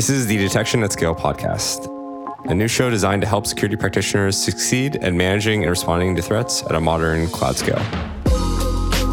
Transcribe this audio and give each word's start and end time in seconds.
This 0.00 0.08
is 0.08 0.26
the 0.26 0.38
Detection 0.38 0.82
at 0.82 0.92
Scale 0.92 1.14
podcast, 1.14 1.86
a 2.46 2.54
new 2.54 2.68
show 2.68 2.88
designed 2.88 3.20
to 3.20 3.28
help 3.28 3.46
security 3.46 3.76
practitioners 3.76 4.34
succeed 4.34 4.96
at 4.96 5.12
managing 5.12 5.60
and 5.60 5.68
responding 5.68 6.16
to 6.16 6.22
threats 6.22 6.62
at 6.62 6.74
a 6.74 6.80
modern 6.80 7.28
cloud 7.28 7.54
scale. 7.54 7.82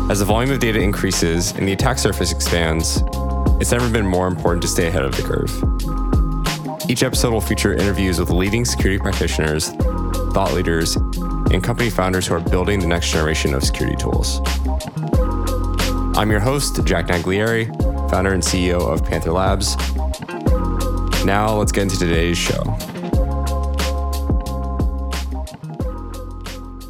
As 0.10 0.20
the 0.20 0.26
volume 0.26 0.50
of 0.50 0.60
data 0.60 0.80
increases 0.80 1.52
and 1.52 1.68
the 1.68 1.74
attack 1.74 2.00
surface 2.00 2.32
expands, 2.32 3.04
it's 3.60 3.74
never 3.74 3.90
been 3.90 4.08
more 4.08 4.28
important 4.28 4.62
to 4.62 4.70
stay 4.70 4.88
ahead 4.88 5.04
of 5.04 5.14
the 5.18 5.24
curve. 5.24 6.90
Each 6.90 7.04
episode 7.04 7.34
will 7.34 7.42
feature 7.42 7.74
interviews 7.74 8.18
with 8.18 8.30
leading 8.30 8.64
security 8.64 8.98
practitioners, 8.98 9.72
thought 10.32 10.54
leaders, 10.54 10.96
and 10.96 11.62
company 11.62 11.90
founders 11.90 12.28
who 12.28 12.36
are 12.36 12.40
building 12.40 12.80
the 12.80 12.88
next 12.88 13.12
generation 13.12 13.54
of 13.54 13.62
security 13.62 13.98
tools. 13.98 14.40
I'm 16.18 16.32
your 16.32 16.40
host, 16.40 16.82
Jack 16.86 17.08
Naglieri, 17.08 17.68
founder 18.10 18.32
and 18.32 18.42
CEO 18.42 18.80
of 18.80 19.04
Panther 19.04 19.34
Labs, 19.34 19.76
now, 21.28 21.54
let's 21.54 21.74
get 21.74 21.84
into 21.84 22.00
today's 22.00 22.38
show. 22.38 22.64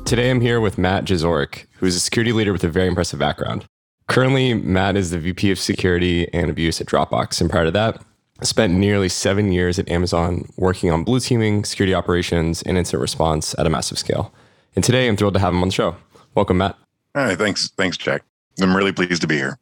Today, 0.05 0.29
I'm 0.29 0.39
here 0.39 0.61
with 0.61 0.77
Matt 0.77 1.05
Jezorek, 1.05 1.65
who 1.79 1.87
is 1.87 1.95
a 1.95 1.99
security 1.99 2.31
leader 2.31 2.53
with 2.53 2.63
a 2.63 2.69
very 2.69 2.87
impressive 2.87 3.19
background. 3.19 3.65
Currently, 4.07 4.53
Matt 4.53 4.95
is 4.95 5.09
the 5.09 5.17
VP 5.17 5.51
of 5.51 5.59
Security 5.59 6.31
and 6.33 6.51
Abuse 6.51 6.79
at 6.79 6.87
Dropbox. 6.87 7.41
And 7.41 7.49
prior 7.49 7.65
to 7.65 7.71
that, 7.71 7.99
spent 8.43 8.73
nearly 8.73 9.09
seven 9.09 9.51
years 9.51 9.79
at 9.79 9.89
Amazon 9.89 10.47
working 10.55 10.91
on 10.91 11.03
blue 11.03 11.19
teaming, 11.19 11.65
security 11.65 11.95
operations, 11.95 12.61
and 12.61 12.77
incident 12.77 13.01
response 13.01 13.55
at 13.57 13.65
a 13.65 13.71
massive 13.71 13.97
scale. 13.97 14.31
And 14.75 14.85
today, 14.85 15.07
I'm 15.07 15.17
thrilled 15.17 15.33
to 15.33 15.39
have 15.39 15.53
him 15.53 15.63
on 15.63 15.69
the 15.69 15.73
show. 15.73 15.95
Welcome, 16.35 16.59
Matt. 16.59 16.77
Hi, 17.15 17.35
thanks. 17.35 17.71
Thanks, 17.75 17.97
Jack. 17.97 18.23
I'm 18.61 18.77
really 18.77 18.93
pleased 18.93 19.21
to 19.23 19.27
be 19.27 19.35
here. 19.35 19.57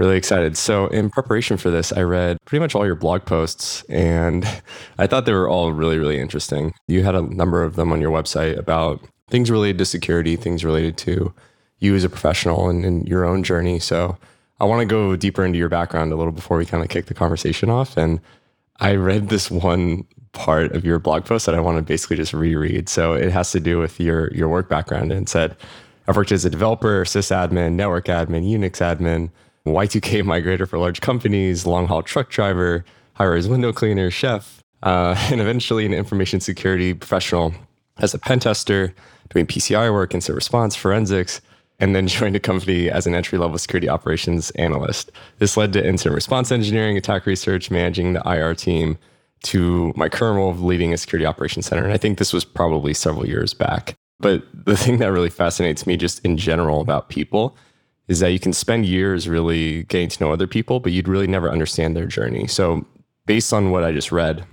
Really 0.00 0.16
excited. 0.16 0.56
So, 0.56 0.86
in 0.86 1.10
preparation 1.10 1.58
for 1.58 1.70
this, 1.70 1.92
I 1.92 2.00
read 2.00 2.38
pretty 2.46 2.60
much 2.60 2.74
all 2.74 2.86
your 2.86 2.94
blog 2.94 3.26
posts 3.26 3.82
and 3.90 4.46
I 4.98 5.06
thought 5.06 5.26
they 5.26 5.34
were 5.34 5.46
all 5.46 5.74
really, 5.74 5.98
really 5.98 6.18
interesting. 6.18 6.72
You 6.88 7.04
had 7.04 7.14
a 7.14 7.20
number 7.20 7.62
of 7.62 7.76
them 7.76 7.92
on 7.92 8.00
your 8.00 8.10
website 8.10 8.56
about 8.56 9.06
things 9.28 9.50
related 9.50 9.76
to 9.76 9.84
security, 9.84 10.36
things 10.36 10.64
related 10.64 10.96
to 10.98 11.34
you 11.80 11.94
as 11.94 12.02
a 12.02 12.08
professional 12.08 12.70
and, 12.70 13.06
your 13.06 13.26
own 13.26 13.42
journey. 13.42 13.78
So, 13.78 14.16
I 14.58 14.64
want 14.64 14.80
to 14.80 14.86
go 14.86 15.16
deeper 15.16 15.44
into 15.44 15.58
your 15.58 15.68
background 15.68 16.14
a 16.14 16.16
little 16.16 16.32
before 16.32 16.56
we 16.56 16.64
kind 16.64 16.82
of 16.82 16.88
kick 16.88 17.04
the 17.04 17.14
conversation 17.14 17.68
off. 17.68 17.98
And 17.98 18.22
I 18.78 18.94
read 18.94 19.28
this 19.28 19.50
one 19.50 20.06
part 20.32 20.72
of 20.72 20.82
your 20.82 20.98
blog 20.98 21.26
post 21.26 21.44
that 21.44 21.54
I 21.54 21.60
want 21.60 21.76
to 21.76 21.82
basically 21.82 22.16
just 22.16 22.32
reread. 22.32 22.88
So, 22.88 23.12
it 23.12 23.30
has 23.32 23.52
to 23.52 23.60
do 23.60 23.78
with 23.78 24.00
your, 24.00 24.32
your 24.32 24.48
work 24.48 24.70
background 24.70 25.12
and 25.12 25.28
said, 25.28 25.58
I've 26.08 26.16
worked 26.16 26.32
as 26.32 26.46
a 26.46 26.50
developer, 26.50 27.04
sysadmin, 27.04 27.74
network 27.74 28.06
admin, 28.06 28.50
Unix 28.50 28.78
admin 28.78 29.28
Y2K 29.66 30.22
migrator 30.24 30.68
for 30.68 30.78
large 30.78 31.00
companies, 31.00 31.66
long 31.66 31.86
haul 31.86 32.02
truck 32.02 32.30
driver, 32.30 32.84
high 33.14 33.26
rise 33.26 33.48
window 33.48 33.72
cleaner, 33.72 34.10
chef, 34.10 34.62
uh, 34.82 35.14
and 35.30 35.40
eventually 35.40 35.86
an 35.86 35.92
information 35.92 36.40
security 36.40 36.94
professional 36.94 37.54
as 37.98 38.14
a 38.14 38.18
pen 38.18 38.40
tester, 38.40 38.94
doing 39.30 39.46
PCI 39.46 39.92
work, 39.92 40.14
incident 40.14 40.36
response, 40.36 40.74
forensics, 40.74 41.40
and 41.78 41.94
then 41.94 42.06
joined 42.08 42.36
a 42.36 42.40
company 42.40 42.90
as 42.90 43.06
an 43.06 43.14
entry 43.14 43.38
level 43.38 43.58
security 43.58 43.88
operations 43.88 44.50
analyst. 44.52 45.10
This 45.38 45.56
led 45.56 45.72
to 45.74 45.86
incident 45.86 46.14
response 46.14 46.50
engineering, 46.50 46.96
attack 46.96 47.26
research, 47.26 47.70
managing 47.70 48.14
the 48.14 48.22
IR 48.24 48.54
team, 48.54 48.98
to 49.42 49.92
my 49.96 50.08
current 50.08 50.36
role 50.36 50.50
of 50.50 50.62
leading 50.62 50.92
a 50.92 50.96
security 50.96 51.24
operations 51.26 51.66
center. 51.66 51.82
And 51.82 51.92
I 51.92 51.96
think 51.96 52.18
this 52.18 52.32
was 52.32 52.44
probably 52.44 52.92
several 52.92 53.26
years 53.26 53.54
back. 53.54 53.94
But 54.18 54.44
the 54.52 54.76
thing 54.76 54.98
that 54.98 55.12
really 55.12 55.30
fascinates 55.30 55.86
me 55.86 55.96
just 55.96 56.22
in 56.24 56.36
general 56.36 56.80
about 56.80 57.08
people 57.08 57.56
is 58.10 58.18
that 58.18 58.32
you 58.32 58.40
can 58.40 58.52
spend 58.52 58.84
years 58.84 59.28
really 59.28 59.84
getting 59.84 60.08
to 60.08 60.22
know 60.22 60.32
other 60.32 60.48
people, 60.48 60.80
but 60.80 60.90
you'd 60.90 61.06
really 61.06 61.28
never 61.28 61.48
understand 61.48 61.94
their 61.94 62.06
journey. 62.06 62.48
So, 62.48 62.84
based 63.24 63.52
on 63.52 63.70
what 63.70 63.84
I 63.84 63.92
just 63.92 64.10
read, 64.10 64.44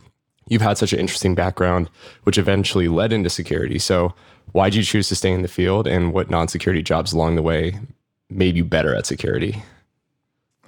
you've 0.47 0.61
had 0.61 0.77
such 0.77 0.93
an 0.93 0.99
interesting 0.99 1.33
background, 1.33 1.89
which 2.21 2.37
eventually 2.37 2.87
led 2.87 3.11
into 3.11 3.31
security. 3.31 3.79
So, 3.79 4.13
why 4.51 4.69
did 4.69 4.75
you 4.77 4.83
choose 4.83 5.07
to 5.07 5.15
stay 5.15 5.31
in 5.31 5.41
the 5.41 5.47
field, 5.47 5.87
and 5.87 6.13
what 6.13 6.29
non 6.29 6.47
security 6.47 6.83
jobs 6.83 7.13
along 7.13 7.35
the 7.35 7.41
way 7.41 7.79
made 8.29 8.55
you 8.55 8.63
better 8.63 8.93
at 8.93 9.07
security? 9.07 9.63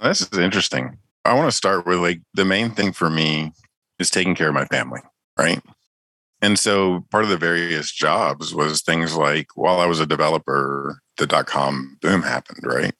This 0.02 0.22
is 0.22 0.36
interesting. 0.36 0.98
I 1.24 1.34
want 1.34 1.46
to 1.46 1.56
start 1.56 1.86
with 1.86 2.00
like 2.00 2.20
the 2.34 2.44
main 2.44 2.72
thing 2.72 2.90
for 2.92 3.08
me 3.08 3.52
is 4.00 4.10
taking 4.10 4.34
care 4.34 4.48
of 4.48 4.54
my 4.54 4.64
family, 4.64 5.00
right? 5.38 5.62
And 6.42 6.58
so 6.58 7.04
part 7.12 7.22
of 7.22 7.30
the 7.30 7.36
various 7.36 7.92
jobs 7.92 8.52
was 8.52 8.82
things 8.82 9.14
like 9.14 9.48
while 9.54 9.78
I 9.78 9.86
was 9.86 10.00
a 10.00 10.06
developer, 10.06 11.00
the 11.20 11.26
dot 11.26 11.46
com 11.46 11.98
boom 12.02 12.22
happened, 12.22 12.64
right? 12.64 12.94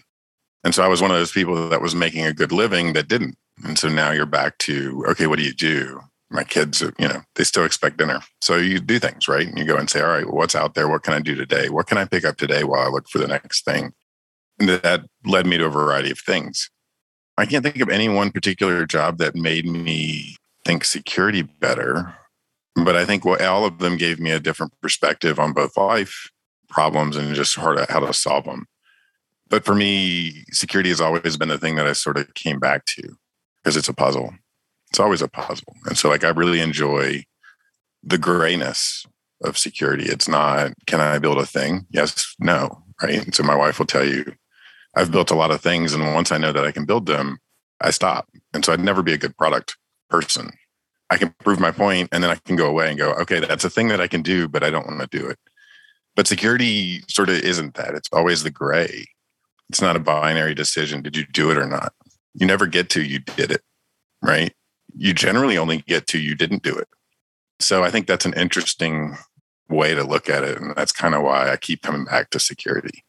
And 0.62 0.74
so 0.74 0.84
I 0.84 0.88
was 0.88 1.02
one 1.02 1.10
of 1.10 1.16
those 1.16 1.32
people 1.32 1.68
that 1.70 1.82
was 1.82 1.94
making 1.94 2.24
a 2.24 2.32
good 2.32 2.52
living 2.52 2.92
that 2.92 3.08
didn't. 3.08 3.36
And 3.64 3.78
so 3.78 3.88
now 3.88 4.10
you're 4.10 4.26
back 4.26 4.58
to, 4.58 5.04
okay, 5.08 5.26
what 5.26 5.38
do 5.38 5.44
you 5.44 5.54
do? 5.54 6.00
My 6.30 6.44
kids, 6.44 6.80
you 6.80 7.08
know, 7.08 7.22
they 7.34 7.44
still 7.44 7.64
expect 7.64 7.96
dinner. 7.96 8.20
So 8.40 8.56
you 8.56 8.78
do 8.78 8.98
things, 8.98 9.26
right? 9.26 9.46
And 9.46 9.58
you 9.58 9.64
go 9.64 9.76
and 9.76 9.90
say, 9.90 10.00
all 10.00 10.08
right, 10.08 10.24
well, 10.24 10.36
what's 10.36 10.54
out 10.54 10.74
there? 10.74 10.88
What 10.88 11.02
can 11.02 11.14
I 11.14 11.20
do 11.20 11.34
today? 11.34 11.68
What 11.70 11.86
can 11.86 11.98
I 11.98 12.04
pick 12.04 12.24
up 12.24 12.36
today 12.36 12.62
while 12.62 12.86
I 12.86 12.90
look 12.90 13.08
for 13.08 13.18
the 13.18 13.26
next 13.26 13.64
thing? 13.64 13.92
And 14.58 14.68
that 14.68 15.06
led 15.24 15.46
me 15.46 15.58
to 15.58 15.66
a 15.66 15.70
variety 15.70 16.10
of 16.10 16.20
things. 16.20 16.70
I 17.36 17.46
can't 17.46 17.64
think 17.64 17.80
of 17.80 17.88
any 17.88 18.08
one 18.08 18.30
particular 18.30 18.86
job 18.86 19.18
that 19.18 19.34
made 19.34 19.66
me 19.66 20.36
think 20.64 20.84
security 20.84 21.42
better 21.42 22.14
but 22.76 22.96
I 22.96 23.04
think 23.04 23.24
what 23.24 23.42
all 23.42 23.64
of 23.64 23.78
them 23.78 23.96
gave 23.96 24.20
me 24.20 24.30
a 24.30 24.40
different 24.40 24.72
perspective 24.80 25.38
on 25.38 25.52
both 25.52 25.76
life 25.76 26.30
problems 26.70 27.16
and 27.16 27.34
just 27.34 27.56
how 27.56 27.74
to, 27.74 27.86
how 27.88 28.00
to 28.00 28.14
solve 28.14 28.44
them. 28.44 28.66
But 29.48 29.64
for 29.64 29.74
me, 29.74 30.44
security 30.52 30.88
has 30.90 31.00
always 31.00 31.36
been 31.36 31.48
the 31.48 31.58
thing 31.58 31.74
that 31.76 31.86
I 31.86 31.92
sort 31.92 32.16
of 32.16 32.32
came 32.34 32.60
back 32.60 32.86
to 32.86 33.16
because 33.62 33.76
it's 33.76 33.88
a 33.88 33.94
puzzle. 33.94 34.32
It's 34.90 35.00
always 35.00 35.22
a 35.22 35.28
puzzle. 35.28 35.74
And 35.86 35.98
so, 35.98 36.08
like, 36.08 36.24
I 36.24 36.28
really 36.28 36.60
enjoy 36.60 37.24
the 38.02 38.18
grayness 38.18 39.06
of 39.42 39.58
security. 39.58 40.04
It's 40.04 40.28
not, 40.28 40.72
can 40.86 41.00
I 41.00 41.18
build 41.18 41.38
a 41.38 41.46
thing? 41.46 41.86
Yes, 41.90 42.34
no. 42.38 42.82
Right. 43.02 43.24
And 43.24 43.34
so, 43.34 43.42
my 43.42 43.56
wife 43.56 43.78
will 43.78 43.86
tell 43.86 44.04
you, 44.04 44.34
I've 44.96 45.12
built 45.12 45.30
a 45.30 45.36
lot 45.36 45.50
of 45.50 45.60
things. 45.60 45.94
And 45.94 46.14
once 46.14 46.32
I 46.32 46.38
know 46.38 46.52
that 46.52 46.64
I 46.64 46.72
can 46.72 46.84
build 46.84 47.06
them, 47.06 47.38
I 47.80 47.90
stop. 47.90 48.28
And 48.54 48.64
so, 48.64 48.72
I'd 48.72 48.80
never 48.80 49.02
be 49.02 49.12
a 49.12 49.18
good 49.18 49.36
product 49.36 49.76
person. 50.08 50.52
I 51.10 51.16
can 51.16 51.34
prove 51.40 51.58
my 51.58 51.72
point 51.72 52.08
and 52.12 52.22
then 52.22 52.30
I 52.30 52.36
can 52.36 52.54
go 52.54 52.68
away 52.68 52.88
and 52.88 52.98
go, 52.98 53.12
okay, 53.14 53.40
that's 53.40 53.64
a 53.64 53.70
thing 53.70 53.88
that 53.88 54.00
I 54.00 54.06
can 54.06 54.22
do, 54.22 54.46
but 54.46 54.62
I 54.62 54.70
don't 54.70 54.86
want 54.86 55.00
to 55.00 55.18
do 55.18 55.26
it. 55.26 55.38
But 56.16 56.26
security 56.26 57.02
sort 57.08 57.28
of 57.28 57.36
isn't 57.36 57.74
that. 57.74 57.94
It's 57.94 58.08
always 58.12 58.42
the 58.42 58.50
gray. 58.50 59.06
It's 59.68 59.80
not 59.80 59.96
a 59.96 60.00
binary 60.00 60.54
decision. 60.54 61.02
Did 61.02 61.16
you 61.16 61.24
do 61.32 61.50
it 61.50 61.56
or 61.56 61.66
not? 61.66 61.92
You 62.34 62.46
never 62.46 62.66
get 62.66 62.90
to 62.90 63.02
you 63.02 63.20
did 63.20 63.50
it, 63.52 63.62
right? 64.22 64.52
You 64.96 65.14
generally 65.14 65.56
only 65.56 65.78
get 65.78 66.06
to 66.08 66.18
you 66.18 66.34
didn't 66.34 66.62
do 66.62 66.76
it. 66.76 66.88
So 67.60 67.84
I 67.84 67.90
think 67.90 68.06
that's 68.06 68.24
an 68.24 68.34
interesting 68.34 69.16
way 69.68 69.94
to 69.94 70.02
look 70.02 70.28
at 70.28 70.42
it. 70.42 70.60
And 70.60 70.74
that's 70.74 70.92
kind 70.92 71.14
of 71.14 71.22
why 71.22 71.50
I 71.50 71.56
keep 71.56 71.82
coming 71.82 72.04
back 72.04 72.30
to 72.30 72.40
security. 72.40 73.04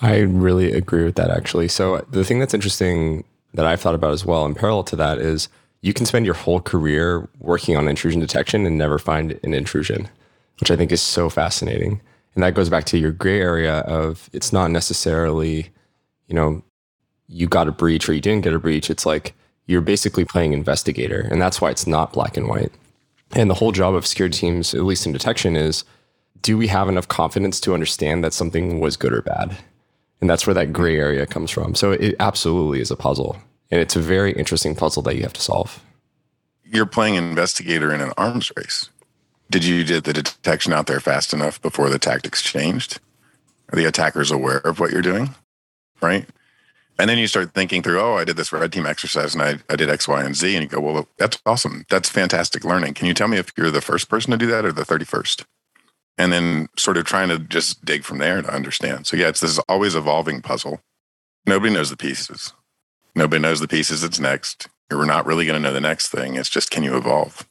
I 0.00 0.18
really 0.20 0.72
agree 0.72 1.04
with 1.04 1.16
that, 1.16 1.30
actually. 1.30 1.68
So 1.68 1.96
uh, 1.96 2.02
the 2.10 2.24
thing 2.24 2.38
that's 2.38 2.54
interesting 2.54 3.24
that 3.54 3.66
I've 3.66 3.80
thought 3.80 3.94
about 3.94 4.12
as 4.12 4.24
well, 4.24 4.46
in 4.46 4.54
parallel 4.54 4.84
to 4.84 4.96
that, 4.96 5.18
is 5.18 5.48
you 5.82 5.92
can 5.92 6.06
spend 6.06 6.24
your 6.24 6.34
whole 6.34 6.60
career 6.60 7.28
working 7.38 7.76
on 7.76 7.88
intrusion 7.88 8.20
detection 8.20 8.66
and 8.66 8.78
never 8.78 8.98
find 8.98 9.38
an 9.42 9.52
intrusion, 9.52 10.08
which 10.60 10.70
I 10.70 10.76
think 10.76 10.90
is 10.90 11.02
so 11.02 11.28
fascinating. 11.28 12.00
And 12.34 12.42
that 12.42 12.54
goes 12.54 12.70
back 12.70 12.84
to 12.86 12.98
your 12.98 13.12
gray 13.12 13.40
area 13.40 13.80
of 13.80 14.30
it's 14.32 14.52
not 14.52 14.70
necessarily, 14.70 15.70
you 16.28 16.34
know, 16.34 16.62
you 17.28 17.46
got 17.46 17.68
a 17.68 17.72
breach 17.72 18.08
or 18.08 18.14
you 18.14 18.20
didn't 18.20 18.44
get 18.44 18.54
a 18.54 18.58
breach. 18.58 18.90
It's 18.90 19.06
like 19.06 19.34
you're 19.66 19.80
basically 19.80 20.24
playing 20.24 20.52
investigator. 20.52 21.28
And 21.30 21.40
that's 21.40 21.60
why 21.60 21.70
it's 21.70 21.86
not 21.86 22.12
black 22.12 22.36
and 22.36 22.48
white. 22.48 22.72
And 23.34 23.48
the 23.48 23.54
whole 23.54 23.72
job 23.72 23.94
of 23.94 24.06
security 24.06 24.38
teams, 24.38 24.74
at 24.74 24.84
least 24.84 25.06
in 25.06 25.12
detection, 25.12 25.56
is 25.56 25.84
do 26.42 26.58
we 26.58 26.66
have 26.68 26.88
enough 26.88 27.08
confidence 27.08 27.60
to 27.60 27.74
understand 27.74 28.24
that 28.24 28.32
something 28.32 28.80
was 28.80 28.96
good 28.96 29.12
or 29.12 29.22
bad? 29.22 29.56
And 30.20 30.28
that's 30.28 30.46
where 30.46 30.54
that 30.54 30.72
gray 30.72 30.98
area 30.98 31.26
comes 31.26 31.50
from. 31.50 31.74
So 31.74 31.92
it 31.92 32.14
absolutely 32.20 32.80
is 32.80 32.90
a 32.90 32.96
puzzle. 32.96 33.36
And 33.70 33.80
it's 33.80 33.96
a 33.96 34.00
very 34.00 34.32
interesting 34.32 34.74
puzzle 34.74 35.02
that 35.04 35.16
you 35.16 35.22
have 35.22 35.32
to 35.32 35.40
solve. 35.40 35.82
You're 36.64 36.86
playing 36.86 37.14
investigator 37.14 37.92
in 37.92 38.00
an 38.00 38.12
arms 38.16 38.52
race. 38.56 38.90
Did 39.52 39.64
you 39.64 39.84
get 39.84 40.04
the 40.04 40.14
detection 40.14 40.72
out 40.72 40.86
there 40.86 40.98
fast 40.98 41.34
enough 41.34 41.60
before 41.60 41.90
the 41.90 41.98
tactics 41.98 42.40
changed? 42.40 43.00
Are 43.70 43.76
the 43.76 43.84
attackers 43.84 44.30
aware 44.30 44.56
of 44.56 44.80
what 44.80 44.90
you're 44.90 45.02
doing? 45.02 45.34
Right. 46.00 46.26
And 46.98 47.10
then 47.10 47.18
you 47.18 47.26
start 47.26 47.52
thinking 47.52 47.82
through, 47.82 48.00
oh, 48.00 48.14
I 48.14 48.24
did 48.24 48.38
this 48.38 48.50
red 48.50 48.72
team 48.72 48.86
exercise 48.86 49.34
and 49.34 49.42
I, 49.42 49.58
I 49.68 49.76
did 49.76 49.90
X, 49.90 50.08
Y, 50.08 50.24
and 50.24 50.34
Z. 50.34 50.56
And 50.56 50.62
you 50.62 50.68
go, 50.70 50.80
well, 50.80 51.06
that's 51.18 51.38
awesome. 51.44 51.84
That's 51.90 52.08
fantastic 52.08 52.64
learning. 52.64 52.94
Can 52.94 53.06
you 53.06 53.12
tell 53.12 53.28
me 53.28 53.36
if 53.36 53.52
you're 53.54 53.70
the 53.70 53.82
first 53.82 54.08
person 54.08 54.30
to 54.30 54.38
do 54.38 54.46
that 54.46 54.64
or 54.64 54.72
the 54.72 54.86
31st? 54.86 55.44
And 56.16 56.32
then 56.32 56.68
sort 56.78 56.96
of 56.96 57.04
trying 57.04 57.28
to 57.28 57.38
just 57.38 57.84
dig 57.84 58.04
from 58.04 58.18
there 58.18 58.40
to 58.40 58.54
understand. 58.54 59.06
So, 59.06 59.18
yeah, 59.18 59.28
it's 59.28 59.40
this 59.40 59.58
always 59.68 59.94
evolving 59.94 60.40
puzzle. 60.40 60.80
Nobody 61.46 61.74
knows 61.74 61.90
the 61.90 61.96
pieces. 61.98 62.54
Nobody 63.14 63.42
knows 63.42 63.60
the 63.60 63.68
pieces 63.68 64.00
that's 64.00 64.18
next. 64.18 64.68
We're 64.90 65.04
not 65.04 65.26
really 65.26 65.44
going 65.44 65.62
to 65.62 65.68
know 65.68 65.74
the 65.74 65.80
next 65.80 66.08
thing. 66.08 66.36
It's 66.36 66.48
just 66.48 66.70
can 66.70 66.84
you 66.84 66.96
evolve? 66.96 67.46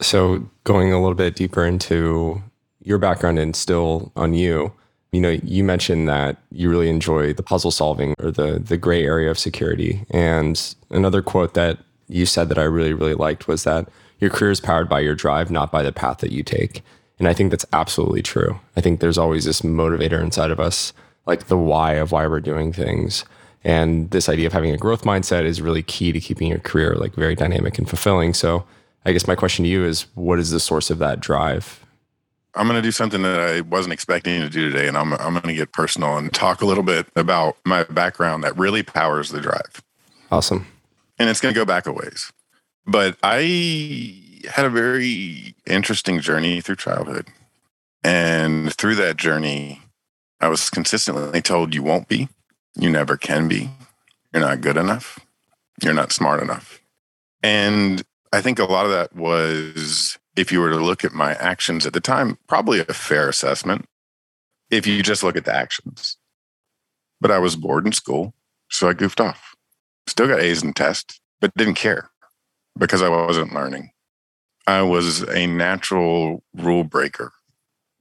So, 0.00 0.48
going 0.64 0.92
a 0.92 1.00
little 1.00 1.14
bit 1.14 1.36
deeper 1.36 1.64
into 1.64 2.42
your 2.82 2.98
background 2.98 3.38
and 3.38 3.56
still 3.56 4.12
on 4.14 4.34
you, 4.34 4.72
you 5.12 5.20
know, 5.20 5.30
you 5.42 5.64
mentioned 5.64 6.08
that 6.08 6.36
you 6.50 6.68
really 6.68 6.90
enjoy 6.90 7.32
the 7.32 7.42
puzzle 7.42 7.70
solving 7.70 8.14
or 8.18 8.30
the 8.30 8.58
the 8.58 8.76
gray 8.76 9.04
area 9.04 9.30
of 9.30 9.38
security. 9.38 10.04
And 10.10 10.74
another 10.90 11.22
quote 11.22 11.54
that 11.54 11.78
you 12.08 12.26
said 12.26 12.48
that 12.50 12.58
I 12.58 12.64
really, 12.64 12.92
really 12.92 13.14
liked 13.14 13.48
was 13.48 13.64
that 13.64 13.88
your 14.18 14.30
career 14.30 14.50
is 14.50 14.60
powered 14.60 14.88
by 14.88 15.00
your 15.00 15.14
drive, 15.14 15.50
not 15.50 15.72
by 15.72 15.82
the 15.82 15.92
path 15.92 16.18
that 16.18 16.32
you 16.32 16.42
take. 16.42 16.82
And 17.18 17.28
I 17.28 17.32
think 17.32 17.50
that's 17.50 17.66
absolutely 17.72 18.22
true. 18.22 18.60
I 18.76 18.80
think 18.80 19.00
there's 19.00 19.18
always 19.18 19.44
this 19.44 19.62
motivator 19.62 20.20
inside 20.20 20.50
of 20.50 20.60
us, 20.60 20.92
like 21.26 21.46
the 21.46 21.56
why 21.56 21.94
of 21.94 22.12
why 22.12 22.26
we're 22.26 22.40
doing 22.40 22.72
things. 22.72 23.24
And 23.64 24.10
this 24.10 24.28
idea 24.28 24.46
of 24.46 24.52
having 24.52 24.70
a 24.70 24.78
growth 24.78 25.02
mindset 25.02 25.44
is 25.44 25.60
really 25.60 25.82
key 25.82 26.12
to 26.12 26.20
keeping 26.20 26.48
your 26.48 26.60
career 26.60 26.94
like 26.94 27.14
very 27.14 27.34
dynamic 27.34 27.78
and 27.78 27.88
fulfilling. 27.88 28.32
So 28.32 28.64
I 29.06 29.12
guess 29.12 29.28
my 29.28 29.36
question 29.36 29.62
to 29.62 29.68
you 29.68 29.84
is 29.84 30.02
what 30.16 30.40
is 30.40 30.50
the 30.50 30.58
source 30.58 30.90
of 30.90 30.98
that 30.98 31.20
drive? 31.20 31.86
I'm 32.56 32.66
going 32.66 32.76
to 32.76 32.82
do 32.82 32.90
something 32.90 33.22
that 33.22 33.38
I 33.38 33.60
wasn't 33.60 33.92
expecting 33.92 34.40
to 34.40 34.48
do 34.48 34.68
today. 34.68 34.88
And 34.88 34.98
I'm, 34.98 35.12
I'm 35.12 35.34
going 35.34 35.42
to 35.42 35.54
get 35.54 35.70
personal 35.70 36.16
and 36.16 36.34
talk 36.34 36.60
a 36.60 36.66
little 36.66 36.82
bit 36.82 37.06
about 37.14 37.56
my 37.64 37.84
background 37.84 38.42
that 38.42 38.58
really 38.58 38.82
powers 38.82 39.30
the 39.30 39.40
drive. 39.40 39.80
Awesome. 40.32 40.66
And 41.20 41.30
it's 41.30 41.40
going 41.40 41.54
to 41.54 41.58
go 41.58 41.64
back 41.64 41.86
a 41.86 41.92
ways. 41.92 42.32
But 42.84 43.16
I 43.22 44.42
had 44.50 44.64
a 44.64 44.70
very 44.70 45.54
interesting 45.66 46.18
journey 46.18 46.60
through 46.60 46.76
childhood. 46.76 47.28
And 48.02 48.74
through 48.74 48.96
that 48.96 49.18
journey, 49.18 49.82
I 50.40 50.48
was 50.48 50.68
consistently 50.68 51.42
told 51.42 51.76
you 51.76 51.82
won't 51.84 52.08
be, 52.08 52.28
you 52.76 52.90
never 52.90 53.16
can 53.16 53.46
be, 53.46 53.70
you're 54.32 54.42
not 54.42 54.60
good 54.60 54.76
enough, 54.76 55.20
you're 55.80 55.94
not 55.94 56.10
smart 56.10 56.42
enough. 56.42 56.80
And 57.42 58.02
I 58.36 58.42
think 58.42 58.58
a 58.58 58.64
lot 58.64 58.84
of 58.84 58.92
that 58.92 59.16
was, 59.16 60.18
if 60.36 60.52
you 60.52 60.60
were 60.60 60.68
to 60.68 60.76
look 60.76 61.06
at 61.06 61.14
my 61.14 61.32
actions 61.36 61.86
at 61.86 61.94
the 61.94 62.02
time, 62.02 62.36
probably 62.46 62.80
a 62.80 62.84
fair 62.84 63.30
assessment 63.30 63.86
if 64.70 64.86
you 64.86 65.02
just 65.02 65.22
look 65.22 65.36
at 65.36 65.46
the 65.46 65.56
actions. 65.56 66.18
But 67.18 67.30
I 67.30 67.38
was 67.38 67.56
bored 67.56 67.86
in 67.86 67.92
school, 67.92 68.34
so 68.68 68.90
I 68.90 68.92
goofed 68.92 69.22
off. 69.22 69.56
Still 70.06 70.28
got 70.28 70.42
A's 70.42 70.62
in 70.62 70.74
tests, 70.74 71.18
but 71.40 71.54
didn't 71.54 71.76
care 71.76 72.10
because 72.78 73.00
I 73.00 73.08
wasn't 73.08 73.54
learning. 73.54 73.92
I 74.66 74.82
was 74.82 75.22
a 75.22 75.46
natural 75.46 76.42
rule 76.52 76.84
breaker. 76.84 77.32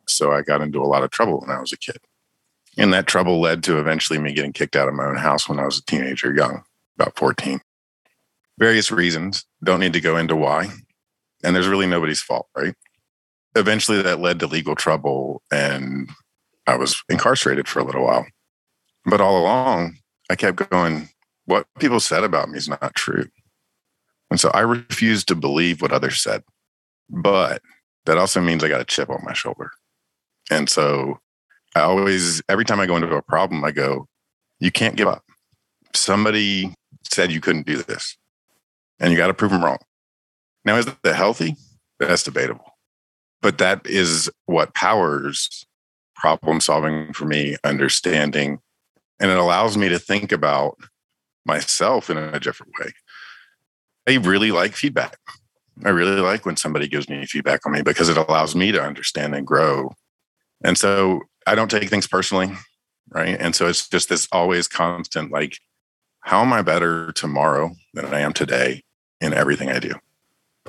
So 0.06 0.34
I 0.34 0.42
got 0.42 0.60
into 0.60 0.82
a 0.82 0.84
lot 0.84 1.04
of 1.04 1.12
trouble 1.12 1.40
when 1.40 1.50
I 1.50 1.62
was 1.62 1.72
a 1.72 1.78
kid. 1.78 2.00
And 2.78 2.94
that 2.94 3.08
trouble 3.08 3.40
led 3.40 3.64
to 3.64 3.80
eventually 3.80 4.20
me 4.20 4.34
getting 4.34 4.52
kicked 4.52 4.76
out 4.76 4.90
of 4.90 4.96
my 4.96 5.06
own 5.06 5.16
house 5.16 5.48
when 5.48 5.60
I 5.60 5.66
was 5.66 5.78
a 5.78 5.86
teenager, 5.86 6.36
young, 6.36 6.66
about 7.00 7.16
14. 7.16 7.62
Various 8.58 8.92
reasons, 8.92 9.46
don't 9.64 9.80
need 9.80 9.94
to 9.94 10.02
go 10.02 10.18
into 10.18 10.36
why. 10.36 10.70
And 11.44 11.56
there's 11.56 11.68
really 11.68 11.88
nobody's 11.88 12.22
fault, 12.22 12.48
right? 12.56 12.74
Eventually 13.56 14.02
that 14.02 14.20
led 14.20 14.40
to 14.40 14.48
legal 14.48 14.76
trouble 14.76 15.42
and 15.52 16.10
I 16.68 16.76
was 16.76 17.04
incarcerated 17.10 17.68
for 17.68 17.80
a 17.80 17.84
little 17.84 18.04
while. 18.04 18.26
But 19.06 19.22
all 19.22 19.40
along, 19.40 19.98
I 20.30 20.36
kept 20.36 20.70
going, 20.70 21.10
what 21.46 21.68
people 21.80 22.00
said 22.00 22.24
about 22.24 22.50
me 22.50 22.58
is 22.58 22.68
not 22.68 22.96
true. 22.96 23.28
And 24.32 24.40
so 24.40 24.50
I 24.50 24.62
refused 24.62 25.28
to 25.28 25.36
believe 25.36 25.82
what 25.82 25.92
others 25.92 26.22
said. 26.22 26.44
But 27.10 27.62
that 28.06 28.18
also 28.18 28.42
means 28.42 28.64
I 28.64 28.70
got 28.70 28.82
a 28.82 28.86
chip 28.86 29.10
on 29.10 29.24
my 29.24 29.34
shoulder. 29.34 29.70
And 30.50 30.70
so 30.70 31.20
I 31.76 31.82
always, 31.82 32.42
every 32.50 32.66
time 32.66 32.80
I 32.80 32.88
go 32.88 32.96
into 32.96 33.14
a 33.14 33.22
problem, 33.22 33.64
I 33.64 33.72
go, 33.72 34.08
you 34.60 34.72
can't 34.72 34.96
give 34.96 35.08
up. 35.08 35.24
Somebody 35.94 36.74
said 37.04 37.32
you 37.32 37.42
couldn't 37.42 37.68
do 37.68 37.84
this 37.84 38.18
and 39.00 39.12
you 39.12 39.18
got 39.18 39.28
to 39.28 39.34
prove 39.34 39.52
them 39.52 39.64
wrong. 39.64 39.78
Now, 40.64 40.78
is 40.78 40.86
that 40.86 41.16
healthy? 41.16 41.56
That's 42.00 42.24
debatable. 42.24 42.78
But 43.42 43.58
that 43.60 43.86
is 43.86 44.30
what 44.46 44.74
powers 44.74 45.66
problem 46.16 46.62
solving 46.62 47.14
for 47.14 47.26
me, 47.26 47.56
understanding, 47.64 48.60
and 49.20 49.30
it 49.30 49.38
allows 49.38 49.78
me 49.78 49.90
to 49.90 50.00
think 50.00 50.32
about 50.32 50.78
myself 51.46 52.10
in 52.10 52.18
a 52.18 52.40
different 52.40 52.74
way. 52.80 52.92
I 54.08 54.16
really 54.16 54.52
like 54.52 54.74
feedback. 54.74 55.18
I 55.84 55.90
really 55.90 56.22
like 56.22 56.46
when 56.46 56.58
somebody 56.58 56.88
gives 56.88 57.10
me 57.10 57.26
feedback 57.26 57.66
on 57.66 57.74
me 57.74 57.82
because 57.82 58.10
it 58.10 58.18
allows 58.18 58.56
me 58.56 58.72
to 58.72 58.82
understand 58.82 59.36
and 59.36 59.46
grow. 59.46 59.94
And 60.64 60.78
so 60.78 61.22
I 61.46 61.56
don't 61.56 61.70
take 61.70 61.90
things 61.90 62.08
personally. 62.08 62.52
Right. 63.10 63.38
And 63.40 63.56
so 63.56 63.68
it's 63.68 63.88
just 63.88 64.10
this 64.10 64.28
always 64.32 64.68
constant 64.68 65.32
like, 65.32 65.58
how 66.22 66.42
am 66.42 66.54
I 66.54 66.64
better 66.64 67.12
tomorrow 67.12 67.72
than 67.94 68.06
I 68.06 68.22
am 68.22 68.34
today 68.34 68.82
in 69.22 69.34
everything 69.34 69.70
I 69.70 69.80
do? 69.80 69.94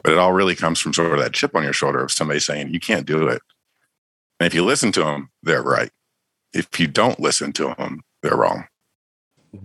But 0.02 0.12
it 0.12 0.18
all 0.18 0.32
really 0.32 0.54
comes 0.54 0.78
from 0.78 0.92
sort 0.92 1.12
of 1.12 1.18
that 1.18 1.32
chip 1.32 1.54
on 1.54 1.62
your 1.62 1.72
shoulder 1.72 2.02
of 2.02 2.12
somebody 2.12 2.40
saying, 2.40 2.68
you 2.68 2.80
can't 2.80 3.06
do 3.06 3.28
it. 3.28 3.42
And 4.38 4.46
if 4.46 4.54
you 4.54 4.64
listen 4.64 4.92
to 4.92 5.00
them, 5.00 5.30
they're 5.42 5.62
right. 5.62 5.90
If 6.52 6.78
you 6.78 6.86
don't 6.86 7.18
listen 7.18 7.52
to 7.54 7.74
them, 7.78 8.02
they're 8.22 8.36
wrong. 8.36 8.66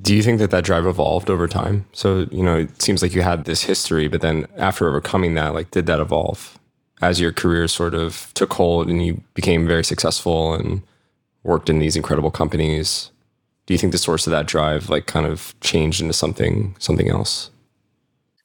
Do 0.01 0.15
you 0.15 0.23
think 0.23 0.39
that 0.39 0.51
that 0.51 0.63
drive 0.63 0.85
evolved 0.85 1.29
over 1.29 1.47
time? 1.47 1.85
So, 1.91 2.27
you 2.31 2.43
know, 2.43 2.59
it 2.59 2.81
seems 2.81 3.01
like 3.01 3.13
you 3.13 3.21
had 3.21 3.43
this 3.43 3.63
history, 3.63 4.07
but 4.07 4.21
then 4.21 4.47
after 4.55 4.87
overcoming 4.87 5.33
that, 5.35 5.53
like, 5.53 5.71
did 5.71 5.85
that 5.87 5.99
evolve 5.99 6.57
as 7.01 7.19
your 7.19 7.33
career 7.33 7.67
sort 7.67 7.93
of 7.93 8.31
took 8.33 8.53
hold 8.53 8.89
and 8.89 9.05
you 9.05 9.21
became 9.33 9.67
very 9.67 9.83
successful 9.83 10.53
and 10.53 10.81
worked 11.43 11.69
in 11.69 11.79
these 11.79 11.97
incredible 11.97 12.31
companies? 12.31 13.11
Do 13.65 13.73
you 13.73 13.77
think 13.77 13.91
the 13.91 13.97
source 13.97 14.25
of 14.25 14.31
that 14.31 14.47
drive, 14.47 14.89
like, 14.89 15.07
kind 15.07 15.25
of 15.25 15.53
changed 15.59 16.01
into 16.01 16.13
something, 16.13 16.75
something 16.79 17.09
else? 17.09 17.50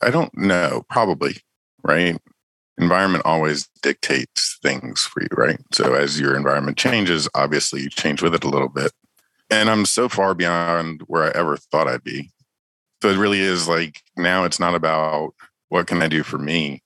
I 0.02 0.10
don't 0.10 0.36
know. 0.36 0.84
Probably, 0.88 1.36
right? 1.82 2.18
Environment 2.78 3.24
always 3.24 3.68
dictates 3.82 4.58
things 4.62 5.04
for 5.04 5.22
you, 5.22 5.28
right? 5.32 5.58
So 5.72 5.94
as 5.94 6.20
your 6.20 6.36
environment 6.36 6.76
changes, 6.76 7.28
obviously 7.34 7.82
you 7.82 7.88
change 7.88 8.22
with 8.22 8.34
it 8.34 8.44
a 8.44 8.48
little 8.48 8.68
bit 8.68 8.92
and 9.50 9.70
I'm 9.70 9.86
so 9.86 10.08
far 10.08 10.34
beyond 10.34 11.02
where 11.06 11.24
I 11.24 11.38
ever 11.38 11.56
thought 11.56 11.88
I'd 11.88 12.04
be. 12.04 12.30
So 13.02 13.10
it 13.10 13.18
really 13.18 13.40
is 13.40 13.68
like 13.68 14.02
now 14.16 14.44
it's 14.44 14.60
not 14.60 14.74
about 14.74 15.34
what 15.68 15.86
can 15.86 16.02
I 16.02 16.08
do 16.08 16.22
for 16.22 16.38
me. 16.38 16.82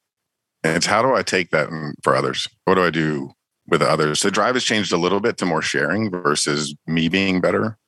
It's 0.62 0.86
how 0.86 1.02
do 1.02 1.14
I 1.14 1.22
take 1.22 1.50
that 1.50 1.68
for 2.02 2.14
others? 2.14 2.46
What 2.64 2.74
do 2.74 2.84
I 2.84 2.90
do 2.90 3.32
with 3.66 3.80
others? 3.82 4.20
The 4.20 4.30
drive 4.30 4.54
has 4.54 4.64
changed 4.64 4.92
a 4.92 4.98
little 4.98 5.20
bit 5.20 5.38
to 5.38 5.46
more 5.46 5.62
sharing 5.62 6.10
versus 6.10 6.74
me 6.86 7.08
being 7.08 7.40
better. 7.40 7.78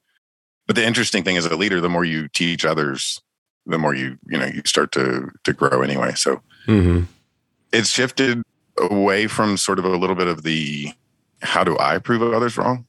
But 0.67 0.77
the 0.77 0.87
interesting 0.87 1.25
thing 1.25 1.37
as 1.37 1.45
a 1.45 1.57
leader, 1.57 1.81
the 1.81 1.89
more 1.89 2.05
you 2.05 2.29
teach 2.29 2.65
others, 2.65 3.21
the 3.67 3.79
more 3.79 3.95
you, 3.95 4.19
you 4.27 4.39
know, 4.39 4.47
you 4.47 4.63
start 4.65 4.93
to 4.93 5.31
to 5.45 5.53
grow 5.53 5.83
anyway. 5.83 6.13
So 6.15 6.43
mm-hmm. 6.67 7.05
it's 7.73 7.89
shifted 7.89 8.43
away 8.79 9.27
from 9.27 9.57
sort 9.57 9.79
of 9.79 9.85
a 9.85 9.97
little 9.97 10.17
bit 10.17 10.29
of 10.29 10.43
the 10.43 10.93
how 11.43 11.65
do 11.65 11.77
I 11.79 11.99
prove 11.99 12.23
others 12.23 12.57
wrong 12.57 12.87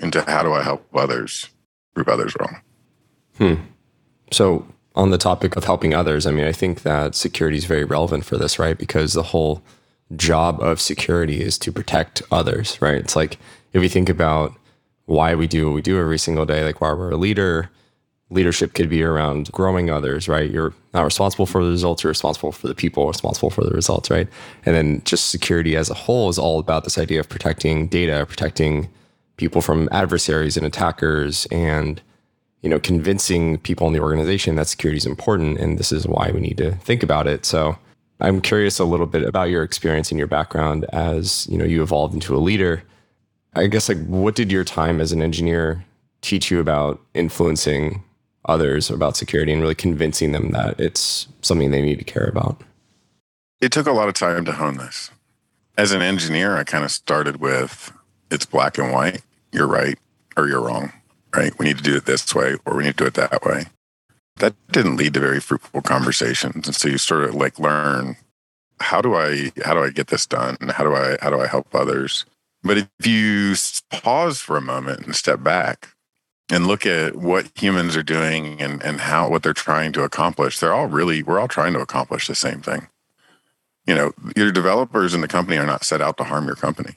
into 0.00 0.22
how 0.22 0.42
do 0.42 0.52
I 0.52 0.62
help 0.62 0.86
others 0.94 1.48
prove 1.94 2.08
others 2.08 2.34
wrong. 2.38 2.60
Hmm. 3.38 3.54
So, 4.30 4.66
on 4.94 5.10
the 5.10 5.18
topic 5.18 5.56
of 5.56 5.64
helping 5.64 5.94
others, 5.94 6.26
I 6.26 6.32
mean, 6.32 6.44
I 6.44 6.52
think 6.52 6.82
that 6.82 7.14
security 7.14 7.56
is 7.56 7.64
very 7.64 7.84
relevant 7.84 8.26
for 8.26 8.36
this, 8.36 8.58
right? 8.58 8.76
Because 8.76 9.14
the 9.14 9.22
whole 9.22 9.62
job 10.16 10.60
of 10.60 10.80
security 10.80 11.40
is 11.40 11.56
to 11.58 11.72
protect 11.72 12.20
others, 12.30 12.80
right? 12.82 12.96
It's 12.96 13.16
like 13.16 13.38
if 13.72 13.82
you 13.82 13.88
think 13.88 14.10
about 14.10 14.52
why 15.06 15.34
we 15.34 15.46
do 15.46 15.66
what 15.66 15.74
we 15.74 15.82
do 15.82 15.98
every 15.98 16.18
single 16.18 16.44
day, 16.44 16.62
like 16.64 16.80
why 16.80 16.92
we're 16.92 17.10
a 17.10 17.16
leader, 17.16 17.70
leadership 18.32 18.74
could 18.74 18.88
be 18.88 19.02
around 19.02 19.52
growing 19.52 19.90
others, 19.90 20.28
right? 20.28 20.50
You're 20.50 20.74
not 20.94 21.04
responsible 21.04 21.46
for 21.46 21.62
the 21.62 21.70
results, 21.70 22.02
you're 22.02 22.10
responsible 22.10 22.52
for 22.52 22.66
the 22.66 22.74
people, 22.74 23.06
responsible 23.06 23.50
for 23.50 23.62
the 23.62 23.70
results, 23.70 24.10
right? 24.10 24.28
And 24.64 24.74
then 24.74 25.02
just 25.04 25.30
security 25.30 25.76
as 25.76 25.90
a 25.90 25.94
whole 25.94 26.28
is 26.28 26.38
all 26.38 26.58
about 26.58 26.84
this 26.84 26.98
idea 26.98 27.20
of 27.20 27.28
protecting 27.28 27.88
data, 27.88 28.24
protecting 28.26 28.88
people 29.36 29.62
from 29.62 29.88
adversaries 29.92 30.56
and 30.56 30.66
attackers 30.66 31.46
and 31.50 32.00
you 32.60 32.70
know 32.70 32.78
convincing 32.78 33.58
people 33.58 33.86
in 33.86 33.92
the 33.92 34.00
organization 34.00 34.54
that 34.56 34.68
security 34.68 34.96
is 34.96 35.06
important 35.06 35.58
and 35.58 35.78
this 35.78 35.90
is 35.90 36.06
why 36.06 36.30
we 36.30 36.40
need 36.40 36.56
to 36.56 36.72
think 36.76 37.02
about 37.02 37.26
it 37.26 37.44
so 37.44 37.76
i'm 38.20 38.40
curious 38.40 38.78
a 38.78 38.84
little 38.84 39.06
bit 39.06 39.24
about 39.24 39.50
your 39.50 39.64
experience 39.64 40.10
and 40.10 40.18
your 40.18 40.28
background 40.28 40.84
as 40.92 41.46
you 41.48 41.58
know 41.58 41.64
you 41.64 41.82
evolved 41.82 42.14
into 42.14 42.36
a 42.36 42.38
leader 42.38 42.82
i 43.54 43.66
guess 43.66 43.88
like 43.88 44.04
what 44.06 44.36
did 44.36 44.52
your 44.52 44.64
time 44.64 45.00
as 45.00 45.12
an 45.12 45.22
engineer 45.22 45.84
teach 46.20 46.50
you 46.50 46.60
about 46.60 47.00
influencing 47.14 48.02
others 48.44 48.90
about 48.90 49.16
security 49.16 49.52
and 49.52 49.62
really 49.62 49.74
convincing 49.74 50.32
them 50.32 50.50
that 50.50 50.78
it's 50.80 51.28
something 51.42 51.70
they 51.70 51.82
need 51.82 51.98
to 51.98 52.04
care 52.04 52.26
about 52.26 52.60
it 53.60 53.70
took 53.70 53.86
a 53.86 53.92
lot 53.92 54.08
of 54.08 54.14
time 54.14 54.44
to 54.44 54.52
hone 54.52 54.76
this 54.76 55.10
as 55.76 55.92
an 55.92 56.02
engineer 56.02 56.56
i 56.56 56.64
kind 56.64 56.84
of 56.84 56.90
started 56.90 57.36
with 57.36 57.92
it's 58.30 58.46
black 58.46 58.78
and 58.78 58.92
white 58.92 59.22
you're 59.52 59.68
right 59.68 59.98
or 60.36 60.48
you're 60.48 60.62
wrong, 60.62 60.92
right? 61.34 61.56
We 61.58 61.66
need 61.66 61.76
to 61.76 61.82
do 61.82 61.96
it 61.96 62.06
this 62.06 62.34
way 62.34 62.56
or 62.64 62.76
we 62.76 62.84
need 62.84 62.96
to 62.96 63.04
do 63.04 63.06
it 63.06 63.14
that 63.14 63.44
way. 63.44 63.66
That 64.36 64.54
didn't 64.70 64.96
lead 64.96 65.14
to 65.14 65.20
very 65.20 65.40
fruitful 65.40 65.82
conversations. 65.82 66.66
And 66.66 66.74
so 66.74 66.88
you 66.88 66.98
sort 66.98 67.24
of 67.24 67.34
like 67.34 67.58
learn 67.58 68.16
how 68.80 69.00
do 69.00 69.14
I 69.14 69.52
how 69.64 69.74
do 69.74 69.80
I 69.84 69.90
get 69.90 70.08
this 70.08 70.26
done? 70.26 70.56
How 70.70 70.84
do 70.84 70.94
I 70.94 71.16
how 71.20 71.30
do 71.30 71.40
I 71.40 71.46
help 71.46 71.72
others? 71.74 72.24
But 72.64 72.78
if 72.78 72.88
you 73.04 73.54
pause 73.90 74.40
for 74.40 74.56
a 74.56 74.62
moment 74.62 75.04
and 75.04 75.14
step 75.14 75.42
back 75.42 75.88
and 76.52 76.66
look 76.66 76.86
at 76.86 77.16
what 77.16 77.50
humans 77.56 77.96
are 77.96 78.02
doing 78.02 78.60
and, 78.60 78.80
and 78.82 79.00
how 79.00 79.28
what 79.28 79.42
they're 79.42 79.52
trying 79.52 79.92
to 79.92 80.04
accomplish, 80.04 80.58
they're 80.58 80.74
all 80.74 80.86
really 80.86 81.22
we're 81.22 81.40
all 81.40 81.48
trying 81.48 81.72
to 81.72 81.80
accomplish 81.80 82.28
the 82.28 82.34
same 82.34 82.60
thing. 82.60 82.86
You 83.86 83.96
know, 83.96 84.12
your 84.36 84.52
developers 84.52 85.14
in 85.14 85.22
the 85.22 85.28
company 85.28 85.56
are 85.56 85.66
not 85.66 85.84
set 85.84 86.00
out 86.00 86.18
to 86.18 86.24
harm 86.24 86.46
your 86.46 86.54
company. 86.54 86.94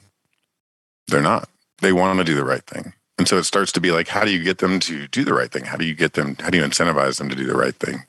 They're 1.07 1.21
not 1.21 1.50
they 1.79 1.93
want 1.93 2.19
to 2.19 2.24
do 2.24 2.35
the 2.35 2.45
right 2.45 2.63
thing. 2.65 2.93
And 3.17 3.27
so 3.27 3.38
it 3.38 3.45
starts 3.45 3.71
to 3.71 3.81
be 3.81 3.91
like, 3.91 4.09
how 4.09 4.25
do 4.25 4.31
you 4.31 4.43
get 4.43 4.57
them 4.57 4.79
to 4.81 5.07
do 5.07 5.24
the 5.24 5.33
right 5.33 5.51
thing? 5.51 5.63
How 5.63 5.77
do 5.77 5.85
you 5.85 5.95
get 5.95 6.13
them, 6.13 6.35
how 6.39 6.50
do 6.50 6.57
you 6.57 6.63
incentivize 6.63 7.17
them 7.17 7.29
to 7.29 7.35
do 7.35 7.45
the 7.45 7.55
right 7.55 7.75
thing? 7.75 8.03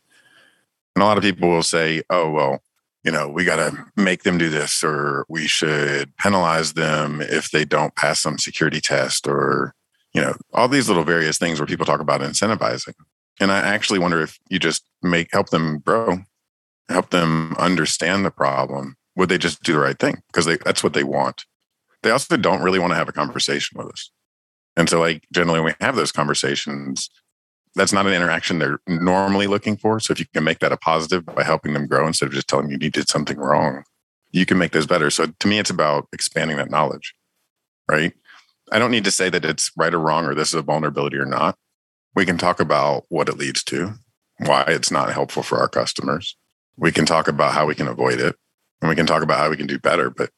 And 0.97 1.03
a 1.03 1.05
lot 1.05 1.17
of 1.17 1.23
people 1.23 1.49
will 1.49 1.63
say, 1.63 2.03
oh, 2.11 2.31
well, 2.31 2.61
you 3.05 3.13
know, 3.13 3.29
we 3.29 3.45
got 3.45 3.57
to 3.57 3.87
make 3.95 4.25
them 4.25 4.37
do 4.37 4.51
this, 4.51 4.83
or 4.83 5.25
we 5.29 5.47
should 5.47 6.17
penalize 6.17 6.73
them 6.73 7.21
if 7.21 7.53
they 7.53 7.65
don't 7.65 7.95
pass 7.95 8.21
some 8.21 8.37
security 8.37 8.81
test, 8.81 9.29
or, 9.29 9.76
you 10.17 10.23
know, 10.23 10.35
all 10.55 10.67
these 10.67 10.89
little 10.89 11.05
various 11.05 11.37
things 11.37 11.61
where 11.61 11.67
people 11.67 11.85
talk 11.85 12.01
about 12.01 12.23
incentivizing. 12.23 12.95
And 13.39 13.53
I 13.53 13.59
actually 13.59 13.99
wonder 13.99 14.23
if 14.23 14.39
you 14.49 14.59
just 14.59 14.83
make 15.03 15.29
help 15.31 15.51
them 15.51 15.81
grow, 15.81 16.21
help 16.89 17.11
them 17.11 17.55
understand 17.59 18.25
the 18.25 18.31
problem. 18.31 18.97
Would 19.15 19.29
they 19.29 19.37
just 19.37 19.63
do 19.63 19.75
the 19.75 19.79
right 19.79 19.99
thing? 19.99 20.23
Because 20.29 20.47
that's 20.65 20.83
what 20.83 20.95
they 20.95 21.05
want. 21.05 21.45
They 22.03 22.11
also 22.11 22.39
don't 22.39 22.63
really 22.63 22.79
want 22.79 22.93
to 22.93 22.97
have 22.97 23.11
a 23.11 23.13
conversation 23.13 23.77
with 23.77 23.89
us. 23.89 24.11
And 24.75 24.89
so, 24.89 25.01
like, 25.01 25.27
generally, 25.35 25.61
when 25.61 25.75
we 25.79 25.85
have 25.85 25.97
those 25.97 26.13
conversations, 26.13 27.11
that's 27.75 27.93
not 27.93 28.07
an 28.07 28.15
interaction 28.15 28.59
they're 28.59 28.81
normally 28.87 29.47
looking 29.47 29.77
for. 29.77 30.01
So, 30.01 30.13
if 30.13 30.19
you 30.19 30.27
can 30.33 30.45
make 30.45 30.61
that 30.61 30.73
a 30.73 30.79
positive 30.79 31.27
by 31.27 31.43
helping 31.43 31.75
them 31.75 31.87
grow 31.87 32.07
instead 32.07 32.27
of 32.27 32.33
just 32.33 32.49
telling 32.49 32.71
you 32.71 32.79
you 32.81 32.91
did 32.91 33.09
something 33.09 33.37
wrong, 33.37 33.85
you 34.33 34.47
can 34.47 34.57
make 34.57 34.73
those 34.73 34.87
better. 34.87 35.11
So, 35.11 35.27
to 35.27 35.49
me, 35.49 35.59
it's 35.59 35.71
about 35.71 36.09
expanding 36.13 36.57
that 36.57 36.71
knowledge, 36.71 37.15
right? 37.91 38.15
I 38.73 38.79
don't 38.79 38.91
need 38.91 39.05
to 39.05 39.11
say 39.11 39.31
that 39.31 39.45
it's 39.45 39.71
right 39.77 39.95
or 39.95 39.99
wrong 39.99 40.25
or 40.25 40.35
this 40.35 40.49
is 40.49 40.55
a 40.55 40.63
vulnerability 40.63 41.17
or 41.17 41.27
not. 41.27 41.57
We 42.15 42.27
can 42.27 42.39
talk 42.39 42.61
about 42.61 43.05
what 43.09 43.29
it 43.29 43.37
leads 43.37 43.63
to, 43.65 43.95
why 44.39 44.65
it's 44.69 44.91
not 44.91 45.13
helpful 45.13 45.43
for 45.43 45.59
our 45.59 45.69
customers. 45.69 46.37
We 46.77 46.93
can 46.93 47.07
talk 47.07 47.29
about 47.29 47.53
how 47.53 47.67
we 47.67 47.75
can 47.75 47.89
avoid 47.89 48.21
it, 48.21 48.37
and 48.81 48.89
we 48.89 48.97
can 48.97 49.07
talk 49.07 49.23
about 49.23 49.39
how 49.39 49.51
we 49.51 49.57
can 49.57 49.67
do 49.67 49.79
better. 49.79 50.11
But 50.11 50.31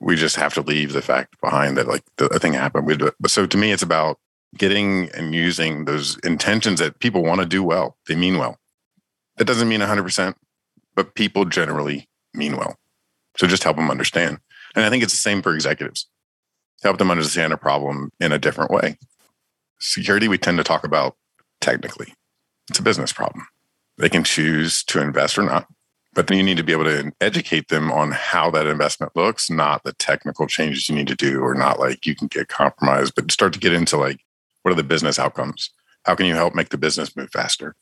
we 0.00 0.16
just 0.16 0.36
have 0.36 0.54
to 0.54 0.62
leave 0.62 0.92
the 0.92 1.02
fact 1.02 1.40
behind 1.40 1.76
that 1.76 1.86
like 1.88 2.02
the, 2.16 2.28
thing 2.28 2.54
happened. 2.54 2.86
We. 2.86 2.96
But 2.96 3.30
so 3.30 3.46
to 3.46 3.56
me, 3.56 3.72
it's 3.72 3.82
about 3.82 4.18
getting 4.56 5.10
and 5.10 5.34
using 5.34 5.84
those 5.84 6.18
intentions 6.18 6.80
that 6.80 6.98
people 7.00 7.22
want 7.22 7.40
to 7.40 7.46
do 7.46 7.62
well. 7.62 7.96
They 8.06 8.14
mean 8.14 8.38
well. 8.38 8.58
That 9.36 9.46
doesn't 9.46 9.68
mean 9.68 9.80
100%, 9.80 10.34
but 10.94 11.14
people 11.14 11.44
generally 11.44 12.08
mean 12.32 12.56
well. 12.56 12.78
So 13.36 13.46
just 13.46 13.64
help 13.64 13.76
them 13.76 13.90
understand. 13.90 14.38
And 14.74 14.84
I 14.84 14.90
think 14.90 15.02
it's 15.02 15.12
the 15.12 15.18
same 15.18 15.42
for 15.42 15.54
executives. 15.54 16.06
Help 16.82 16.98
them 16.98 17.10
understand 17.10 17.52
a 17.52 17.56
problem 17.56 18.12
in 18.20 18.32
a 18.32 18.38
different 18.38 18.70
way. 18.70 18.98
Security, 19.78 20.28
we 20.28 20.38
tend 20.38 20.58
to 20.58 20.64
talk 20.64 20.84
about 20.84 21.16
technically. 21.60 22.14
It's 22.68 22.78
a 22.78 22.82
business 22.82 23.12
problem. 23.12 23.46
They 23.98 24.08
can 24.08 24.24
choose 24.24 24.82
to 24.84 25.00
invest 25.00 25.38
or 25.38 25.42
not. 25.42 25.66
But 26.14 26.28
then 26.28 26.38
you 26.38 26.42
need 26.42 26.56
to 26.56 26.64
be 26.64 26.72
able 26.72 26.84
to 26.84 27.12
educate 27.20 27.68
them 27.68 27.92
on 27.92 28.10
how 28.12 28.50
that 28.52 28.66
investment 28.66 29.14
looks, 29.14 29.50
not 29.50 29.84
the 29.84 29.92
technical 29.92 30.46
changes 30.46 30.88
you 30.88 30.94
need 30.94 31.08
to 31.08 31.14
do, 31.14 31.40
or 31.40 31.54
not 31.54 31.78
like 31.78 32.06
you 32.06 32.14
can 32.14 32.28
get 32.28 32.48
compromised, 32.48 33.14
but 33.14 33.30
start 33.30 33.52
to 33.52 33.58
get 33.58 33.74
into 33.74 33.98
like, 33.98 34.20
what 34.62 34.72
are 34.72 34.76
the 34.76 34.82
business 34.82 35.18
outcomes? 35.18 35.70
How 36.04 36.14
can 36.14 36.24
you 36.24 36.34
help 36.34 36.54
make 36.54 36.70
the 36.70 36.78
business 36.78 37.14
move 37.14 37.30
faster? 37.30 37.76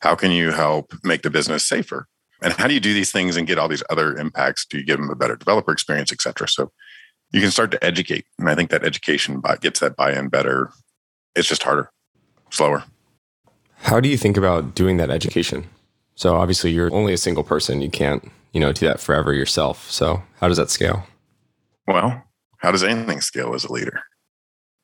How 0.00 0.16
can 0.16 0.32
you 0.32 0.50
help 0.50 0.94
make 1.04 1.22
the 1.22 1.30
business 1.30 1.64
safer? 1.64 2.08
And 2.42 2.52
how 2.52 2.66
do 2.66 2.74
you 2.74 2.80
do 2.80 2.92
these 2.92 3.12
things 3.12 3.36
and 3.36 3.46
get 3.46 3.58
all 3.58 3.68
these 3.68 3.84
other 3.88 4.16
impacts? 4.16 4.66
Do 4.66 4.78
you 4.78 4.84
give 4.84 4.98
them 4.98 5.08
a 5.08 5.14
better 5.14 5.36
developer 5.36 5.72
experience, 5.72 6.12
et 6.12 6.20
cetera? 6.20 6.48
So 6.48 6.72
you 7.32 7.40
can 7.40 7.50
start 7.50 7.70
to 7.72 7.84
educate. 7.84 8.26
And 8.38 8.48
I 8.48 8.54
think 8.54 8.70
that 8.70 8.84
education 8.84 9.42
gets 9.60 9.80
that 9.80 9.96
buy 9.96 10.12
in 10.12 10.28
better. 10.28 10.70
It's 11.34 11.48
just 11.48 11.62
harder, 11.62 11.90
slower. 12.50 12.84
How 13.78 14.00
do 14.00 14.08
you 14.08 14.16
think 14.16 14.36
about 14.36 14.74
doing 14.74 14.96
that 14.96 15.10
education? 15.10 15.66
So 16.14 16.34
obviously 16.36 16.70
you're 16.70 16.92
only 16.94 17.12
a 17.12 17.18
single 17.18 17.44
person. 17.44 17.82
You 17.82 17.90
can't, 17.90 18.30
you 18.52 18.60
know, 18.60 18.72
do 18.72 18.86
that 18.86 19.00
forever 19.00 19.34
yourself. 19.34 19.90
So 19.90 20.22
how 20.40 20.48
does 20.48 20.56
that 20.56 20.70
scale? 20.70 21.06
Well, 21.86 22.24
how 22.58 22.70
does 22.72 22.82
anything 22.82 23.20
scale 23.20 23.54
as 23.54 23.64
a 23.64 23.72
leader? 23.72 24.00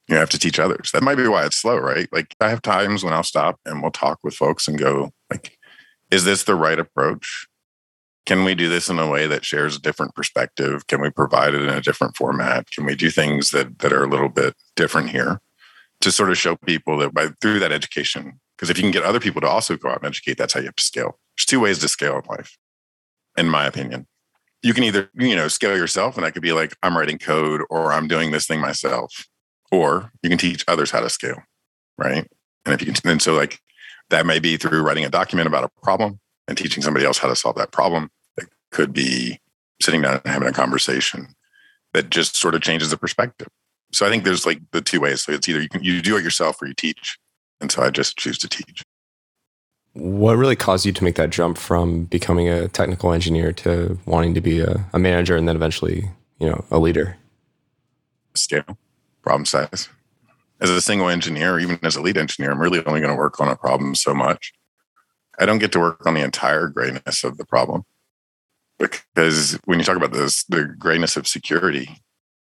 You 0.09 0.17
have 0.17 0.31
to 0.31 0.39
teach 0.39 0.59
others. 0.59 0.91
That 0.93 1.03
might 1.03 1.15
be 1.15 1.27
why 1.27 1.47
it's 1.47 1.57
slow, 1.57 1.79
right? 1.79 2.07
Like 2.13 2.35
I 2.41 2.51
have 2.51 2.61
times 2.61 3.03
when 3.03 3.15
I'll 3.15 3.23
stop 3.23 3.59
and 3.65 3.81
we'll 3.81 3.93
talk 3.93 4.19
with 4.23 4.35
folks 4.35 4.69
and 4.69 4.79
go, 4.79 5.11
like, 5.31 5.57
is 6.11 6.25
this 6.25 6.45
the 6.45 6.55
right 6.55 6.79
approach? 6.79 7.47
Can 8.25 8.45
we 8.45 8.55
do 8.55 8.69
this 8.69 8.89
in 8.89 8.99
a 8.99 9.11
way 9.11 9.27
that 9.27 9.45
shares 9.45 9.77
a 9.77 9.81
different 9.81 10.15
perspective? 10.15 10.87
Can 10.87 11.01
we 11.01 11.11
provide 11.11 11.55
it 11.55 11.63
in 11.63 11.69
a 11.69 11.81
different 11.81 12.17
format? 12.17 12.71
Can 12.71 12.85
we 12.85 12.95
do 12.95 13.11
things 13.11 13.51
that 13.51 13.81
that 13.81 13.93
are 13.93 14.05
a 14.05 14.09
little 14.09 14.29
bit 14.29 14.55
different 14.77 15.11
here 15.11 15.41
to 16.03 16.13
sort 16.13 16.31
of 16.31 16.39
show 16.39 16.57
people 16.57 16.99
that 16.99 17.15
by 17.15 17.29
through 17.41 17.61
that 17.61 17.73
education, 17.73 18.41
because 18.57 18.69
if 18.69 18.77
you 18.77 18.83
can 18.83 18.91
get 18.91 19.05
other 19.05 19.21
people 19.21 19.41
to 19.41 19.49
also 19.49 19.77
go 19.77 19.89
out 19.89 19.99
and 19.99 20.07
educate, 20.07 20.37
that's 20.37 20.53
how 20.53 20.61
you 20.61 20.67
have 20.67 20.77
to 20.77 20.83
scale. 20.83 21.19
There's 21.37 21.47
two 21.47 21.61
ways 21.61 21.79
to 21.79 21.89
scale 21.89 22.19
in 22.19 22.23
life, 22.29 22.59
in 23.37 23.49
my 23.49 23.67
opinion. 23.67 24.07
You 24.63 24.75
can 24.75 24.85
either, 24.85 25.11
you 25.15 25.35
know, 25.35 25.49
scale 25.49 25.77
yourself, 25.77 26.17
and 26.17 26.25
that 26.25 26.33
could 26.33 26.43
be 26.43 26.53
like, 26.53 26.77
I'm 26.83 26.97
writing 26.97 27.19
code 27.19 27.63
or 27.71 27.93
I'm 27.93 28.07
doing 28.07 28.31
this 28.31 28.47
thing 28.47 28.61
myself. 28.61 29.27
Or 29.73 30.13
you 30.23 30.29
can 30.29 30.39
teach 30.39 30.65
others 30.69 30.91
how 30.91 31.01
to 31.01 31.09
scale, 31.09 31.43
right? 31.97 32.29
And 32.65 32.75
if 32.75 32.81
you 32.81 32.93
can, 32.93 33.11
and 33.11 33.23
so 33.23 33.35
like 33.35 33.59
that 34.11 34.27
may 34.27 34.39
be 34.39 34.57
through 34.57 34.83
writing 34.83 35.05
a 35.05 35.11
document 35.11 35.47
about 35.47 35.65
a 35.65 35.71
problem 35.83 36.21
and 36.49 36.57
teaching 36.57 36.83
somebody 36.83 37.07
else 37.07 37.19
how 37.19 37.29
to 37.29 37.37
solve 37.37 37.57
that 37.57 37.73
problem. 37.73 38.11
It 38.37 38.49
could 38.71 38.93
be 38.93 39.41
sitting 39.81 40.03
down 40.03 40.21
and 40.25 40.33
having 40.33 40.49
a 40.49 40.53
conversation 40.53 41.35
that 41.93 42.11
just 42.11 42.37
sort 42.37 42.55
of 42.55 42.63
changes 42.63 42.91
the 42.91 42.97
perspective. 42.97 43.49
So 43.93 44.07
I 44.07 44.11
think 44.11 44.25
there's 44.25 44.47
like 44.47 44.61
the 44.71 44.81
two 44.81 45.01
ways. 45.01 45.23
So 45.23 45.33
it's 45.33 45.49
either 45.49 45.61
you 45.61 45.69
can 45.69 45.85
you 45.85 46.01
do 46.01 46.17
it 46.17 46.25
yourself 46.25 46.61
or 46.63 46.67
you 46.67 46.75
teach. 46.75 47.19
And 47.61 47.71
so 47.71 47.83
I 47.83 47.91
just 47.91 48.17
choose 48.17 48.39
to 48.39 48.49
teach. 48.49 48.83
What 49.95 50.37
really 50.37 50.57
caused 50.57 50.87
you 50.87 50.93
to 50.93 51.05
make 51.05 51.17
that 51.17 51.31
jump 51.31 51.59
from 51.59 52.05
becoming 52.05 52.49
a 52.49 52.69
technical 52.69 53.13
engineer 53.13 53.53
to 53.53 53.99
wanting 54.07 54.33
to 54.35 54.41
be 54.41 54.61
a, 54.61 54.87
a 54.95 54.99
manager 54.99 55.37
and 55.37 55.47
then 55.47 55.55
eventually, 55.55 56.11
you 56.39 56.49
know, 56.49 56.65
a 56.71 56.79
leader? 56.79 57.19
Scale, 58.35 58.79
problem 59.23 59.45
size. 59.45 59.91
As 60.63 60.71
a 60.71 60.81
single 60.81 61.11
engineer, 61.11 61.55
or 61.55 61.61
even 61.61 61.79
as 61.83 61.97
a 61.97 62.01
lead 62.01 62.17
engineer, 62.17 62.53
I'm 62.53 62.61
really 62.61 62.83
only 62.87 63.01
going 63.01 63.13
to 63.13 63.19
work 63.19 63.39
on 63.41 63.49
a 63.49 63.57
problem 63.57 63.95
so 63.95 64.15
much. 64.15 64.55
I 65.39 65.47
don't 65.47 65.59
get 65.59 65.73
to 65.73 65.81
work 65.81 66.07
on 66.07 66.15
the 66.15 66.23
entire 66.23 66.69
grayness 66.69 67.25
of 67.25 67.39
the 67.39 67.47
problem 67.47 67.85
because 68.79 69.59
when 69.65 69.79
you 69.79 69.85
talk 69.85 69.97
about 69.97 70.13
this, 70.13 70.45
the 70.45 70.65
grayness 70.65 71.17
of 71.17 71.27
security, 71.27 72.03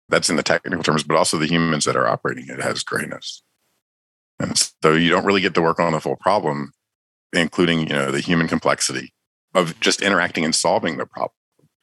that's 0.10 0.30
in 0.30 0.36
the 0.36 0.44
technical 0.44 0.84
terms, 0.84 1.04
but 1.04 1.18
also 1.18 1.38
the 1.38 1.48
humans 1.48 1.86
that 1.86 1.96
are 1.96 2.08
operating 2.08 2.48
it 2.48 2.62
has 2.62 2.84
grayness. 2.84 3.44
And 4.40 4.58
so 4.82 4.94
you 4.94 5.10
don't 5.10 5.26
really 5.26 5.42
get 5.42 5.54
to 5.56 5.62
work 5.62 5.80
on 5.80 5.94
the 5.94 6.00
full 6.00 6.16
problem, 6.16 6.72
including, 7.34 7.82
you 7.82 7.94
know, 7.94 8.12
the 8.12 8.22
human 8.22 8.48
complexity 8.48 9.14
of 9.54 9.80
just 9.80 10.02
interacting 10.02 10.46
and 10.46 10.56
solving 10.56 10.98
the 10.98 11.06
problem. 11.06 11.32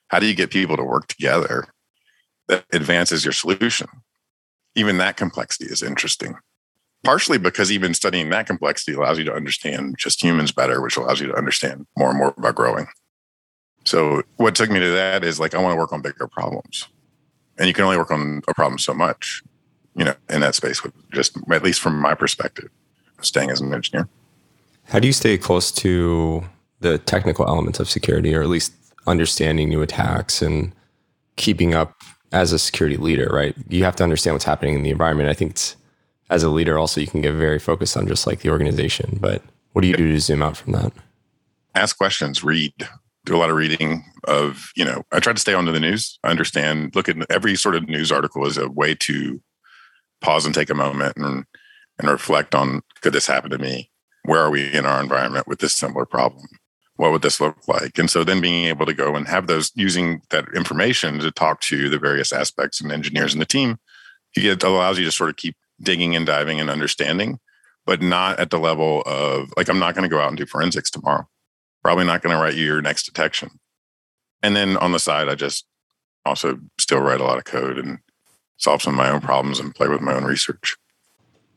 How 0.09 0.19
do 0.19 0.27
you 0.27 0.35
get 0.35 0.51
people 0.51 0.77
to 0.77 0.85
work 0.85 1.09
together 1.09 1.69
that 2.49 2.65
advances 2.73 3.25
your 3.25 3.33
solution? 3.33 3.89
Even 4.75 4.99
that 4.99 5.17
complexity 5.17 5.67
is 5.67 5.83
interesting. 5.83 6.37
Partially 7.07 7.39
because 7.39 7.73
even 7.73 7.95
studying 7.95 8.29
that 8.31 8.47
complexity 8.47 8.93
allows 8.93 9.19
you 9.19 9.25
to 9.25 9.33
understand 9.33 9.97
just 9.99 10.23
humans 10.23 10.53
better, 10.53 10.83
which 10.83 10.97
allows 10.97 11.21
you 11.21 11.29
to 11.29 11.35
understand 11.35 11.87
more 11.97 12.11
and 12.11 12.19
more 12.19 12.35
about 12.37 12.55
growing. 12.55 12.87
So 13.85 14.23
what 14.37 14.55
took 14.55 14.71
me 14.71 14.81
to 14.81 14.91
that 14.91 15.25
is 15.25 15.41
like 15.41 15.55
I 15.55 15.63
want 15.63 15.73
to 15.73 15.79
work 15.79 15.93
on 15.93 16.03
bigger 16.03 16.27
problems. 16.27 16.89
And 17.59 17.69
you 17.69 17.73
can 17.73 17.85
only 17.85 17.97
work 17.97 18.11
on 18.11 18.43
a 18.49 18.55
problem 18.55 18.79
so 18.79 18.93
much 18.93 19.43
you 19.97 20.05
know, 20.05 20.15
in 20.29 20.43
that 20.43 20.55
space 20.55 20.83
with 20.83 20.93
just 21.11 21.37
at 21.51 21.65
least 21.65 21.81
from 21.81 21.99
my 21.99 22.15
perspective, 22.15 22.69
staying 23.23 23.51
as 23.51 23.61
an 23.61 23.73
engineer. 23.73 24.09
How 24.85 24.99
do 25.01 25.07
you 25.07 25.13
stay 25.13 25.39
close 25.39 25.73
to 25.73 26.45
the 26.81 26.99
technical 26.99 27.47
elements 27.47 27.81
of 27.81 27.89
security, 27.89 28.35
or 28.35 28.43
at 28.43 28.49
least 28.49 28.73
understanding 29.07 29.69
new 29.69 29.83
attacks 29.83 30.43
and 30.43 30.73
keeping 31.37 31.75
up 31.75 31.95
as 32.31 32.53
a 32.53 32.59
security 32.59 32.99
leader? 32.99 33.31
Right, 33.33 33.57
you 33.69 33.85
have 33.85 33.97
to 33.97 34.05
understand 34.05 34.35
what's 34.35 34.45
happening 34.45 34.75
in 34.75 34.83
the 34.83 34.91
environment. 34.91 35.31
I 35.31 35.35
think 35.35 35.53
it's 35.53 35.77
as 36.31 36.43
a 36.43 36.49
leader, 36.51 36.79
also 36.79 37.01
you 37.01 37.07
can 37.07 37.21
get 37.21 37.35
very 37.35 37.59
focused 37.59 37.97
on 37.97 38.07
just 38.07 38.27
like 38.27 38.41
the 38.41 38.51
organization. 38.51 39.19
But 39.21 39.43
what 39.73 39.83
do 39.83 39.89
you 39.89 39.97
do 39.97 40.13
to 40.13 40.21
zoom 40.21 40.43
out 40.43 40.57
from 40.57 40.73
that? 40.73 40.93
Ask 41.75 41.97
questions, 41.97 42.43
read, 42.43 42.73
do 43.25 43.37
a 43.37 43.39
lot 43.39 43.51
of 43.51 43.57
reading 43.57 44.05
of 44.29 44.71
you 44.77 44.85
know 44.85 45.05
i 45.13 45.21
try 45.21 45.33
to 45.33 45.41
stay 45.41 45.55
on 45.55 45.67
to 45.67 45.73
the 45.73 45.81
news 45.81 46.19
I 46.25 46.31
understand 46.31 46.95
look 46.97 47.09
at 47.09 47.17
every 47.31 47.55
sort 47.55 47.77
of 47.77 47.89
news 47.89 48.11
article 48.11 48.45
as 48.47 48.57
a 48.57 48.69
way 48.69 48.95
to 48.95 49.41
pause 50.21 50.47
and 50.47 50.55
take 50.55 50.71
a 50.71 50.75
moment 50.75 51.17
and 51.17 51.45
and 51.99 52.09
reflect 52.09 52.55
on 52.55 52.83
could 53.01 53.13
this 53.13 53.27
happen 53.27 53.51
to 53.51 53.59
me? 53.59 53.91
Where 54.25 54.41
are 54.41 54.51
we 54.51 54.73
in 54.73 54.87
our 54.87 55.01
environment 55.01 55.47
with 55.47 55.61
this 55.61 55.75
similar 55.75 56.05
problem? 56.05 56.47
What 56.97 57.13
would 57.13 57.23
this 57.23 57.41
look 57.41 57.69
like? 57.69 57.99
And 57.99 58.11
so 58.11 58.25
then 58.25 58.41
being 58.41 58.67
able 58.67 58.87
to 58.87 58.95
go 58.95 59.15
and 59.17 59.29
have 59.29 59.47
those 59.47 59.71
using 59.75 60.23
that 60.31 60.47
information 60.55 61.19
to 61.21 61.31
talk 61.31 61.61
to 61.63 61.89
the 61.89 61.99
various 61.99 62.33
aspects 62.33 62.81
and 62.81 62.91
engineers 62.91 63.35
in 63.35 63.39
the 63.39 63.47
team, 63.47 63.79
it 64.35 64.63
allows 64.63 64.99
you 64.99 65.05
to 65.05 65.13
sort 65.13 65.31
of 65.31 65.37
keep 65.37 65.57
digging 65.81 66.17
and 66.17 66.27
diving 66.27 66.61
and 66.61 66.71
understanding, 66.71 67.39
but 67.85 68.03
not 68.03 68.39
at 68.39 68.51
the 68.51 68.59
level 68.59 69.03
of 69.07 69.53
like, 69.57 69.69
I'm 69.69 69.79
not 69.79 69.95
going 69.95 70.09
to 70.09 70.15
go 70.15 70.21
out 70.21 70.29
and 70.29 70.37
do 70.37 70.47
forensics 70.47 70.91
tomorrow. 70.91 71.29
Probably 71.83 72.05
not 72.05 72.23
going 72.23 72.35
to 72.35 72.43
write 72.43 72.55
you 72.55 72.65
your 72.65 72.83
next 72.83 73.05
detection. 73.05 73.51
And 74.43 74.57
then 74.57 74.77
on 74.77 74.93
the 74.93 74.99
side, 74.99 75.29
I 75.29 75.35
just 75.35 75.67
also 76.25 76.59
still 76.79 77.01
write 77.01 77.21
a 77.21 77.25
lot 77.25 77.39
of 77.39 77.45
code 77.45 77.79
and 77.79 77.99
solve 78.57 78.83
some 78.83 78.95
of 78.95 78.99
my 78.99 79.11
own 79.11 79.21
problems 79.21 79.61
and 79.61 79.75
play 79.75 79.89
with 79.89 80.01
my 80.01 80.15
own 80.15 80.25
research. 80.25 80.77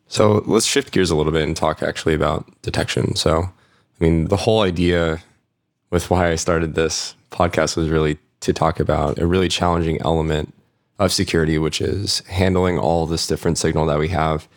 So 0.08 0.44
let's 0.46 0.66
shift 0.66 0.92
gears 0.92 1.12
a 1.12 1.16
little 1.16 1.32
bit 1.32 1.44
and 1.44 1.56
talk 1.56 1.84
actually 1.84 2.14
about 2.14 2.50
detection. 2.62 3.16
So, 3.16 3.44
I 3.44 3.52
mean, 4.00 4.26
the 4.26 4.38
whole 4.38 4.62
idea 4.62 5.22
with 5.92 6.10
why 6.10 6.32
I 6.32 6.36
started 6.36 6.76
this 6.76 7.16
podcast 7.32 7.78
was 7.78 7.90
really 7.90 8.18
to 8.42 8.54
talk 8.54 8.80
about 8.80 9.20
a 9.20 9.28
really 9.28 9.50
challenging 9.50 10.02
element 10.02 10.54
of 11.00 11.12
security, 11.12 11.58
which 11.58 11.82
is 11.82 12.20
handling 12.28 12.78
all 12.78 13.08
this 13.08 13.26
different 13.26 13.58
signal 13.58 13.88
that 13.88 13.98
we 13.98 14.10
have, 14.10 14.48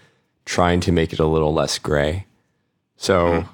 trying 0.45 0.81
to 0.81 0.93
make 0.93 1.13
it 1.13 1.19
a 1.19 1.27
little 1.27 1.55
less 1.55 1.79
gray. 1.79 2.27
So, 2.97 3.25
mm-hmm. 3.25 3.51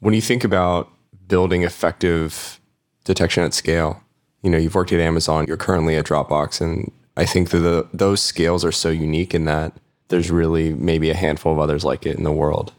when 0.00 0.14
you 0.14 0.20
think 0.20 0.42
about 0.42 0.90
building 1.28 1.62
effective 1.62 2.60
detection 3.04 3.42
at 3.42 3.54
scale. 3.54 4.02
You 4.42 4.50
know, 4.50 4.58
you've 4.58 4.74
worked 4.74 4.92
at 4.92 5.00
Amazon, 5.00 5.46
you're 5.46 5.56
currently 5.56 5.96
at 5.96 6.04
Dropbox, 6.04 6.60
and 6.60 6.92
I 7.16 7.24
think 7.24 7.50
that 7.50 7.58
the, 7.58 7.88
those 7.92 8.20
scales 8.20 8.64
are 8.64 8.72
so 8.72 8.90
unique 8.90 9.34
in 9.34 9.44
that 9.46 9.72
there's 10.08 10.30
really 10.30 10.74
maybe 10.74 11.10
a 11.10 11.14
handful 11.14 11.52
of 11.52 11.58
others 11.58 11.84
like 11.84 12.06
it 12.06 12.16
in 12.16 12.24
the 12.24 12.32
world. 12.32 12.72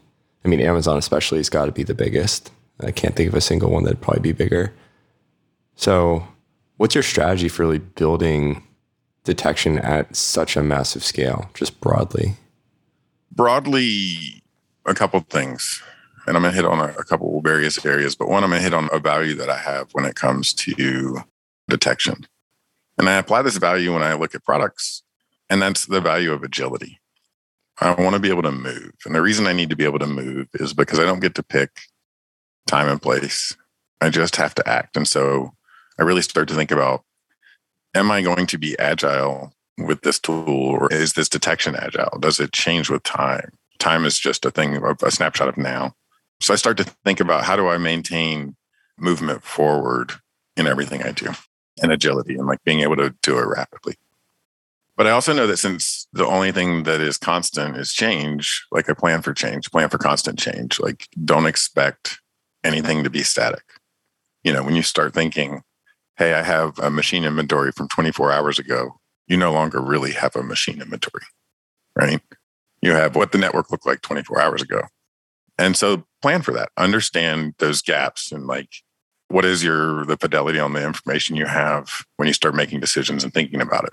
I 0.44 0.48
mean, 0.48 0.60
Amazon 0.60 0.98
especially 0.98 1.38
has 1.38 1.48
got 1.48 1.66
to 1.66 1.72
be 1.72 1.82
the 1.82 1.94
biggest. 1.94 2.50
I 2.80 2.90
can't 2.90 3.16
think 3.16 3.28
of 3.28 3.34
a 3.34 3.40
single 3.40 3.70
one 3.70 3.84
that'd 3.84 4.00
probably 4.00 4.22
be 4.22 4.32
bigger. 4.32 4.74
So, 5.74 6.26
what's 6.76 6.94
your 6.94 7.02
strategy 7.02 7.48
for 7.48 7.62
really 7.62 7.78
building 7.78 8.62
detection 9.24 9.78
at 9.78 10.14
such 10.14 10.56
a 10.56 10.62
massive 10.62 11.02
scale, 11.02 11.50
just 11.54 11.80
broadly? 11.80 12.34
Broadly, 13.32 14.42
a 14.86 14.94
couple 14.94 15.20
of 15.20 15.26
things. 15.26 15.82
And 16.26 16.36
I'm 16.36 16.42
going 16.42 16.52
to 16.52 16.56
hit 16.56 16.64
on 16.64 16.78
a, 16.78 16.92
a 16.94 17.04
couple 17.04 17.40
various 17.42 17.84
areas, 17.84 18.14
but 18.14 18.28
one, 18.28 18.44
I'm 18.44 18.50
going 18.50 18.60
to 18.60 18.64
hit 18.64 18.74
on 18.74 18.88
a 18.92 18.98
value 18.98 19.34
that 19.34 19.50
I 19.50 19.58
have 19.58 19.90
when 19.92 20.04
it 20.04 20.14
comes 20.14 20.54
to 20.54 21.18
detection. 21.68 22.26
And 22.98 23.08
I 23.08 23.14
apply 23.14 23.42
this 23.42 23.56
value 23.58 23.92
when 23.92 24.02
I 24.02 24.14
look 24.14 24.34
at 24.34 24.44
products, 24.44 25.02
and 25.50 25.60
that's 25.60 25.86
the 25.86 26.00
value 26.00 26.32
of 26.32 26.42
agility. 26.42 27.00
I 27.80 27.92
want 28.00 28.14
to 28.14 28.20
be 28.20 28.30
able 28.30 28.42
to 28.42 28.52
move. 28.52 28.92
And 29.04 29.14
the 29.14 29.22
reason 29.22 29.46
I 29.46 29.52
need 29.52 29.70
to 29.70 29.76
be 29.76 29.84
able 29.84 29.98
to 29.98 30.06
move 30.06 30.48
is 30.54 30.72
because 30.72 31.00
I 31.00 31.04
don't 31.04 31.20
get 31.20 31.34
to 31.34 31.42
pick 31.42 31.70
time 32.66 32.88
and 32.88 33.02
place. 33.02 33.56
I 34.00 34.10
just 34.10 34.36
have 34.36 34.54
to 34.54 34.68
act. 34.68 34.96
And 34.96 35.08
so 35.08 35.54
I 35.98 36.04
really 36.04 36.22
start 36.22 36.48
to 36.48 36.54
think 36.54 36.70
about 36.70 37.04
am 37.94 38.10
I 38.10 38.22
going 38.22 38.46
to 38.46 38.58
be 38.58 38.78
agile 38.78 39.52
with 39.78 40.02
this 40.02 40.18
tool 40.18 40.48
or 40.48 40.92
is 40.92 41.14
this 41.14 41.28
detection 41.28 41.74
agile? 41.76 42.18
Does 42.20 42.40
it 42.40 42.52
change 42.52 42.90
with 42.90 43.02
time? 43.02 43.52
Time 43.78 44.04
is 44.04 44.18
just 44.18 44.44
a 44.44 44.50
thing, 44.50 44.76
a 44.76 45.10
snapshot 45.10 45.48
of 45.48 45.56
now. 45.56 45.94
So 46.40 46.52
I 46.52 46.56
start 46.56 46.76
to 46.78 46.84
think 46.84 47.20
about 47.20 47.44
how 47.44 47.56
do 47.56 47.68
I 47.68 47.78
maintain 47.78 48.56
movement 48.98 49.42
forward 49.42 50.12
in 50.56 50.66
everything 50.66 51.02
I 51.02 51.12
do 51.12 51.30
and 51.82 51.90
agility 51.90 52.34
and 52.34 52.46
like 52.46 52.62
being 52.64 52.80
able 52.80 52.96
to 52.96 53.14
do 53.22 53.38
it 53.38 53.46
rapidly. 53.46 53.94
But 54.96 55.08
I 55.08 55.10
also 55.10 55.32
know 55.32 55.48
that 55.48 55.56
since 55.56 56.06
the 56.12 56.26
only 56.26 56.52
thing 56.52 56.84
that 56.84 57.00
is 57.00 57.18
constant 57.18 57.76
is 57.76 57.92
change, 57.92 58.64
like 58.70 58.88
a 58.88 58.94
plan 58.94 59.22
for 59.22 59.34
change, 59.34 59.70
plan 59.72 59.88
for 59.88 59.98
constant 59.98 60.38
change, 60.38 60.78
like 60.78 61.08
don't 61.24 61.46
expect 61.46 62.20
anything 62.62 63.02
to 63.02 63.10
be 63.10 63.24
static. 63.24 63.64
You 64.44 64.52
know, 64.52 64.62
when 64.62 64.76
you 64.76 64.82
start 64.82 65.12
thinking, 65.12 65.62
hey, 66.16 66.34
I 66.34 66.42
have 66.42 66.78
a 66.78 66.90
machine 66.90 67.24
inventory 67.24 67.72
from 67.72 67.88
24 67.88 68.32
hours 68.32 68.58
ago, 68.58 69.00
you 69.26 69.36
no 69.36 69.52
longer 69.52 69.80
really 69.80 70.12
have 70.12 70.36
a 70.36 70.42
machine 70.42 70.80
inventory, 70.80 71.24
right? 71.96 72.20
You 72.82 72.92
have 72.92 73.16
what 73.16 73.32
the 73.32 73.38
network 73.38 73.70
looked 73.70 73.86
like 73.86 74.02
24 74.02 74.40
hours 74.40 74.62
ago. 74.62 74.82
And 75.58 75.76
so 75.76 76.04
plan 76.20 76.42
for 76.42 76.52
that. 76.52 76.70
Understand 76.76 77.54
those 77.58 77.80
gaps 77.80 78.32
and 78.32 78.46
like 78.46 78.68
what 79.28 79.44
is 79.44 79.64
your 79.64 80.04
the 80.04 80.16
fidelity 80.16 80.58
on 80.58 80.72
the 80.72 80.84
information 80.84 81.36
you 81.36 81.46
have 81.46 81.90
when 82.16 82.28
you 82.28 82.34
start 82.34 82.54
making 82.54 82.80
decisions 82.80 83.24
and 83.24 83.32
thinking 83.32 83.60
about 83.60 83.84
it. 83.84 83.92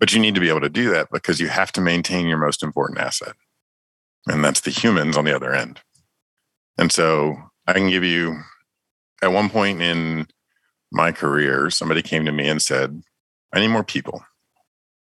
But 0.00 0.12
you 0.12 0.20
need 0.20 0.34
to 0.34 0.40
be 0.40 0.48
able 0.48 0.60
to 0.62 0.68
do 0.68 0.90
that 0.90 1.08
because 1.12 1.40
you 1.40 1.48
have 1.48 1.70
to 1.72 1.80
maintain 1.80 2.26
your 2.26 2.38
most 2.38 2.62
important 2.62 2.98
asset. 2.98 3.34
And 4.26 4.44
that's 4.44 4.60
the 4.60 4.70
humans 4.70 5.16
on 5.16 5.24
the 5.24 5.34
other 5.34 5.52
end. 5.52 5.80
And 6.78 6.90
so 6.90 7.36
I 7.66 7.72
can 7.72 7.88
give 7.88 8.02
you 8.02 8.40
at 9.22 9.32
one 9.32 9.48
point 9.48 9.80
in 9.80 10.26
my 10.92 11.10
career, 11.10 11.70
somebody 11.70 12.02
came 12.02 12.24
to 12.26 12.32
me 12.32 12.48
and 12.48 12.60
said, 12.60 13.02
I 13.52 13.60
need 13.60 13.68
more 13.68 13.84
people. 13.84 14.24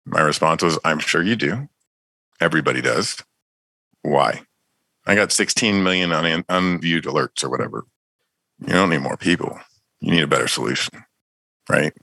My 0.05 0.21
response 0.21 0.61
was, 0.61 0.77
I'm 0.83 0.99
sure 0.99 1.23
you 1.23 1.35
do. 1.35 1.69
Everybody 2.41 2.81
does. 2.81 3.17
Why? 4.01 4.41
I 5.07 5.15
got 5.15 5.31
16 5.31 5.83
million 5.83 6.11
un- 6.11 6.45
unviewed 6.49 7.05
alerts 7.05 7.43
or 7.43 7.49
whatever. 7.49 7.85
You 8.59 8.73
don't 8.73 8.89
need 8.89 8.99
more 8.99 9.17
people. 9.17 9.59
You 10.01 10.11
need 10.11 10.23
a 10.23 10.27
better 10.27 10.47
solution. 10.47 11.03
Right. 11.69 11.93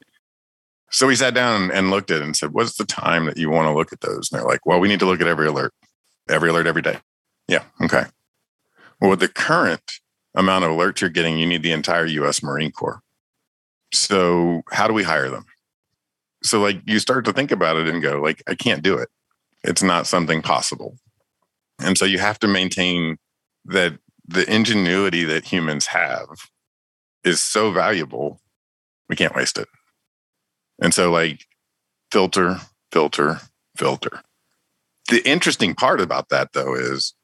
So 0.90 1.06
we 1.06 1.16
sat 1.16 1.34
down 1.34 1.70
and 1.70 1.90
looked 1.90 2.10
at 2.10 2.18
it 2.18 2.24
and 2.24 2.36
said, 2.36 2.52
What's 2.52 2.76
the 2.76 2.84
time 2.84 3.26
that 3.26 3.36
you 3.36 3.50
want 3.50 3.66
to 3.66 3.74
look 3.74 3.92
at 3.92 4.00
those? 4.00 4.30
And 4.30 4.38
they're 4.38 4.46
like, 4.46 4.64
Well, 4.64 4.80
we 4.80 4.88
need 4.88 5.00
to 5.00 5.06
look 5.06 5.20
at 5.20 5.26
every 5.26 5.46
alert, 5.46 5.74
every 6.28 6.48
alert 6.50 6.66
every 6.66 6.82
day. 6.82 6.98
Yeah. 7.48 7.64
Okay. 7.82 8.04
Well, 9.00 9.10
with 9.10 9.20
the 9.20 9.28
current 9.28 10.00
amount 10.34 10.64
of 10.64 10.70
alerts 10.70 11.00
you're 11.00 11.10
getting, 11.10 11.38
you 11.38 11.46
need 11.46 11.62
the 11.62 11.72
entire 11.72 12.06
US 12.06 12.42
Marine 12.42 12.70
Corps. 12.70 13.02
So 13.96 14.62
how 14.70 14.86
do 14.86 14.94
we 14.94 15.02
hire 15.02 15.30
them? 15.30 15.46
So 16.42 16.60
like 16.60 16.80
you 16.86 16.98
start 16.98 17.24
to 17.24 17.32
think 17.32 17.50
about 17.50 17.76
it 17.76 17.88
and 17.88 18.02
go, 18.02 18.20
like, 18.20 18.42
I 18.46 18.54
can't 18.54 18.82
do 18.82 18.96
it. 18.98 19.08
It's 19.64 19.82
not 19.82 20.06
something 20.06 20.42
possible. 20.42 20.96
And 21.80 21.98
so 21.98 22.04
you 22.04 22.18
have 22.18 22.38
to 22.40 22.48
maintain 22.48 23.18
that 23.64 23.98
the 24.26 24.50
ingenuity 24.52 25.24
that 25.24 25.44
humans 25.44 25.86
have 25.86 26.28
is 27.24 27.40
so 27.40 27.72
valuable, 27.72 28.40
we 29.08 29.16
can't 29.16 29.34
waste 29.34 29.58
it. 29.58 29.68
And 30.80 30.94
so, 30.94 31.10
like, 31.10 31.46
filter, 32.12 32.58
filter, 32.92 33.40
filter. 33.76 34.22
The 35.08 35.26
interesting 35.28 35.74
part 35.74 36.00
about 36.00 36.28
that, 36.28 36.52
though, 36.52 36.74
is 36.74 37.14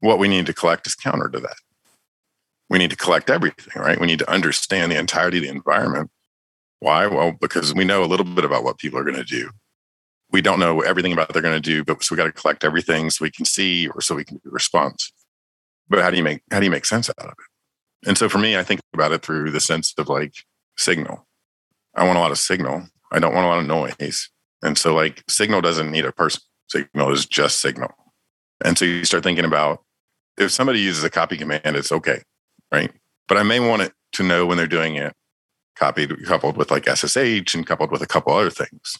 what 0.00 0.18
we 0.18 0.28
need 0.28 0.46
to 0.46 0.54
collect 0.54 0.86
is 0.86 0.94
counter 0.94 1.28
to 1.28 1.40
that 1.40 1.56
we 2.72 2.78
need 2.78 2.88
to 2.88 2.96
collect 2.96 3.28
everything, 3.28 3.82
right? 3.82 4.00
We 4.00 4.06
need 4.06 4.20
to 4.20 4.30
understand 4.30 4.90
the 4.90 4.98
entirety 4.98 5.36
of 5.36 5.42
the 5.42 5.50
environment. 5.50 6.10
Why? 6.78 7.06
Well, 7.06 7.32
because 7.38 7.74
we 7.74 7.84
know 7.84 8.02
a 8.02 8.06
little 8.08 8.24
bit 8.24 8.46
about 8.46 8.64
what 8.64 8.78
people 8.78 8.98
are 8.98 9.04
going 9.04 9.14
to 9.14 9.24
do. 9.24 9.50
We 10.30 10.40
don't 10.40 10.58
know 10.58 10.80
everything 10.80 11.12
about 11.12 11.28
what 11.28 11.34
they're 11.34 11.42
going 11.42 11.54
to 11.54 11.60
do, 11.60 11.84
but 11.84 12.02
so 12.02 12.14
we 12.14 12.16
got 12.16 12.24
to 12.24 12.32
collect 12.32 12.64
everything 12.64 13.10
so 13.10 13.26
we 13.26 13.30
can 13.30 13.44
see 13.44 13.88
or 13.88 14.00
so 14.00 14.14
we 14.14 14.24
can 14.24 14.38
do 14.38 14.48
response. 14.50 15.12
But 15.90 16.00
how 16.00 16.10
do 16.10 16.16
you 16.16 16.22
make 16.22 16.40
how 16.50 16.60
do 16.60 16.64
you 16.64 16.70
make 16.70 16.86
sense 16.86 17.10
out 17.10 17.18
of 17.18 17.32
it? 17.32 18.08
And 18.08 18.16
so 18.16 18.30
for 18.30 18.38
me, 18.38 18.56
I 18.56 18.62
think 18.62 18.80
about 18.94 19.12
it 19.12 19.20
through 19.20 19.50
the 19.50 19.60
sense 19.60 19.92
of 19.98 20.08
like 20.08 20.32
signal. 20.78 21.26
I 21.94 22.06
want 22.06 22.16
a 22.16 22.22
lot 22.22 22.30
of 22.30 22.38
signal. 22.38 22.86
I 23.12 23.18
don't 23.18 23.34
want 23.34 23.44
a 23.44 23.48
lot 23.50 23.58
of 23.58 23.66
noise. 23.66 24.30
And 24.62 24.78
so 24.78 24.94
like 24.94 25.22
signal 25.28 25.60
doesn't 25.60 25.90
need 25.90 26.06
a 26.06 26.12
person. 26.12 26.40
Signal 26.68 27.12
is 27.12 27.26
just 27.26 27.60
signal. 27.60 27.90
And 28.64 28.78
so 28.78 28.86
you 28.86 29.04
start 29.04 29.24
thinking 29.24 29.44
about 29.44 29.84
if 30.38 30.52
somebody 30.52 30.80
uses 30.80 31.04
a 31.04 31.10
copy 31.10 31.36
command, 31.36 31.76
it's 31.76 31.92
okay 31.92 32.22
right? 32.72 32.90
But 33.28 33.36
I 33.36 33.42
may 33.42 33.60
want 33.60 33.82
it 33.82 33.92
to 34.14 34.22
know 34.22 34.46
when 34.46 34.56
they're 34.56 34.66
doing 34.66 34.96
it 34.96 35.14
copied, 35.76 36.24
coupled 36.26 36.56
with 36.56 36.70
like 36.70 36.88
SSH 36.88 37.54
and 37.54 37.66
coupled 37.66 37.90
with 37.90 38.02
a 38.02 38.06
couple 38.06 38.32
other 38.32 38.50
things, 38.50 38.96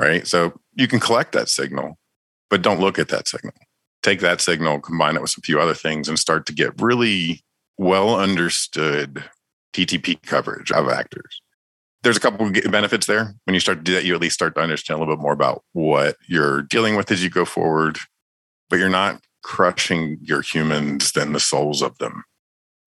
right? 0.00 0.26
So 0.26 0.58
you 0.74 0.88
can 0.88 1.00
collect 1.00 1.32
that 1.32 1.48
signal, 1.48 1.98
but 2.50 2.62
don't 2.62 2.80
look 2.80 2.98
at 2.98 3.08
that 3.08 3.28
signal. 3.28 3.54
Take 4.02 4.20
that 4.20 4.40
signal, 4.40 4.80
combine 4.80 5.16
it 5.16 5.22
with 5.22 5.36
a 5.36 5.42
few 5.42 5.60
other 5.60 5.74
things, 5.74 6.08
and 6.08 6.18
start 6.18 6.46
to 6.46 6.52
get 6.52 6.80
really 6.80 7.42
well 7.76 8.18
understood 8.18 9.24
TTP 9.74 10.22
coverage 10.22 10.72
of 10.72 10.88
actors. 10.88 11.42
There's 12.02 12.16
a 12.16 12.20
couple 12.20 12.46
of 12.46 12.52
benefits 12.70 13.06
there. 13.06 13.34
When 13.44 13.54
you 13.54 13.60
start 13.60 13.78
to 13.78 13.84
do 13.84 13.94
that, 13.94 14.04
you 14.04 14.14
at 14.14 14.20
least 14.20 14.34
start 14.34 14.54
to 14.54 14.60
understand 14.60 14.96
a 14.96 15.00
little 15.00 15.16
bit 15.16 15.22
more 15.22 15.32
about 15.32 15.64
what 15.72 16.16
you're 16.28 16.62
dealing 16.62 16.96
with 16.96 17.10
as 17.10 17.24
you 17.24 17.28
go 17.28 17.44
forward, 17.44 17.98
but 18.70 18.78
you're 18.78 18.88
not 18.88 19.20
crushing 19.42 20.18
your 20.22 20.42
humans 20.42 21.12
than 21.12 21.32
the 21.32 21.40
souls 21.40 21.82
of 21.82 21.98
them 21.98 22.24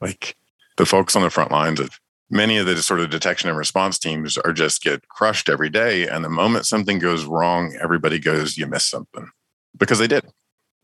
like 0.02 0.36
the 0.78 0.86
folks 0.86 1.16
on 1.16 1.22
the 1.22 1.30
front 1.30 1.52
lines 1.52 1.80
of 1.80 2.00
many 2.30 2.58
of 2.58 2.66
the 2.66 2.82
sort 2.82 3.02
of 3.02 3.10
detection 3.10 3.50
and 3.50 3.58
response 3.58 4.00
teams 4.00 4.38
are 4.38 4.54
just 4.54 4.82
get 4.82 5.08
crushed 5.10 5.50
every 5.50 5.70
day. 5.70 6.08
And 6.08 6.24
the 6.24 6.30
moment 6.30 6.66
something 6.66 6.98
goes 6.98 7.26
wrong, 7.26 7.78
everybody 7.80 8.18
goes, 8.18 8.58
you 8.58 8.66
missed 8.66 8.90
something 8.90 9.30
because 9.78 10.00
they 10.00 10.08
did. 10.08 10.26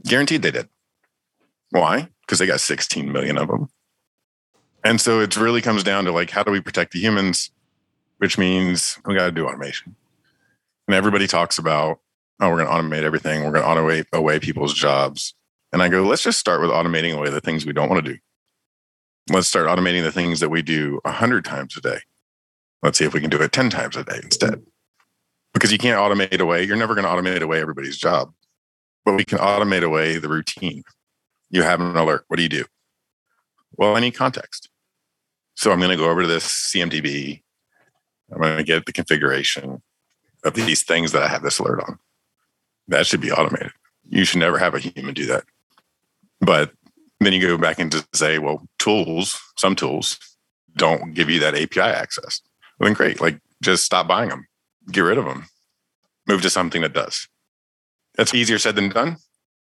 Guaranteed 0.05 0.41
they 0.41 0.51
did. 0.51 0.69
Why? 1.71 2.09
Because 2.21 2.39
they 2.39 2.45
got 2.45 2.59
16 2.59 3.11
million 3.11 3.37
of 3.37 3.47
them. 3.47 3.69
And 4.83 5.01
so 5.01 5.19
it 5.19 5.35
really 5.35 5.61
comes 5.61 5.83
down 5.83 6.05
to 6.05 6.11
like, 6.11 6.29
how 6.29 6.43
do 6.43 6.51
we 6.51 6.61
protect 6.61 6.91
the 6.91 6.99
humans? 6.99 7.49
Which 8.19 8.37
means 8.37 8.99
we 9.05 9.15
got 9.15 9.25
to 9.25 9.31
do 9.31 9.47
automation. 9.47 9.95
And 10.87 10.95
everybody 10.95 11.27
talks 11.27 11.57
about, 11.57 11.99
oh, 12.39 12.49
we're 12.49 12.63
going 12.63 12.67
to 12.67 12.73
automate 12.73 13.03
everything. 13.03 13.43
We're 13.43 13.51
going 13.51 13.63
to 13.63 13.69
automate 13.69 14.05
away 14.13 14.39
people's 14.39 14.73
jobs. 14.73 15.33
And 15.73 15.81
I 15.81 15.89
go, 15.89 16.03
let's 16.03 16.23
just 16.23 16.39
start 16.39 16.61
with 16.61 16.69
automating 16.69 17.15
away 17.15 17.29
the 17.29 17.41
things 17.41 17.65
we 17.65 17.73
don't 17.73 17.89
want 17.89 18.05
to 18.05 18.13
do 18.13 18.19
let's 19.29 19.47
start 19.47 19.67
automating 19.67 20.03
the 20.03 20.11
things 20.11 20.39
that 20.39 20.49
we 20.49 20.61
do 20.61 20.99
100 21.03 21.45
times 21.45 21.75
a 21.77 21.81
day. 21.81 21.99
Let's 22.81 22.97
see 22.97 23.05
if 23.05 23.13
we 23.13 23.21
can 23.21 23.29
do 23.29 23.41
it 23.41 23.51
10 23.51 23.69
times 23.69 23.95
a 23.95 24.03
day 24.03 24.19
instead. 24.23 24.63
Because 25.53 25.71
you 25.71 25.77
can't 25.77 25.99
automate 25.99 26.39
away, 26.39 26.63
you're 26.63 26.77
never 26.77 26.93
going 26.93 27.05
to 27.05 27.11
automate 27.11 27.41
away 27.41 27.59
everybody's 27.59 27.97
job, 27.97 28.31
but 29.05 29.15
we 29.15 29.23
can 29.23 29.39
automate 29.39 29.83
away 29.83 30.17
the 30.17 30.29
routine. 30.29 30.83
You 31.49 31.63
have 31.63 31.81
an 31.81 31.95
alert. 31.95 32.25
What 32.27 32.37
do 32.37 32.43
you 32.43 32.49
do? 32.49 32.65
Well, 33.77 33.95
I 33.95 33.99
need 33.99 34.15
context. 34.15 34.69
So 35.55 35.71
I'm 35.71 35.79
going 35.79 35.91
to 35.91 35.97
go 35.97 36.09
over 36.09 36.21
to 36.21 36.27
this 36.27 36.45
CMDB. 36.45 37.41
I'm 38.31 38.41
going 38.41 38.57
to 38.57 38.63
get 38.63 38.85
the 38.85 38.93
configuration 38.93 39.81
of 40.43 40.53
these 40.53 40.83
things 40.83 41.13
that 41.13 41.23
I 41.23 41.27
have 41.27 41.41
this 41.41 41.59
alert 41.59 41.81
on. 41.81 41.97
That 42.87 43.07
should 43.07 43.21
be 43.21 43.31
automated. 43.31 43.71
You 44.07 44.23
should 44.23 44.39
never 44.39 44.57
have 44.57 44.75
a 44.75 44.79
human 44.79 45.13
do 45.13 45.25
that. 45.25 45.43
But 46.39 46.71
then 47.19 47.33
you 47.33 47.41
go 47.41 47.57
back 47.57 47.79
into 47.79 48.05
say, 48.13 48.39
well, 48.39 48.67
tools, 48.79 49.39
some 49.57 49.75
tools 49.75 50.19
don't 50.75 51.13
give 51.13 51.29
you 51.29 51.39
that 51.39 51.55
API 51.55 51.81
access. 51.81 52.41
Well, 52.79 52.87
then 52.87 52.93
great. 52.93 53.19
Like 53.19 53.39
just 53.61 53.83
stop 53.83 54.07
buying 54.07 54.29
them, 54.29 54.47
get 54.91 55.01
rid 55.01 55.17
of 55.17 55.25
them, 55.25 55.45
move 56.27 56.41
to 56.43 56.49
something 56.49 56.81
that 56.81 56.93
does. 56.93 57.27
That's 58.15 58.33
easier 58.33 58.59
said 58.59 58.75
than 58.75 58.89
done. 58.89 59.17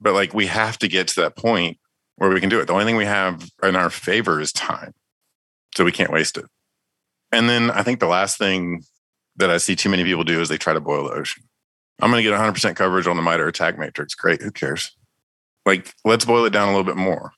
But 0.00 0.14
like 0.14 0.34
we 0.34 0.46
have 0.46 0.78
to 0.78 0.88
get 0.88 1.08
to 1.08 1.20
that 1.22 1.36
point 1.36 1.78
where 2.16 2.30
we 2.30 2.40
can 2.40 2.48
do 2.48 2.60
it. 2.60 2.66
The 2.66 2.72
only 2.72 2.84
thing 2.84 2.96
we 2.96 3.04
have 3.04 3.50
in 3.62 3.76
our 3.76 3.90
favor 3.90 4.40
is 4.40 4.52
time. 4.52 4.92
So 5.74 5.84
we 5.84 5.92
can't 5.92 6.12
waste 6.12 6.38
it. 6.38 6.44
And 7.32 7.48
then 7.48 7.70
I 7.70 7.82
think 7.82 8.00
the 8.00 8.06
last 8.06 8.38
thing 8.38 8.82
that 9.36 9.50
I 9.50 9.56
see 9.58 9.74
too 9.74 9.88
many 9.88 10.04
people 10.04 10.22
do 10.24 10.40
is 10.40 10.48
they 10.48 10.56
try 10.56 10.72
to 10.72 10.80
boil 10.80 11.04
the 11.04 11.14
ocean. 11.14 11.42
I'm 12.00 12.10
going 12.10 12.22
to 12.22 12.28
get 12.28 12.38
100% 12.38 12.76
coverage 12.76 13.06
on 13.06 13.16
the 13.16 13.22
MITRE 13.22 13.48
ATT&CK 13.48 13.78
matrix. 13.78 14.14
Great. 14.14 14.42
Who 14.42 14.50
cares? 14.50 14.96
Like, 15.66 15.94
let's 16.04 16.24
boil 16.24 16.44
it 16.44 16.50
down 16.50 16.68
a 16.68 16.70
little 16.70 16.84
bit 16.84 16.96
more. 16.96 17.32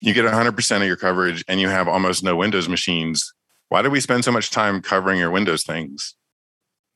You 0.00 0.12
get 0.12 0.24
100% 0.24 0.76
of 0.76 0.86
your 0.86 0.96
coverage 0.96 1.44
and 1.48 1.60
you 1.60 1.68
have 1.68 1.88
almost 1.88 2.22
no 2.22 2.36
Windows 2.36 2.68
machines. 2.68 3.32
Why 3.68 3.82
do 3.82 3.90
we 3.90 4.00
spend 4.00 4.24
so 4.24 4.32
much 4.32 4.50
time 4.50 4.82
covering 4.82 5.18
your 5.18 5.30
Windows 5.30 5.62
things? 5.62 6.14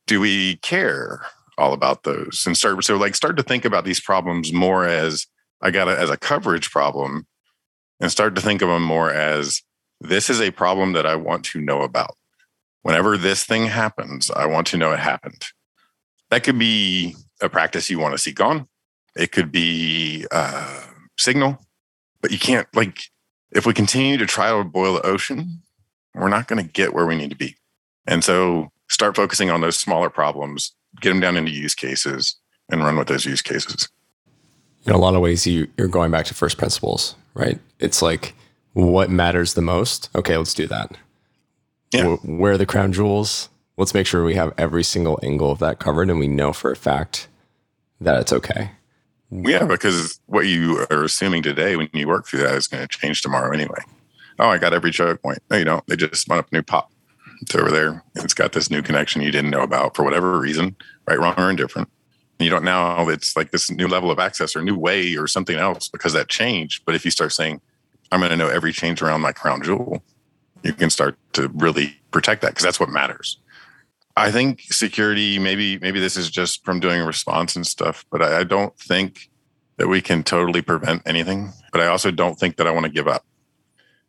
Do 0.05 0.19
we 0.19 0.57
care 0.57 1.25
all 1.57 1.73
about 1.73 2.03
those? 2.03 2.43
And 2.45 2.55
start, 2.57 2.83
so 2.83 2.97
like, 2.97 3.15
start 3.15 3.37
to 3.37 3.43
think 3.43 3.65
about 3.65 3.85
these 3.85 3.99
problems 3.99 4.53
more 4.53 4.85
as 4.85 5.25
I 5.61 5.71
got 5.71 5.87
it 5.87 5.97
as 5.97 6.09
a 6.09 6.17
coverage 6.17 6.69
problem 6.69 7.25
and 7.99 8.11
start 8.11 8.35
to 8.35 8.41
think 8.41 8.61
of 8.61 8.69
them 8.69 8.83
more 8.83 9.11
as 9.11 9.63
this 9.99 10.29
is 10.29 10.39
a 10.39 10.51
problem 10.51 10.93
that 10.93 11.05
I 11.05 11.15
want 11.15 11.43
to 11.45 11.61
know 11.61 11.81
about. 11.81 12.15
Whenever 12.83 13.17
this 13.17 13.43
thing 13.43 13.65
happens, 13.65 14.29
I 14.29 14.45
want 14.45 14.67
to 14.67 14.77
know 14.77 14.91
it 14.91 14.99
happened. 14.99 15.45
That 16.29 16.43
could 16.43 16.59
be 16.59 17.15
a 17.41 17.49
practice 17.49 17.89
you 17.89 17.99
want 17.99 18.13
to 18.13 18.17
see 18.17 18.31
gone. 18.31 18.67
It 19.17 19.31
could 19.31 19.51
be 19.51 20.25
uh, 20.31 20.83
signal, 21.17 21.59
but 22.21 22.31
you 22.31 22.39
can't 22.39 22.67
like 22.75 22.99
if 23.51 23.65
we 23.65 23.73
continue 23.73 24.17
to 24.17 24.25
try 24.25 24.55
to 24.55 24.63
boil 24.63 24.93
the 24.93 25.05
ocean, 25.05 25.61
we're 26.13 26.29
not 26.29 26.47
going 26.47 26.63
to 26.63 26.71
get 26.71 26.93
where 26.93 27.05
we 27.05 27.15
need 27.15 27.29
to 27.29 27.35
be. 27.35 27.55
And 28.05 28.23
so 28.23 28.71
start 28.89 29.15
focusing 29.15 29.49
on 29.49 29.61
those 29.61 29.79
smaller 29.79 30.09
problems, 30.09 30.73
get 31.01 31.09
them 31.09 31.19
down 31.19 31.37
into 31.37 31.51
use 31.51 31.75
cases 31.75 32.35
and 32.69 32.83
run 32.83 32.97
with 32.97 33.07
those 33.07 33.25
use 33.25 33.41
cases. 33.41 33.89
In 34.85 34.93
a 34.93 34.97
lot 34.97 35.15
of 35.15 35.21
ways, 35.21 35.45
you, 35.45 35.67
you're 35.77 35.87
going 35.87 36.11
back 36.11 36.25
to 36.25 36.33
first 36.33 36.57
principles, 36.57 37.15
right? 37.33 37.59
It's 37.79 38.01
like 38.01 38.33
what 38.73 39.09
matters 39.09 39.53
the 39.53 39.61
most. 39.61 40.09
Okay, 40.15 40.37
let's 40.37 40.53
do 40.53 40.67
that. 40.67 40.95
Yeah. 41.91 42.15
Where 42.15 42.53
are 42.53 42.57
the 42.57 42.65
crown 42.65 42.93
jewels? 42.93 43.49
Let's 43.77 43.93
make 43.93 44.07
sure 44.07 44.23
we 44.23 44.35
have 44.35 44.53
every 44.57 44.83
single 44.83 45.19
angle 45.21 45.51
of 45.51 45.59
that 45.59 45.79
covered 45.79 46.09
and 46.09 46.19
we 46.19 46.27
know 46.27 46.53
for 46.53 46.71
a 46.71 46.75
fact 46.75 47.27
that 48.01 48.19
it's 48.19 48.33
okay. 48.33 48.71
Yeah, 49.29 49.65
because 49.65 50.19
what 50.27 50.47
you 50.47 50.85
are 50.89 51.03
assuming 51.03 51.43
today 51.43 51.75
when 51.75 51.89
you 51.93 52.07
work 52.07 52.27
through 52.27 52.43
that 52.43 52.55
is 52.55 52.67
going 52.67 52.85
to 52.85 52.87
change 52.87 53.21
tomorrow 53.21 53.53
anyway. 53.53 53.79
Oh, 54.39 54.47
I 54.47 54.57
got 54.57 54.73
every 54.73 54.91
choke 54.91 55.21
point. 55.21 55.39
No, 55.49 55.57
you 55.57 55.65
don't. 55.65 55.85
They 55.87 55.95
just 55.95 56.15
spun 56.15 56.37
up 56.37 56.47
a 56.51 56.55
new 56.55 56.61
pop. 56.61 56.91
It's 57.41 57.53
over 57.55 57.69
there. 57.69 58.03
It's 58.15 58.33
got 58.33 58.53
this 58.53 58.71
new 58.71 58.81
connection 58.81 59.21
you 59.21 59.31
didn't 59.31 59.51
know 59.51 59.61
about 59.61 59.95
for 59.95 60.03
whatever 60.03 60.39
reason, 60.39 60.75
right, 61.07 61.19
wrong, 61.19 61.35
or 61.37 61.49
indifferent. 61.49 61.89
And 62.39 62.45
you 62.45 62.51
don't 62.51 62.63
know 62.63 63.09
it's 63.09 63.35
like 63.35 63.51
this 63.51 63.69
new 63.69 63.87
level 63.87 64.11
of 64.11 64.19
access 64.19 64.55
or 64.55 64.61
new 64.61 64.77
way 64.77 65.15
or 65.15 65.27
something 65.27 65.57
else 65.57 65.87
because 65.89 66.13
that 66.13 66.29
changed. 66.29 66.83
But 66.85 66.95
if 66.95 67.03
you 67.03 67.11
start 67.11 67.33
saying, 67.33 67.61
I'm 68.11 68.19
going 68.19 68.31
to 68.31 68.37
know 68.37 68.47
every 68.47 68.71
change 68.71 69.01
around 69.01 69.21
my 69.21 69.31
crown 69.31 69.61
jewel, 69.61 70.03
you 70.63 70.73
can 70.73 70.89
start 70.89 71.17
to 71.33 71.49
really 71.49 71.99
protect 72.11 72.41
that 72.41 72.49
because 72.49 72.63
that's 72.63 72.79
what 72.79 72.89
matters. 72.89 73.37
I 74.17 74.31
think 74.31 74.61
security, 74.61 75.37
maybe 75.37 75.77
maybe 75.77 75.99
this 75.99 76.17
is 76.17 76.29
just 76.29 76.65
from 76.65 76.79
doing 76.79 77.05
response 77.05 77.55
and 77.55 77.65
stuff, 77.65 78.03
but 78.11 78.21
I, 78.21 78.39
I 78.39 78.43
don't 78.43 78.77
think 78.79 79.29
that 79.77 79.87
we 79.87 80.01
can 80.01 80.23
totally 80.23 80.63
prevent 80.63 81.03
anything. 81.05 81.53
But 81.71 81.81
I 81.81 81.87
also 81.87 82.09
don't 82.09 82.37
think 82.37 82.57
that 82.57 82.65
I 82.65 82.71
want 82.71 82.85
to 82.85 82.91
give 82.91 83.07
up. 83.07 83.25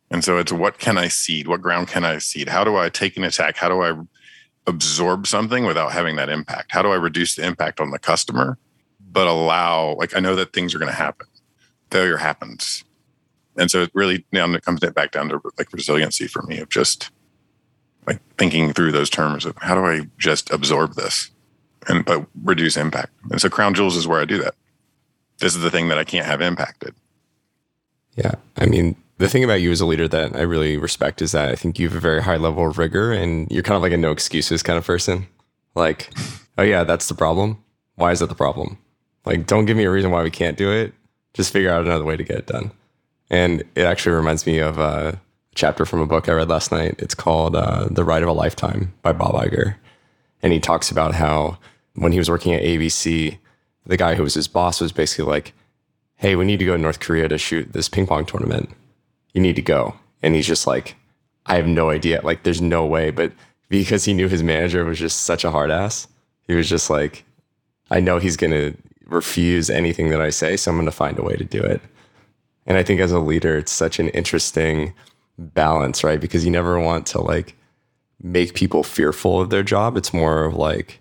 And 0.09 0.23
so 0.23 0.37
it's 0.39 0.51
what 0.51 0.79
can 0.79 0.97
I 0.97 1.07
cede? 1.09 1.47
What 1.47 1.61
ground 1.61 1.87
can 1.89 2.03
I 2.03 2.17
cede? 2.17 2.49
How 2.49 2.63
do 2.63 2.75
I 2.75 2.89
take 2.89 3.17
an 3.17 3.23
attack? 3.23 3.55
How 3.55 3.69
do 3.69 3.83
I 3.83 3.93
absorb 4.65 5.27
something 5.27 5.65
without 5.65 5.91
having 5.91 6.15
that 6.15 6.29
impact? 6.29 6.71
How 6.71 6.81
do 6.81 6.89
I 6.89 6.95
reduce 6.95 7.35
the 7.35 7.45
impact 7.45 7.79
on 7.79 7.91
the 7.91 7.99
customer, 7.99 8.57
but 9.11 9.27
allow, 9.27 9.93
like, 9.99 10.15
I 10.15 10.19
know 10.19 10.35
that 10.35 10.53
things 10.53 10.73
are 10.73 10.79
going 10.79 10.91
to 10.91 10.97
happen. 10.97 11.27
Failure 11.91 12.17
happens. 12.17 12.83
And 13.57 13.69
so 13.69 13.83
it 13.83 13.91
really 13.93 14.25
now 14.31 14.51
it 14.53 14.65
comes 14.65 14.79
back 14.79 15.11
down 15.11 15.29
to 15.29 15.41
like 15.57 15.71
resiliency 15.73 16.27
for 16.27 16.41
me 16.43 16.59
of 16.59 16.69
just 16.69 17.11
like 18.09 18.19
thinking 18.37 18.73
through 18.73 18.91
those 18.91 19.09
terms 19.09 19.45
of 19.45 19.55
how 19.57 19.75
do 19.75 19.85
I 19.85 20.07
just 20.17 20.49
absorb 20.51 20.95
this 20.95 21.29
and 21.87 22.03
but 22.03 22.25
reduce 22.43 22.75
impact. 22.75 23.13
And 23.31 23.39
so 23.39 23.49
crown 23.49 23.73
jewels 23.73 23.95
is 23.95 24.07
where 24.07 24.19
I 24.19 24.25
do 24.25 24.39
that. 24.39 24.55
This 25.37 25.55
is 25.55 25.61
the 25.61 25.71
thing 25.71 25.87
that 25.89 25.99
I 25.99 26.03
can't 26.03 26.25
have 26.25 26.41
impacted. 26.41 26.95
Yeah. 28.15 28.33
I 28.57 28.65
mean, 28.65 28.95
the 29.19 29.29
thing 29.29 29.43
about 29.43 29.61
you 29.61 29.71
as 29.71 29.79
a 29.79 29.85
leader 29.85 30.07
that 30.07 30.35
I 30.35 30.41
really 30.41 30.77
respect 30.77 31.21
is 31.21 31.31
that 31.33 31.49
I 31.49 31.55
think 31.55 31.77
you 31.77 31.87
have 31.87 31.95
a 31.95 32.01
very 32.01 32.23
high 32.23 32.37
level 32.37 32.67
of 32.67 32.77
rigor 32.77 33.13
and 33.13 33.49
you're 33.51 33.63
kind 33.63 33.75
of 33.75 33.81
like 33.81 33.93
a 33.93 33.97
no 33.97 34.11
excuses 34.11 34.63
kind 34.63 34.77
of 34.77 34.85
person. 34.85 35.27
Like, 35.75 36.09
oh 36.57 36.63
yeah, 36.63 36.83
that's 36.83 37.07
the 37.07 37.15
problem. 37.15 37.63
Why 37.95 38.11
is 38.11 38.19
that 38.19 38.29
the 38.29 38.35
problem? 38.35 38.77
Like, 39.25 39.45
don't 39.45 39.65
give 39.65 39.77
me 39.77 39.83
a 39.83 39.91
reason 39.91 40.11
why 40.11 40.23
we 40.23 40.31
can't 40.31 40.57
do 40.57 40.71
it. 40.71 40.93
Just 41.33 41.53
figure 41.53 41.71
out 41.71 41.85
another 41.85 42.05
way 42.05 42.17
to 42.17 42.23
get 42.23 42.37
it 42.37 42.47
done. 42.47 42.71
And 43.29 43.63
it 43.75 43.83
actually 43.83 44.15
reminds 44.15 44.47
me 44.47 44.57
of 44.57 44.79
uh, 44.79 45.13
chapter 45.55 45.85
from 45.85 45.99
a 45.99 46.05
book 46.05 46.29
I 46.29 46.33
read 46.33 46.49
last 46.49 46.71
night. 46.71 46.95
It's 46.99 47.15
called 47.15 47.55
uh, 47.55 47.87
The 47.89 48.03
Ride 48.03 48.23
of 48.23 48.29
a 48.29 48.33
Lifetime 48.33 48.93
by 49.01 49.13
Bob 49.13 49.33
Iger. 49.33 49.75
And 50.41 50.53
he 50.53 50.59
talks 50.59 50.89
about 50.91 51.15
how 51.15 51.57
when 51.95 52.11
he 52.11 52.17
was 52.17 52.29
working 52.29 52.53
at 52.53 52.61
ABC, 52.61 53.37
the 53.85 53.97
guy 53.97 54.15
who 54.15 54.23
was 54.23 54.35
his 54.35 54.47
boss 54.47 54.79
was 54.79 54.91
basically 54.91 55.29
like, 55.29 55.53
Hey, 56.17 56.35
we 56.35 56.45
need 56.45 56.59
to 56.59 56.65
go 56.65 56.75
to 56.75 56.81
North 56.81 56.99
Korea 56.99 57.27
to 57.29 57.37
shoot 57.37 57.71
this 57.71 57.89
ping 57.89 58.05
pong 58.05 58.25
tournament. 58.25 58.69
You 59.33 59.41
need 59.41 59.55
to 59.55 59.61
go. 59.61 59.95
And 60.21 60.35
he's 60.35 60.47
just 60.47 60.67
like, 60.67 60.95
I 61.45 61.55
have 61.55 61.67
no 61.67 61.89
idea. 61.89 62.21
Like, 62.23 62.43
there's 62.43 62.61
no 62.61 62.85
way. 62.85 63.09
But 63.09 63.31
because 63.69 64.03
he 64.03 64.13
knew 64.13 64.27
his 64.27 64.43
manager 64.43 64.83
was 64.83 64.99
just 64.99 65.21
such 65.21 65.45
a 65.45 65.51
hard 65.51 65.71
ass, 65.71 66.07
he 66.45 66.55
was 66.55 66.67
just 66.67 66.89
like, 66.89 67.23
I 67.89 68.01
know 68.01 68.19
he's 68.19 68.35
going 68.35 68.51
to 68.51 68.75
refuse 69.05 69.69
anything 69.69 70.09
that 70.09 70.21
I 70.21 70.29
say. 70.29 70.57
So 70.57 70.71
I'm 70.71 70.77
going 70.77 70.85
to 70.85 70.91
find 70.91 71.17
a 71.17 71.23
way 71.23 71.35
to 71.35 71.45
do 71.45 71.61
it. 71.61 71.81
And 72.65 72.77
I 72.77 72.83
think 72.83 72.99
as 72.99 73.11
a 73.11 73.19
leader, 73.19 73.57
it's 73.57 73.71
such 73.71 73.97
an 73.99 74.09
interesting 74.09 74.93
balance, 75.39 76.03
right? 76.03 76.19
Because 76.19 76.45
you 76.45 76.51
never 76.51 76.79
want 76.79 77.05
to 77.07 77.21
like 77.21 77.55
make 78.21 78.53
people 78.53 78.83
fearful 78.83 79.39
of 79.41 79.49
their 79.49 79.63
job. 79.63 79.97
It's 79.97 80.13
more 80.13 80.43
of 80.43 80.55
like, 80.55 80.99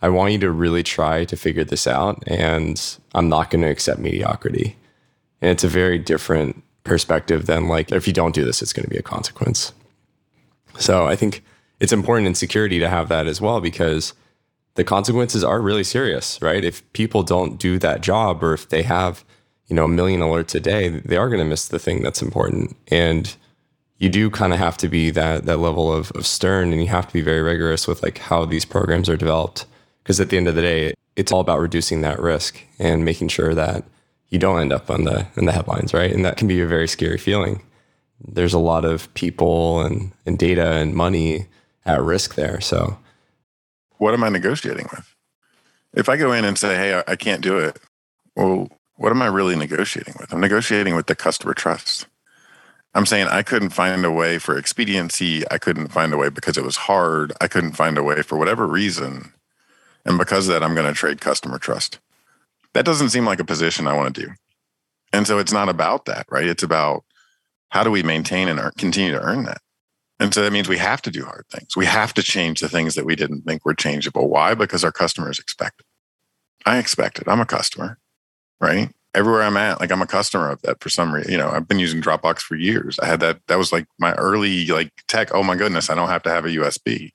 I 0.00 0.08
want 0.08 0.32
you 0.32 0.38
to 0.40 0.50
really 0.50 0.82
try 0.82 1.24
to 1.24 1.36
figure 1.36 1.64
this 1.64 1.86
out, 1.86 2.22
and 2.26 2.98
I'm 3.14 3.28
not 3.28 3.50
going 3.50 3.62
to 3.62 3.70
accept 3.70 4.00
mediocrity. 4.00 4.76
And 5.40 5.50
it's 5.50 5.64
a 5.64 5.68
very 5.68 5.98
different 5.98 6.62
perspective 6.84 7.46
than 7.46 7.68
like, 7.68 7.92
if 7.92 8.06
you 8.06 8.12
don't 8.12 8.34
do 8.34 8.44
this, 8.44 8.60
it's 8.60 8.72
going 8.72 8.84
to 8.84 8.90
be 8.90 8.98
a 8.98 9.02
consequence. 9.02 9.72
So 10.78 11.06
I 11.06 11.16
think 11.16 11.42
it's 11.80 11.92
important 11.92 12.26
in 12.26 12.34
security 12.34 12.78
to 12.78 12.88
have 12.88 13.08
that 13.08 13.26
as 13.26 13.40
well 13.40 13.60
because 13.60 14.12
the 14.74 14.84
consequences 14.84 15.44
are 15.44 15.60
really 15.60 15.84
serious, 15.84 16.40
right? 16.42 16.64
If 16.64 16.90
people 16.92 17.22
don't 17.22 17.58
do 17.58 17.78
that 17.78 18.00
job 18.00 18.42
or 18.42 18.54
if 18.54 18.68
they 18.68 18.82
have, 18.82 19.24
you 19.68 19.76
know, 19.76 19.84
a 19.84 19.88
million 19.88 20.20
alerts 20.20 20.54
a 20.54 20.60
day, 20.60 20.88
they 20.88 21.16
are 21.16 21.28
going 21.28 21.38
to 21.38 21.44
miss 21.44 21.68
the 21.68 21.78
thing 21.78 22.02
that's 22.02 22.22
important. 22.22 22.76
And 22.88 23.34
you 23.98 24.08
do 24.08 24.30
kind 24.30 24.52
of 24.52 24.58
have 24.58 24.76
to 24.78 24.88
be 24.88 25.10
that 25.10 25.46
that 25.46 25.58
level 25.58 25.92
of, 25.92 26.10
of 26.12 26.26
stern 26.26 26.72
and 26.72 26.80
you 26.80 26.88
have 26.88 27.06
to 27.06 27.12
be 27.12 27.20
very 27.20 27.42
rigorous 27.42 27.86
with 27.86 28.02
like 28.02 28.18
how 28.18 28.44
these 28.44 28.64
programs 28.64 29.08
are 29.08 29.16
developed. 29.16 29.66
Because 30.02 30.20
at 30.20 30.30
the 30.30 30.36
end 30.36 30.48
of 30.48 30.54
the 30.54 30.62
day 30.62 30.94
it's 31.16 31.32
all 31.32 31.40
about 31.40 31.60
reducing 31.60 32.00
that 32.00 32.20
risk 32.20 32.60
and 32.78 33.04
making 33.04 33.28
sure 33.28 33.54
that 33.54 33.84
you 34.28 34.38
don't 34.38 34.60
end 34.60 34.72
up 34.72 34.90
on 34.90 35.04
the 35.04 35.26
in 35.36 35.46
the 35.46 35.52
headlines 35.52 35.94
right? 35.94 36.12
And 36.12 36.24
that 36.24 36.36
can 36.36 36.48
be 36.48 36.60
a 36.60 36.66
very 36.66 36.88
scary 36.88 37.18
feeling. 37.18 37.62
There's 38.26 38.54
a 38.54 38.58
lot 38.58 38.84
of 38.84 39.12
people 39.14 39.80
and, 39.82 40.12
and 40.24 40.38
data 40.38 40.72
and 40.72 40.94
money 40.94 41.46
at 41.84 42.00
risk 42.02 42.34
there 42.34 42.60
so. 42.60 42.98
What 43.98 44.14
am 44.14 44.24
i 44.24 44.28
negotiating 44.28 44.88
with? 44.90 45.14
If 45.94 46.08
i 46.08 46.16
go 46.16 46.32
in 46.32 46.44
and 46.44 46.58
say 46.58 46.74
hey 46.74 47.02
i 47.06 47.16
can't 47.16 47.42
do 47.42 47.58
it 47.58 47.78
well 48.36 48.68
what 48.96 49.10
am 49.10 49.22
i 49.22 49.26
really 49.26 49.56
negotiating 49.56 50.14
with? 50.18 50.32
I'm 50.32 50.40
negotiating 50.40 50.96
with 50.96 51.06
the 51.06 51.14
customer 51.14 51.54
trust 51.54 52.06
I'm 52.94 53.06
saying 53.06 53.26
I 53.26 53.42
couldn't 53.42 53.70
find 53.70 54.04
a 54.04 54.10
way 54.10 54.38
for 54.38 54.56
expediency. 54.56 55.42
I 55.50 55.58
couldn't 55.58 55.88
find 55.88 56.12
a 56.12 56.16
way 56.16 56.28
because 56.28 56.56
it 56.56 56.64
was 56.64 56.76
hard. 56.76 57.32
I 57.40 57.48
couldn't 57.48 57.72
find 57.72 57.98
a 57.98 58.02
way 58.02 58.22
for 58.22 58.38
whatever 58.38 58.66
reason. 58.66 59.32
And 60.04 60.16
because 60.18 60.46
of 60.48 60.54
that, 60.54 60.62
I'm 60.62 60.74
going 60.74 60.86
to 60.86 60.98
trade 60.98 61.20
customer 61.20 61.58
trust. 61.58 61.98
That 62.72 62.84
doesn't 62.84 63.10
seem 63.10 63.24
like 63.24 63.40
a 63.40 63.44
position 63.44 63.86
I 63.86 63.96
want 63.96 64.14
to 64.14 64.26
do. 64.26 64.32
And 65.12 65.26
so 65.26 65.38
it's 65.38 65.52
not 65.52 65.68
about 65.68 66.04
that, 66.04 66.26
right? 66.30 66.46
It's 66.46 66.62
about 66.62 67.04
how 67.70 67.82
do 67.82 67.90
we 67.90 68.02
maintain 68.02 68.48
and 68.48 68.60
continue 68.76 69.12
to 69.12 69.20
earn 69.20 69.44
that? 69.44 69.58
And 70.20 70.32
so 70.32 70.42
that 70.42 70.52
means 70.52 70.68
we 70.68 70.78
have 70.78 71.02
to 71.02 71.10
do 71.10 71.24
hard 71.24 71.46
things. 71.50 71.76
We 71.76 71.86
have 71.86 72.14
to 72.14 72.22
change 72.22 72.60
the 72.60 72.68
things 72.68 72.94
that 72.94 73.04
we 73.04 73.16
didn't 73.16 73.42
think 73.42 73.64
were 73.64 73.74
changeable. 73.74 74.28
Why? 74.28 74.54
Because 74.54 74.84
our 74.84 74.92
customers 74.92 75.38
expect 75.40 75.80
it. 75.80 75.86
I 76.64 76.78
expect 76.78 77.18
it. 77.18 77.28
I'm 77.28 77.40
a 77.40 77.46
customer, 77.46 77.98
right? 78.60 78.90
Everywhere 79.14 79.42
I'm 79.42 79.56
at, 79.56 79.80
like 79.80 79.92
I'm 79.92 80.02
a 80.02 80.06
customer 80.06 80.50
of 80.50 80.62
that 80.62 80.82
for 80.82 80.88
some 80.88 81.14
reason. 81.14 81.32
You 81.32 81.38
know, 81.38 81.50
I've 81.50 81.68
been 81.68 81.78
using 81.78 82.02
Dropbox 82.02 82.40
for 82.40 82.56
years. 82.56 82.98
I 82.98 83.06
had 83.06 83.20
that. 83.20 83.40
That 83.48 83.58
was 83.58 83.72
like 83.72 83.86
my 83.98 84.12
early 84.14 84.66
like 84.66 84.92
tech. 85.08 85.32
Oh 85.32 85.42
my 85.42 85.56
goodness, 85.56 85.90
I 85.90 85.94
don't 85.94 86.08
have 86.08 86.22
to 86.24 86.30
have 86.30 86.44
a 86.44 86.50
USB. 86.50 87.12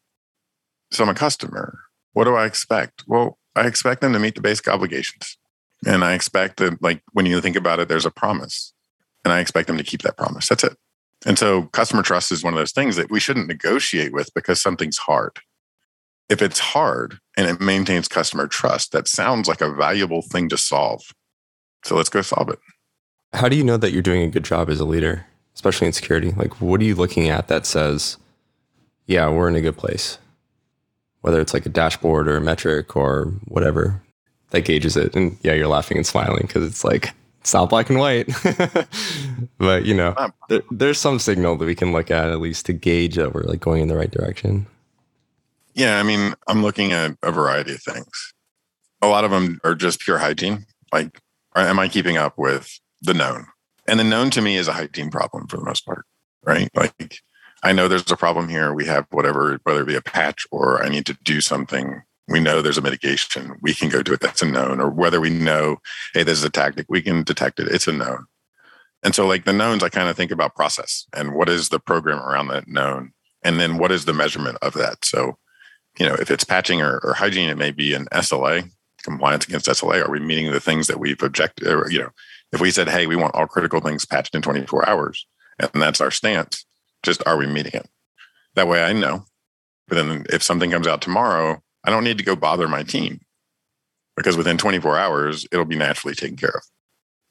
So 0.91 1.03
I'm 1.03 1.09
a 1.09 1.15
customer. 1.15 1.79
What 2.13 2.23
do 2.23 2.35
I 2.35 2.45
expect? 2.45 3.03
Well, 3.07 3.37
I 3.55 3.67
expect 3.67 4.01
them 4.01 4.13
to 4.13 4.19
meet 4.19 4.35
the 4.35 4.41
basic 4.41 4.67
obligations, 4.67 5.37
and 5.85 6.03
I 6.03 6.13
expect 6.13 6.57
that 6.57 6.81
like 6.81 7.01
when 7.13 7.25
you 7.25 7.39
think 7.41 7.55
about 7.55 7.79
it, 7.79 7.87
there's 7.87 8.05
a 8.05 8.11
promise, 8.11 8.73
and 9.23 9.33
I 9.33 9.39
expect 9.39 9.67
them 9.67 9.77
to 9.77 9.83
keep 9.83 10.01
that 10.03 10.17
promise. 10.17 10.47
That's 10.47 10.63
it. 10.63 10.75
And 11.25 11.37
so 11.37 11.63
customer 11.63 12.01
trust 12.01 12.31
is 12.31 12.43
one 12.43 12.53
of 12.53 12.59
those 12.59 12.71
things 12.71 12.95
that 12.95 13.11
we 13.11 13.19
shouldn't 13.19 13.47
negotiate 13.47 14.13
with 14.13 14.33
because 14.33 14.61
something's 14.61 14.97
hard. 14.97 15.39
If 16.29 16.41
it's 16.41 16.59
hard 16.59 17.19
and 17.35 17.47
it 17.47 17.59
maintains 17.59 18.07
customer 18.07 18.47
trust, 18.47 18.93
that 18.93 19.07
sounds 19.07 19.47
like 19.47 19.61
a 19.61 19.73
valuable 19.73 20.21
thing 20.21 20.47
to 20.49 20.57
solve 20.57 21.01
so 21.83 21.95
let's 21.95 22.09
go 22.09 22.21
solve 22.21 22.49
it. 22.49 22.59
How 23.33 23.47
do 23.47 23.55
you 23.55 23.63
know 23.63 23.77
that 23.77 23.91
you're 23.91 24.01
doing 24.01 24.23
a 24.23 24.27
good 24.27 24.43
job 24.43 24.69
as 24.69 24.79
a 24.79 24.85
leader? 24.85 25.25
especially 25.59 25.87
in 25.87 25.93
security? 25.93 26.31
Like, 26.31 26.61
what 26.61 26.79
are 26.79 26.85
you 26.85 26.95
looking 26.95 27.27
at 27.27 27.49
that 27.49 27.65
says, 27.65 28.15
yeah, 29.07 29.29
we're 29.29 29.49
in 29.49 29.55
a 29.55 29.61
good 29.61 29.75
place? 29.75 30.17
Whether 31.19 31.41
it's 31.41 31.53
like 31.53 31.65
a 31.65 31.69
dashboard 31.69 32.29
or 32.29 32.37
a 32.37 32.41
metric 32.41 32.95
or 32.95 33.33
whatever 33.45 34.01
that 34.51 34.61
gauges 34.61 34.95
it. 34.95 35.17
And 35.17 35.37
yeah, 35.41 35.53
you're 35.53 35.67
laughing 35.67 35.97
and 35.97 36.07
smiling 36.07 36.43
because 36.43 36.63
it's 36.63 36.85
like, 36.85 37.13
it's 37.41 37.53
not 37.53 37.69
black 37.69 37.89
and 37.89 37.99
white. 37.99 38.29
but, 39.57 39.83
you 39.83 39.93
know, 39.93 40.15
there, 40.47 40.61
there's 40.71 40.97
some 40.97 41.19
signal 41.19 41.57
that 41.57 41.65
we 41.65 41.75
can 41.75 41.91
look 41.91 42.09
at 42.09 42.29
at 42.29 42.39
least 42.39 42.65
to 42.67 42.73
gauge 42.73 43.15
that 43.15 43.33
we're 43.33 43.43
like 43.43 43.59
going 43.59 43.81
in 43.81 43.89
the 43.89 43.97
right 43.97 44.11
direction. 44.11 44.65
Yeah. 45.73 45.99
I 45.99 46.03
mean, 46.03 46.35
I'm 46.47 46.61
looking 46.61 46.93
at 46.93 47.17
a 47.21 47.33
variety 47.33 47.73
of 47.73 47.83
things. 47.83 48.33
A 49.01 49.07
lot 49.07 49.25
of 49.25 49.31
them 49.31 49.59
are 49.65 49.75
just 49.75 49.99
pure 49.99 50.19
hygiene. 50.19 50.65
Like, 50.93 51.19
am 51.55 51.79
I 51.79 51.87
keeping 51.87 52.17
up 52.17 52.37
with 52.37 52.79
the 53.01 53.13
known? 53.13 53.47
And 53.87 53.99
the 53.99 54.03
known 54.03 54.29
to 54.31 54.41
me 54.41 54.55
is 54.55 54.67
a 54.67 54.73
hygiene 54.73 55.09
problem 55.09 55.47
for 55.47 55.57
the 55.57 55.63
most 55.63 55.85
part, 55.85 56.05
right? 56.43 56.69
Like, 56.75 57.19
I 57.63 57.73
know 57.73 57.87
there's 57.87 58.09
a 58.11 58.17
problem 58.17 58.47
here. 58.47 58.73
We 58.73 58.85
have 58.85 59.07
whatever, 59.11 59.59
whether 59.63 59.81
it 59.81 59.87
be 59.87 59.95
a 59.95 60.01
patch 60.01 60.45
or 60.51 60.83
I 60.83 60.89
need 60.89 61.05
to 61.07 61.17
do 61.23 61.41
something. 61.41 62.01
We 62.27 62.39
know 62.39 62.61
there's 62.61 62.77
a 62.77 62.81
mitigation. 62.81 63.55
We 63.61 63.73
can 63.73 63.89
go 63.89 64.03
do 64.03 64.13
it. 64.13 64.21
That's 64.21 64.41
a 64.41 64.45
known. 64.45 64.79
Or 64.79 64.89
whether 64.89 65.19
we 65.19 65.31
know, 65.31 65.77
hey, 66.13 66.23
this 66.23 66.37
is 66.37 66.43
a 66.43 66.49
tactic, 66.49 66.85
we 66.87 67.01
can 67.01 67.23
detect 67.23 67.59
it. 67.59 67.67
It's 67.67 67.87
a 67.87 67.91
known. 67.91 68.25
And 69.01 69.15
so, 69.15 69.25
like 69.25 69.45
the 69.45 69.53
knowns, 69.53 69.81
I 69.81 69.89
kind 69.89 70.09
of 70.09 70.15
think 70.15 70.31
about 70.31 70.55
process 70.55 71.05
and 71.15 71.33
what 71.33 71.49
is 71.49 71.69
the 71.69 71.79
program 71.79 72.19
around 72.19 72.49
that 72.49 72.67
known, 72.67 73.13
and 73.43 73.59
then 73.59 73.77
what 73.77 73.91
is 73.91 74.05
the 74.05 74.13
measurement 74.13 74.57
of 74.61 74.73
that. 74.73 75.05
So, 75.05 75.37
you 75.97 76.05
know, 76.05 76.15
if 76.15 76.29
it's 76.29 76.43
patching 76.43 76.81
or, 76.81 76.99
or 77.03 77.13
hygiene, 77.13 77.49
it 77.49 77.57
may 77.57 77.71
be 77.71 77.93
an 77.93 78.07
SLA 78.11 78.69
compliance 79.09 79.45
against 79.45 79.67
SLA. 79.67 80.05
Are 80.05 80.11
we 80.11 80.19
meeting 80.19 80.51
the 80.51 80.59
things 80.59 80.87
that 80.87 80.99
we've 80.99 81.21
objected? 81.21 81.67
Or, 81.67 81.89
you 81.89 81.99
know, 81.99 82.09
if 82.51 82.61
we 82.61 82.71
said, 82.71 82.89
hey, 82.89 83.07
we 83.07 83.15
want 83.15 83.35
all 83.35 83.47
critical 83.47 83.79
things 83.79 84.05
patched 84.05 84.35
in 84.35 84.41
24 84.41 84.87
hours, 84.87 85.25
and 85.59 85.81
that's 85.81 86.01
our 86.01 86.11
stance, 86.11 86.65
just 87.03 87.25
are 87.25 87.37
we 87.37 87.47
meeting 87.47 87.73
it? 87.73 87.87
That 88.55 88.67
way 88.67 88.83
I 88.83 88.93
know. 88.93 89.25
But 89.87 89.95
then 89.95 90.25
if 90.29 90.43
something 90.43 90.71
comes 90.71 90.87
out 90.87 91.01
tomorrow, 91.01 91.61
I 91.83 91.89
don't 91.89 92.03
need 92.03 92.17
to 92.17 92.23
go 92.23 92.35
bother 92.35 92.67
my 92.67 92.83
team 92.83 93.21
because 94.15 94.37
within 94.37 94.57
24 94.57 94.97
hours, 94.97 95.47
it'll 95.51 95.65
be 95.65 95.77
naturally 95.77 96.15
taken 96.15 96.37
care 96.37 96.49
of. 96.49 96.63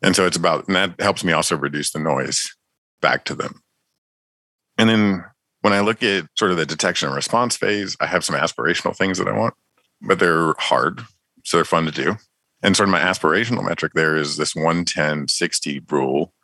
And 0.02 0.16
so 0.16 0.26
it's 0.26 0.36
about, 0.36 0.66
and 0.68 0.76
that 0.76 1.00
helps 1.00 1.22
me 1.22 1.32
also 1.32 1.56
reduce 1.56 1.90
the 1.90 1.98
noise 1.98 2.56
back 3.00 3.24
to 3.26 3.34
them. 3.34 3.60
And 4.76 4.88
then 4.88 5.24
when 5.60 5.72
I 5.72 5.80
look 5.80 6.02
at 6.02 6.26
sort 6.36 6.50
of 6.50 6.56
the 6.56 6.66
detection 6.66 7.08
and 7.08 7.16
response 7.16 7.56
phase, 7.56 7.96
I 8.00 8.06
have 8.06 8.24
some 8.24 8.36
aspirational 8.36 8.96
things 8.96 9.18
that 9.18 9.28
I 9.28 9.36
want, 9.36 9.54
but 10.00 10.18
they're 10.18 10.54
hard. 10.58 11.02
So 11.48 11.56
they're 11.56 11.64
fun 11.64 11.86
to 11.86 11.90
do. 11.90 12.16
And 12.62 12.76
sort 12.76 12.90
of 12.90 12.92
my 12.92 13.00
aspirational 13.00 13.66
metric 13.66 13.92
there 13.94 14.18
is 14.18 14.36
this 14.36 14.54
110 14.54 15.28
60 15.28 15.80
rule, 15.90 16.34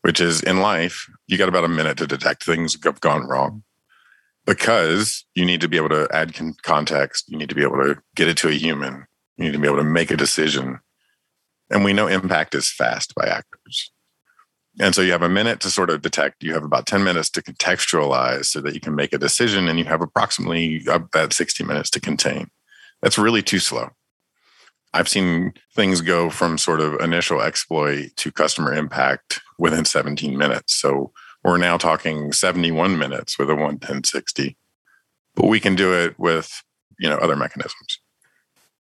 which 0.00 0.20
is 0.20 0.42
in 0.42 0.60
life, 0.60 1.06
you 1.28 1.38
got 1.38 1.48
about 1.48 1.62
a 1.62 1.68
minute 1.68 1.96
to 1.98 2.08
detect 2.08 2.44
things 2.44 2.76
have 2.82 3.00
gone 3.00 3.28
wrong 3.28 3.62
because 4.46 5.24
you 5.36 5.44
need 5.44 5.60
to 5.60 5.68
be 5.68 5.76
able 5.76 5.90
to 5.90 6.08
add 6.10 6.34
con- 6.34 6.56
context. 6.62 7.28
You 7.28 7.38
need 7.38 7.50
to 7.50 7.54
be 7.54 7.62
able 7.62 7.76
to 7.76 8.02
get 8.16 8.26
it 8.26 8.36
to 8.38 8.48
a 8.48 8.52
human. 8.52 9.06
You 9.36 9.44
need 9.44 9.52
to 9.52 9.60
be 9.60 9.68
able 9.68 9.76
to 9.76 9.84
make 9.84 10.10
a 10.10 10.16
decision. 10.16 10.80
And 11.70 11.84
we 11.84 11.92
know 11.92 12.08
impact 12.08 12.56
is 12.56 12.68
fast 12.68 13.14
by 13.14 13.28
actors. 13.28 13.92
And 14.80 14.92
so 14.92 15.02
you 15.02 15.12
have 15.12 15.22
a 15.22 15.28
minute 15.28 15.60
to 15.60 15.70
sort 15.70 15.90
of 15.90 16.02
detect, 16.02 16.42
you 16.42 16.54
have 16.54 16.64
about 16.64 16.86
10 16.86 17.04
minutes 17.04 17.30
to 17.30 17.42
contextualize 17.42 18.46
so 18.46 18.60
that 18.62 18.74
you 18.74 18.80
can 18.80 18.96
make 18.96 19.12
a 19.12 19.18
decision, 19.18 19.68
and 19.68 19.78
you 19.78 19.84
have 19.84 20.02
approximately 20.02 20.82
uh, 20.88 20.96
about 20.96 21.32
60 21.32 21.62
minutes 21.62 21.90
to 21.90 22.00
contain. 22.00 22.50
That's 23.02 23.18
really 23.18 23.42
too 23.42 23.60
slow. 23.60 23.90
I've 24.94 25.08
seen 25.08 25.52
things 25.74 26.00
go 26.00 26.30
from 26.30 26.58
sort 26.58 26.80
of 26.80 27.00
initial 27.00 27.42
exploit 27.42 28.10
to 28.16 28.32
customer 28.32 28.72
impact 28.72 29.40
within 29.58 29.84
17 29.84 30.36
minutes. 30.36 30.74
So 30.74 31.12
we're 31.44 31.58
now 31.58 31.76
talking 31.76 32.32
71 32.32 32.98
minutes 32.98 33.38
with 33.38 33.50
a 33.50 33.54
11060, 33.54 34.56
but 35.34 35.46
we 35.46 35.60
can 35.60 35.74
do 35.74 35.92
it 35.92 36.18
with, 36.18 36.62
you 36.98 37.08
know, 37.08 37.16
other 37.16 37.36
mechanisms. 37.36 38.00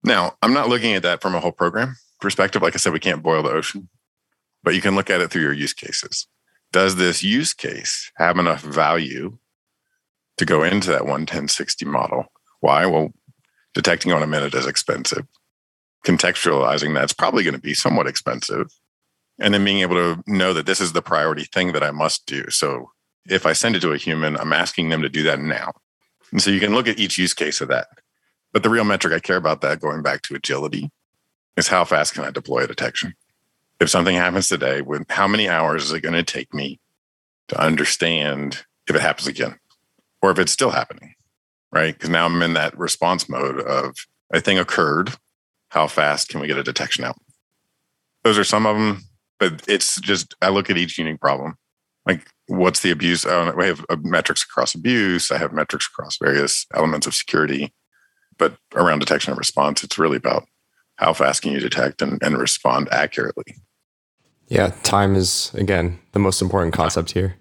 Now, 0.04 0.36
I'm 0.42 0.54
not 0.54 0.68
looking 0.68 0.94
at 0.94 1.04
that 1.04 1.22
from 1.22 1.36
a 1.36 1.40
whole 1.40 1.52
program 1.52 1.96
perspective. 2.20 2.62
Like 2.62 2.74
I 2.74 2.78
said, 2.78 2.94
we 2.94 3.00
can't 3.00 3.24
boil 3.24 3.44
the 3.44 3.52
ocean, 3.52 3.88
but 4.64 4.76
you 4.76 4.82
can 4.82 4.96
look 4.96 5.10
at 5.10 5.22
it 5.22 5.30
through 5.30 5.44
your 5.44 5.54
use 5.54 5.74
cases. 5.74 6.28
Does 6.72 6.96
this 6.96 7.22
use 7.22 7.54
case 7.54 8.12
have 8.18 8.40
enough 8.40 8.62
value 8.62 9.38
to 10.38 10.46
go 10.46 10.64
into 10.64 10.90
that 10.90 11.06
11060 11.06 11.86
model? 11.86 12.26
Why? 12.62 12.88
Well, 12.88 13.14
detecting 13.76 14.12
on 14.12 14.24
a 14.24 14.28
minute 14.28 14.56
is 14.56 14.66
expensive 14.66 15.28
contextualizing 16.04 16.94
that's 16.94 17.14
probably 17.14 17.44
going 17.44 17.56
to 17.56 17.62
be 17.62 17.74
somewhat 17.74 18.08
expensive. 18.08 18.72
And 19.40 19.54
then 19.54 19.66
being 19.66 19.80
able 19.80 19.96
to 19.96 20.24
know 20.28 20.54
that 20.54 20.66
this 20.66 20.80
is 20.80 20.94
the 20.94 21.02
priority 21.02 21.46
thing 21.46 21.72
that 21.72 21.84
I 21.84 21.92
must 21.92 22.26
do. 22.26 22.50
So 22.50 22.92
if 23.26 23.46
I 23.46 23.54
send 23.54 23.76
it 23.76 23.80
to 23.82 23.92
a 23.92 23.98
human, 23.98 24.38
I'm 24.38 24.54
asking 24.54 24.90
them 24.90 25.02
to 25.02 25.10
do 25.10 25.24
that 25.24 25.40
now. 25.40 25.74
And 26.32 26.42
so 26.42 26.52
you 26.52 26.60
can 26.60 26.74
look 26.74 26.88
at 26.88 27.00
each 27.00 27.18
use 27.18 27.34
case 27.34 27.62
of 27.62 27.70
that. 27.70 27.88
But 28.52 28.64
the 28.64 28.70
real 28.70 28.84
metric 28.84 29.14
I 29.14 29.20
care 29.20 29.38
about 29.38 29.62
that 29.62 29.80
going 29.80 30.04
back 30.04 30.22
to 30.24 30.36
agility 30.36 30.92
is 31.58 31.68
how 31.68 31.86
fast 31.86 32.14
can 32.14 32.24
I 32.24 32.32
deploy 32.32 32.64
a 32.64 32.68
detection? 32.68 33.16
If 33.80 33.90
something 33.90 34.16
happens 34.16 34.48
today, 34.48 34.82
with 34.82 35.10
how 35.10 35.28
many 35.28 35.50
hours 35.50 35.86
is 35.86 35.92
it 35.92 36.02
going 36.02 36.14
to 36.14 36.24
take 36.24 36.54
me 36.54 36.80
to 37.48 37.60
understand 37.60 38.64
if 38.88 38.96
it 38.96 39.02
happens 39.02 39.28
again 39.28 39.60
or 40.22 40.32
if 40.32 40.40
it's 40.40 40.52
still 40.52 40.72
happening? 40.72 41.16
Right. 41.72 41.94
Because 41.94 42.10
now 42.10 42.26
I'm 42.26 42.42
in 42.44 42.54
that 42.54 42.78
response 42.78 43.28
mode 43.28 43.60
of 43.60 43.96
a 44.32 44.40
thing 44.40 44.60
occurred 44.60 45.14
how 45.74 45.88
fast 45.88 46.30
can 46.30 46.40
we 46.40 46.46
get 46.46 46.58
a 46.58 46.64
detection 46.64 47.04
out? 47.04 47.18
Those 48.24 48.38
are 48.38 48.44
some 48.44 48.68
of 48.68 48.78
them, 48.78 49.02
but 49.40 49.64
it's 49.68 50.00
just 50.00 50.36
I 50.40 50.50
look 50.50 50.70
at 50.70 50.78
each 50.78 51.00
unique 51.00 51.20
problem. 51.20 51.56
Like, 52.06 52.28
what's 52.48 52.82
the 52.82 52.92
abuse? 52.92 53.26
Oh, 53.26 53.52
I 53.60 53.66
have 53.66 53.84
uh, 53.90 53.98
metrics 54.02 54.44
across 54.44 54.76
abuse. 54.76 55.32
I 55.32 55.40
have 55.40 55.52
metrics 55.52 55.88
across 55.88 56.18
various 56.18 56.68
elements 56.76 57.08
of 57.08 57.16
security, 57.16 57.74
but 58.38 58.56
around 58.76 59.00
detection 59.00 59.32
and 59.32 59.40
response, 59.40 59.84
it's 59.84 59.98
really 59.98 60.18
about 60.18 60.46
how 60.98 61.12
fast 61.12 61.42
can 61.42 61.54
you 61.54 61.60
detect 61.60 62.04
and, 62.04 62.22
and 62.22 62.38
respond 62.38 62.88
accurately. 62.92 63.56
Yeah, 64.50 64.74
time 64.84 65.16
is 65.16 65.52
again 65.56 66.00
the 66.12 66.20
most 66.20 66.40
important 66.40 66.76
concept 66.76 67.14
here, 67.14 67.38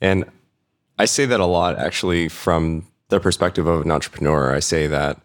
and 0.00 0.24
I 0.98 1.04
say 1.04 1.24
that 1.24 1.38
a 1.38 1.46
lot 1.46 1.78
actually 1.78 2.28
from 2.28 2.88
the 3.10 3.20
perspective 3.20 3.68
of 3.68 3.82
an 3.82 3.92
entrepreneur. 3.92 4.52
I 4.52 4.58
say 4.58 4.88
that 4.88 5.20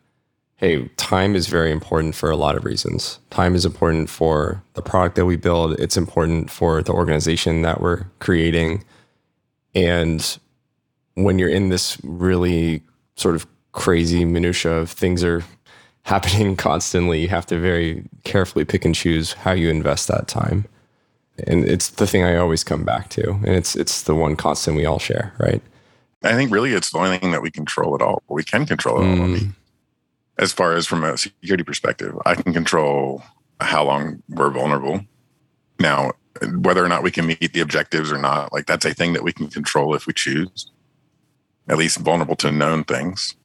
hey, 0.62 0.88
time 0.96 1.36
is 1.36 1.48
very 1.48 1.72
important 1.72 2.14
for 2.14 2.30
a 2.30 2.36
lot 2.36 2.56
of 2.56 2.64
reasons. 2.64 3.18
Time 3.32 3.56
is 3.56 3.66
important 3.66 4.12
for 4.12 4.64
the 4.76 4.82
product 4.82 5.16
that 5.16 5.26
we 5.26 5.36
build, 5.36 5.78
it's 5.80 5.98
important 5.98 6.52
for 6.52 6.84
the 6.84 6.94
organization 6.94 7.64
that 7.64 7.82
we're 7.82 8.06
creating. 8.20 8.84
And 9.74 10.38
when 11.16 11.40
you're 11.40 11.50
in 11.50 11.70
this 11.70 11.98
really 12.04 12.84
sort 13.16 13.36
of 13.36 13.48
crazy 13.72 14.24
minutia 14.24 14.72
of 14.72 14.92
things 14.92 15.24
are 15.24 15.44
happening 16.04 16.56
constantly, 16.56 17.22
you 17.22 17.28
have 17.28 17.48
to 17.48 17.60
very 17.60 18.04
carefully 18.24 18.64
pick 18.64 18.86
and 18.86 18.94
choose 18.94 19.34
how 19.34 19.54
you 19.54 19.70
invest 19.70 20.08
that 20.10 20.28
time. 20.28 20.66
And 21.48 21.66
it's 21.66 21.90
the 21.90 22.06
thing 22.06 22.24
I 22.24 22.36
always 22.36 22.64
come 22.64 22.84
back 22.84 23.10
to. 23.12 23.32
And 23.32 23.50
it's 23.50 23.76
it's 23.76 24.04
the 24.04 24.14
one 24.14 24.36
constant 24.36 24.78
we 24.78 24.86
all 24.86 25.00
share, 25.00 25.34
right? 25.40 25.62
I 26.24 26.34
think 26.34 26.52
really 26.52 26.74
it's 26.74 26.92
the 26.92 27.00
only 27.00 27.18
thing 27.18 27.32
that 27.32 27.42
we 27.42 27.50
control 27.50 27.96
at 27.96 28.02
all. 28.02 28.22
We 28.28 28.44
can 28.44 28.68
control 28.68 29.02
it 29.02 29.08
all. 29.08 29.28
Mm 29.28 29.56
as 30.42 30.52
far 30.52 30.74
as 30.74 30.88
from 30.88 31.04
a 31.04 31.18
security 31.18 31.64
perspective, 31.64 32.18
I 32.26 32.34
can 32.36 32.52
control 32.52 33.24
how 33.62 33.86
long 33.86 34.24
we're 34.28 34.50
vulnerable. 34.50 35.06
Now, 35.80 36.14
whether 36.56 36.84
or 36.84 36.90
not 36.90 37.04
we 37.04 37.12
can 37.12 37.28
meet 37.28 37.54
the 37.54 37.62
objectives 37.62 38.12
or 38.12 38.18
not, 38.18 38.52
like 38.52 38.66
that's 38.66 38.86
a 38.86 38.94
thing 38.94 39.14
that 39.14 39.24
we 39.24 39.32
can 39.32 39.48
control 39.48 39.94
if 39.94 40.08
we 40.08 40.14
choose, 40.14 40.72
at 41.70 41.78
least 41.78 42.00
vulnerable 42.00 42.36
to 42.38 42.52
known 42.52 42.84
things. 42.84 43.36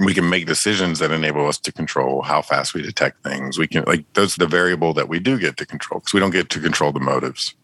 We 0.00 0.14
can 0.14 0.28
make 0.28 0.46
decisions 0.46 0.98
that 0.98 1.12
enable 1.12 1.46
us 1.46 1.58
to 1.58 1.72
control 1.72 2.22
how 2.22 2.42
fast 2.42 2.74
we 2.74 2.82
detect 2.82 3.22
things. 3.22 3.58
We 3.58 3.68
can, 3.68 3.84
like, 3.84 4.10
those 4.14 4.34
are 4.34 4.40
the 4.40 4.46
variable 4.46 4.94
that 4.94 5.08
we 5.08 5.20
do 5.20 5.38
get 5.38 5.58
to 5.58 5.66
control 5.66 6.00
because 6.00 6.14
we 6.14 6.20
don't 6.20 6.30
get 6.30 6.48
to 6.50 6.60
control 6.60 6.90
the 6.90 7.00
motives. 7.00 7.54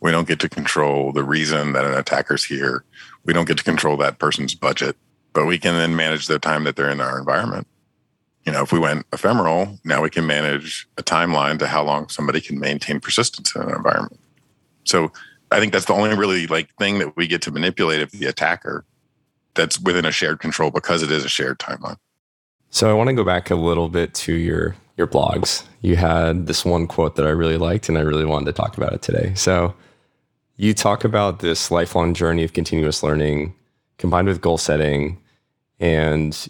We 0.00 0.10
don't 0.10 0.26
get 0.26 0.40
to 0.40 0.48
control 0.48 1.12
the 1.12 1.22
reason 1.22 1.74
that 1.74 1.84
an 1.84 1.94
attacker's 1.94 2.42
here. 2.42 2.84
We 3.24 3.34
don't 3.34 3.46
get 3.46 3.58
to 3.58 3.64
control 3.64 3.98
that 3.98 4.18
person's 4.18 4.54
budget 4.54 4.96
but 5.32 5.46
we 5.46 5.58
can 5.58 5.74
then 5.74 5.96
manage 5.96 6.26
the 6.26 6.38
time 6.38 6.64
that 6.64 6.76
they're 6.76 6.90
in 6.90 7.00
our 7.00 7.18
environment. 7.18 7.66
You 8.44 8.52
know, 8.52 8.62
if 8.62 8.72
we 8.72 8.78
went 8.78 9.06
ephemeral, 9.12 9.78
now 9.84 10.02
we 10.02 10.10
can 10.10 10.26
manage 10.26 10.88
a 10.98 11.02
timeline 11.02 11.58
to 11.60 11.66
how 11.66 11.82
long 11.84 12.08
somebody 12.08 12.40
can 12.40 12.58
maintain 12.58 13.00
persistence 13.00 13.54
in 13.54 13.62
an 13.62 13.70
environment. 13.70 14.18
So 14.84 15.12
I 15.50 15.60
think 15.60 15.72
that's 15.72 15.84
the 15.84 15.92
only 15.92 16.14
really 16.16 16.46
like 16.46 16.74
thing 16.76 16.98
that 16.98 17.16
we 17.16 17.26
get 17.26 17.42
to 17.42 17.50
manipulate 17.50 18.02
of 18.02 18.10
the 18.10 18.26
attacker 18.26 18.84
that's 19.54 19.78
within 19.78 20.04
a 20.04 20.12
shared 20.12 20.40
control 20.40 20.70
because 20.70 21.02
it 21.02 21.10
is 21.10 21.24
a 21.24 21.28
shared 21.28 21.58
timeline. 21.58 21.98
So 22.70 22.90
I 22.90 22.94
want 22.94 23.08
to 23.08 23.14
go 23.14 23.22
back 23.22 23.50
a 23.50 23.54
little 23.54 23.88
bit 23.88 24.14
to 24.14 24.32
your 24.32 24.74
your 24.96 25.06
blogs. 25.06 25.64
You 25.80 25.96
had 25.96 26.46
this 26.46 26.64
one 26.64 26.86
quote 26.86 27.16
that 27.16 27.26
I 27.26 27.30
really 27.30 27.56
liked 27.56 27.88
and 27.88 27.96
I 27.96 28.02
really 28.02 28.24
wanted 28.24 28.46
to 28.46 28.52
talk 28.52 28.76
about 28.76 28.92
it 28.92 29.02
today. 29.02 29.32
So 29.34 29.74
you 30.56 30.74
talk 30.74 31.04
about 31.04 31.38
this 31.40 31.70
lifelong 31.70 32.14
journey 32.14 32.44
of 32.44 32.52
continuous 32.52 33.02
learning 33.02 33.54
combined 33.98 34.28
with 34.28 34.40
goal 34.40 34.58
setting 34.58 35.18
and 35.82 36.48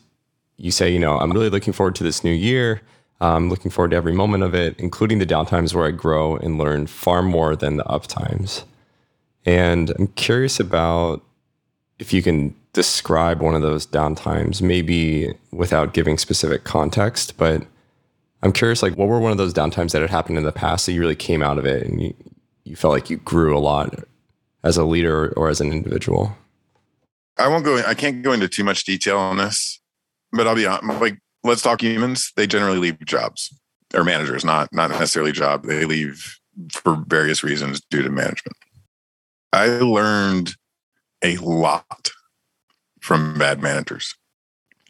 you 0.58 0.70
say, 0.70 0.92
you 0.92 0.98
know, 0.98 1.18
I'm 1.18 1.32
really 1.32 1.48
looking 1.48 1.72
forward 1.72 1.96
to 1.96 2.04
this 2.04 2.22
new 2.22 2.30
year. 2.30 2.82
I'm 3.20 3.48
looking 3.48 3.70
forward 3.70 3.92
to 3.92 3.96
every 3.96 4.12
moment 4.12 4.44
of 4.44 4.54
it, 4.54 4.78
including 4.78 5.18
the 5.18 5.26
downtimes 5.26 5.74
where 5.74 5.86
I 5.86 5.90
grow 5.90 6.36
and 6.36 6.58
learn 6.58 6.86
far 6.86 7.22
more 7.22 7.56
than 7.56 7.78
the 7.78 7.84
uptimes. 7.84 8.64
And 9.46 9.90
I'm 9.98 10.08
curious 10.08 10.60
about 10.60 11.24
if 11.98 12.12
you 12.12 12.22
can 12.22 12.54
describe 12.74 13.40
one 13.40 13.54
of 13.54 13.62
those 13.62 13.86
downtimes, 13.86 14.60
maybe 14.60 15.32
without 15.50 15.94
giving 15.94 16.18
specific 16.18 16.64
context, 16.64 17.36
but 17.38 17.62
I'm 18.42 18.52
curious, 18.52 18.82
like, 18.82 18.96
what 18.96 19.08
were 19.08 19.20
one 19.20 19.32
of 19.32 19.38
those 19.38 19.54
downtimes 19.54 19.92
that 19.92 20.02
had 20.02 20.10
happened 20.10 20.36
in 20.36 20.44
the 20.44 20.52
past 20.52 20.86
that 20.86 20.92
you 20.92 21.00
really 21.00 21.16
came 21.16 21.42
out 21.42 21.58
of 21.58 21.64
it 21.64 21.84
and 21.84 22.02
you, 22.02 22.14
you 22.64 22.76
felt 22.76 22.92
like 22.92 23.08
you 23.08 23.18
grew 23.18 23.56
a 23.56 23.60
lot 23.60 24.04
as 24.62 24.76
a 24.76 24.84
leader 24.84 25.32
or 25.36 25.48
as 25.48 25.60
an 25.60 25.72
individual? 25.72 26.36
I 27.38 27.48
won't 27.48 27.64
go. 27.64 27.78
I 27.78 27.94
can't 27.94 28.22
go 28.22 28.32
into 28.32 28.48
too 28.48 28.64
much 28.64 28.84
detail 28.84 29.18
on 29.18 29.38
this, 29.38 29.80
but 30.32 30.46
I'll 30.46 30.54
be 30.54 30.66
honest. 30.66 31.00
Like, 31.00 31.18
let's 31.42 31.62
talk 31.62 31.82
humans. 31.82 32.32
They 32.36 32.46
generally 32.46 32.78
leave 32.78 32.98
jobs 33.04 33.52
or 33.94 34.04
managers, 34.04 34.44
not 34.44 34.72
not 34.72 34.90
necessarily 34.90 35.32
job. 35.32 35.64
They 35.64 35.84
leave 35.84 36.38
for 36.70 37.02
various 37.06 37.42
reasons 37.42 37.80
due 37.90 38.02
to 38.02 38.10
management. 38.10 38.56
I 39.52 39.66
learned 39.66 40.54
a 41.22 41.36
lot 41.38 42.10
from 43.00 43.38
bad 43.38 43.62
managers. 43.62 44.14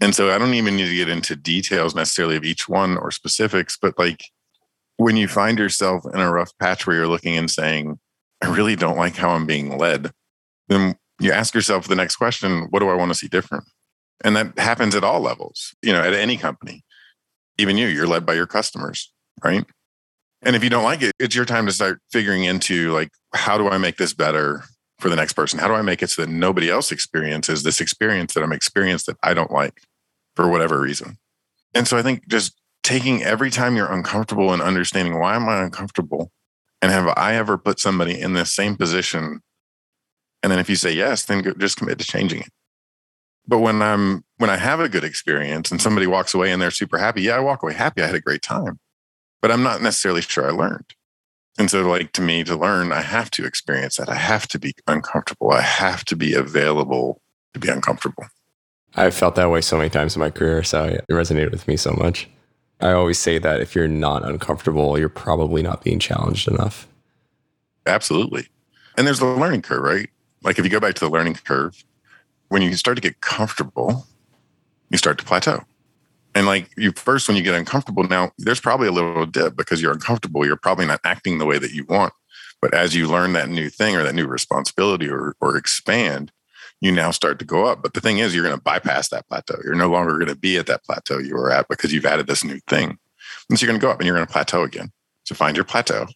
And 0.00 0.14
so 0.14 0.32
I 0.32 0.38
don't 0.38 0.54
even 0.54 0.76
need 0.76 0.88
to 0.88 0.96
get 0.96 1.08
into 1.08 1.36
details 1.36 1.94
necessarily 1.94 2.36
of 2.36 2.44
each 2.44 2.68
one 2.68 2.96
or 2.96 3.10
specifics, 3.10 3.78
but 3.80 3.98
like 3.98 4.24
when 4.96 5.16
you 5.16 5.28
find 5.28 5.58
yourself 5.58 6.04
in 6.12 6.20
a 6.20 6.32
rough 6.32 6.50
patch 6.58 6.86
where 6.86 6.96
you're 6.96 7.08
looking 7.08 7.36
and 7.36 7.50
saying, 7.50 7.98
I 8.42 8.48
really 8.48 8.76
don't 8.76 8.96
like 8.96 9.16
how 9.16 9.30
I'm 9.30 9.46
being 9.46 9.78
led, 9.78 10.10
then 10.68 10.96
you 11.24 11.32
ask 11.32 11.54
yourself 11.54 11.88
the 11.88 11.96
next 11.96 12.16
question, 12.16 12.66
what 12.70 12.80
do 12.80 12.88
I 12.88 12.94
want 12.94 13.10
to 13.10 13.14
see 13.14 13.28
different? 13.28 13.64
And 14.24 14.36
that 14.36 14.58
happens 14.58 14.94
at 14.94 15.04
all 15.04 15.20
levels, 15.20 15.74
you 15.82 15.92
know, 15.92 16.02
at 16.02 16.14
any 16.14 16.36
company. 16.36 16.82
Even 17.58 17.76
you, 17.76 17.86
you're 17.88 18.06
led 18.06 18.24
by 18.24 18.34
your 18.34 18.46
customers, 18.46 19.12
right? 19.44 19.64
And 20.42 20.56
if 20.56 20.64
you 20.64 20.70
don't 20.70 20.84
like 20.84 21.02
it, 21.02 21.12
it's 21.18 21.34
your 21.34 21.44
time 21.44 21.66
to 21.66 21.72
start 21.72 22.00
figuring 22.10 22.44
into 22.44 22.92
like, 22.92 23.10
how 23.34 23.58
do 23.58 23.68
I 23.68 23.78
make 23.78 23.96
this 23.96 24.14
better 24.14 24.64
for 24.98 25.08
the 25.08 25.16
next 25.16 25.34
person? 25.34 25.58
How 25.58 25.68
do 25.68 25.74
I 25.74 25.82
make 25.82 26.02
it 26.02 26.10
so 26.10 26.22
that 26.22 26.30
nobody 26.30 26.70
else 26.70 26.90
experiences 26.90 27.62
this 27.62 27.80
experience 27.80 28.34
that 28.34 28.42
I'm 28.42 28.52
experienced 28.52 29.06
that 29.06 29.16
I 29.22 29.34
don't 29.34 29.50
like? 29.50 29.82
for 30.34 30.48
whatever 30.48 30.80
reason. 30.80 31.18
And 31.74 31.86
so 31.86 31.96
I 31.96 32.02
think 32.02 32.28
just 32.28 32.54
taking 32.82 33.22
every 33.22 33.50
time 33.50 33.76
you're 33.76 33.92
uncomfortable 33.92 34.52
and 34.52 34.62
understanding 34.62 35.18
why 35.18 35.36
am 35.36 35.48
I 35.48 35.62
uncomfortable? 35.62 36.30
And 36.80 36.90
have 36.90 37.12
I 37.16 37.34
ever 37.34 37.56
put 37.56 37.78
somebody 37.78 38.20
in 38.20 38.32
this 38.32 38.52
same 38.52 38.76
position? 38.76 39.40
And 40.42 40.50
then 40.50 40.58
if 40.58 40.68
you 40.68 40.76
say 40.76 40.92
yes, 40.92 41.24
then 41.24 41.42
just 41.58 41.76
commit 41.76 41.98
to 41.98 42.04
changing 42.04 42.40
it. 42.40 42.50
But 43.46 43.58
when 43.58 43.82
I'm 43.82 44.24
when 44.38 44.50
I 44.50 44.56
have 44.56 44.80
a 44.80 44.88
good 44.88 45.04
experience 45.04 45.70
and 45.70 45.80
somebody 45.80 46.06
walks 46.06 46.34
away 46.34 46.52
and 46.52 46.60
they're 46.60 46.70
super 46.70 46.98
happy, 46.98 47.22
yeah, 47.22 47.36
I 47.36 47.40
walk 47.40 47.62
away 47.62 47.74
happy. 47.74 48.02
I 48.02 48.06
had 48.06 48.14
a 48.14 48.20
great 48.20 48.42
time. 48.42 48.78
But 49.40 49.50
I'm 49.50 49.62
not 49.62 49.82
necessarily 49.82 50.22
sure 50.22 50.46
I 50.46 50.50
learned. 50.50 50.94
And 51.58 51.70
so 51.70 51.82
like 51.82 52.12
to 52.12 52.22
me 52.22 52.44
to 52.44 52.56
learn, 52.56 52.92
I 52.92 53.02
have 53.02 53.30
to 53.32 53.44
experience 53.44 53.96
that. 53.96 54.08
I 54.08 54.14
have 54.14 54.46
to 54.48 54.58
be 54.58 54.72
uncomfortable. 54.86 55.50
I 55.50 55.60
have 55.60 56.04
to 56.06 56.16
be 56.16 56.34
available 56.34 57.20
to 57.52 57.60
be 57.60 57.68
uncomfortable. 57.68 58.24
I've 58.94 59.14
felt 59.14 59.34
that 59.36 59.50
way 59.50 59.60
so 59.60 59.76
many 59.76 59.90
times 59.90 60.16
in 60.16 60.20
my 60.20 60.30
career, 60.30 60.62
so 60.62 60.84
it 60.84 61.04
resonated 61.10 61.50
with 61.50 61.66
me 61.66 61.76
so 61.76 61.92
much. 61.92 62.28
I 62.80 62.92
always 62.92 63.18
say 63.18 63.38
that 63.38 63.60
if 63.60 63.74
you're 63.74 63.88
not 63.88 64.24
uncomfortable, 64.24 64.98
you're 64.98 65.08
probably 65.08 65.62
not 65.62 65.82
being 65.82 65.98
challenged 65.98 66.48
enough. 66.48 66.88
Absolutely. 67.86 68.48
And 68.96 69.06
there's 69.06 69.18
the 69.18 69.26
learning 69.26 69.62
curve, 69.62 69.82
right? 69.82 70.10
Like 70.42 70.58
if 70.58 70.64
you 70.64 70.70
go 70.70 70.80
back 70.80 70.94
to 70.94 71.04
the 71.04 71.10
learning 71.10 71.34
curve, 71.34 71.84
when 72.48 72.62
you 72.62 72.74
start 72.74 72.96
to 72.96 73.00
get 73.00 73.20
comfortable, 73.20 74.06
you 74.90 74.98
start 74.98 75.18
to 75.18 75.24
plateau. 75.24 75.62
And 76.34 76.46
like 76.46 76.70
you 76.76 76.92
first, 76.92 77.28
when 77.28 77.36
you 77.36 77.42
get 77.42 77.54
uncomfortable, 77.54 78.04
now 78.04 78.32
there's 78.38 78.60
probably 78.60 78.88
a 78.88 78.92
little 78.92 79.26
dip 79.26 79.56
because 79.56 79.82
you're 79.82 79.92
uncomfortable. 79.92 80.46
You're 80.46 80.56
probably 80.56 80.86
not 80.86 81.00
acting 81.04 81.38
the 81.38 81.46
way 81.46 81.58
that 81.58 81.72
you 81.72 81.84
want. 81.84 82.12
But 82.60 82.74
as 82.74 82.94
you 82.94 83.08
learn 83.08 83.32
that 83.32 83.48
new 83.48 83.68
thing 83.68 83.96
or 83.96 84.02
that 84.02 84.14
new 84.14 84.26
responsibility 84.26 85.08
or, 85.08 85.34
or 85.40 85.56
expand, 85.56 86.30
you 86.80 86.92
now 86.92 87.10
start 87.10 87.38
to 87.40 87.44
go 87.44 87.66
up. 87.66 87.82
But 87.82 87.94
the 87.94 88.00
thing 88.00 88.18
is, 88.18 88.34
you're 88.34 88.44
going 88.44 88.56
to 88.56 88.62
bypass 88.62 89.08
that 89.08 89.28
plateau. 89.28 89.56
You're 89.64 89.74
no 89.74 89.88
longer 89.88 90.14
going 90.14 90.28
to 90.28 90.36
be 90.36 90.56
at 90.56 90.66
that 90.66 90.84
plateau 90.84 91.18
you 91.18 91.34
were 91.34 91.50
at 91.50 91.68
because 91.68 91.92
you've 91.92 92.06
added 92.06 92.26
this 92.26 92.44
new 92.44 92.60
thing. 92.68 92.98
And 93.48 93.58
so 93.58 93.64
you're 93.64 93.72
going 93.72 93.80
to 93.80 93.86
go 93.86 93.90
up 93.90 93.98
and 93.98 94.06
you're 94.06 94.16
going 94.16 94.26
to 94.26 94.32
plateau 94.32 94.62
again. 94.62 94.92
So 95.24 95.34
find 95.34 95.56
your 95.56 95.64
plateau, 95.64 96.06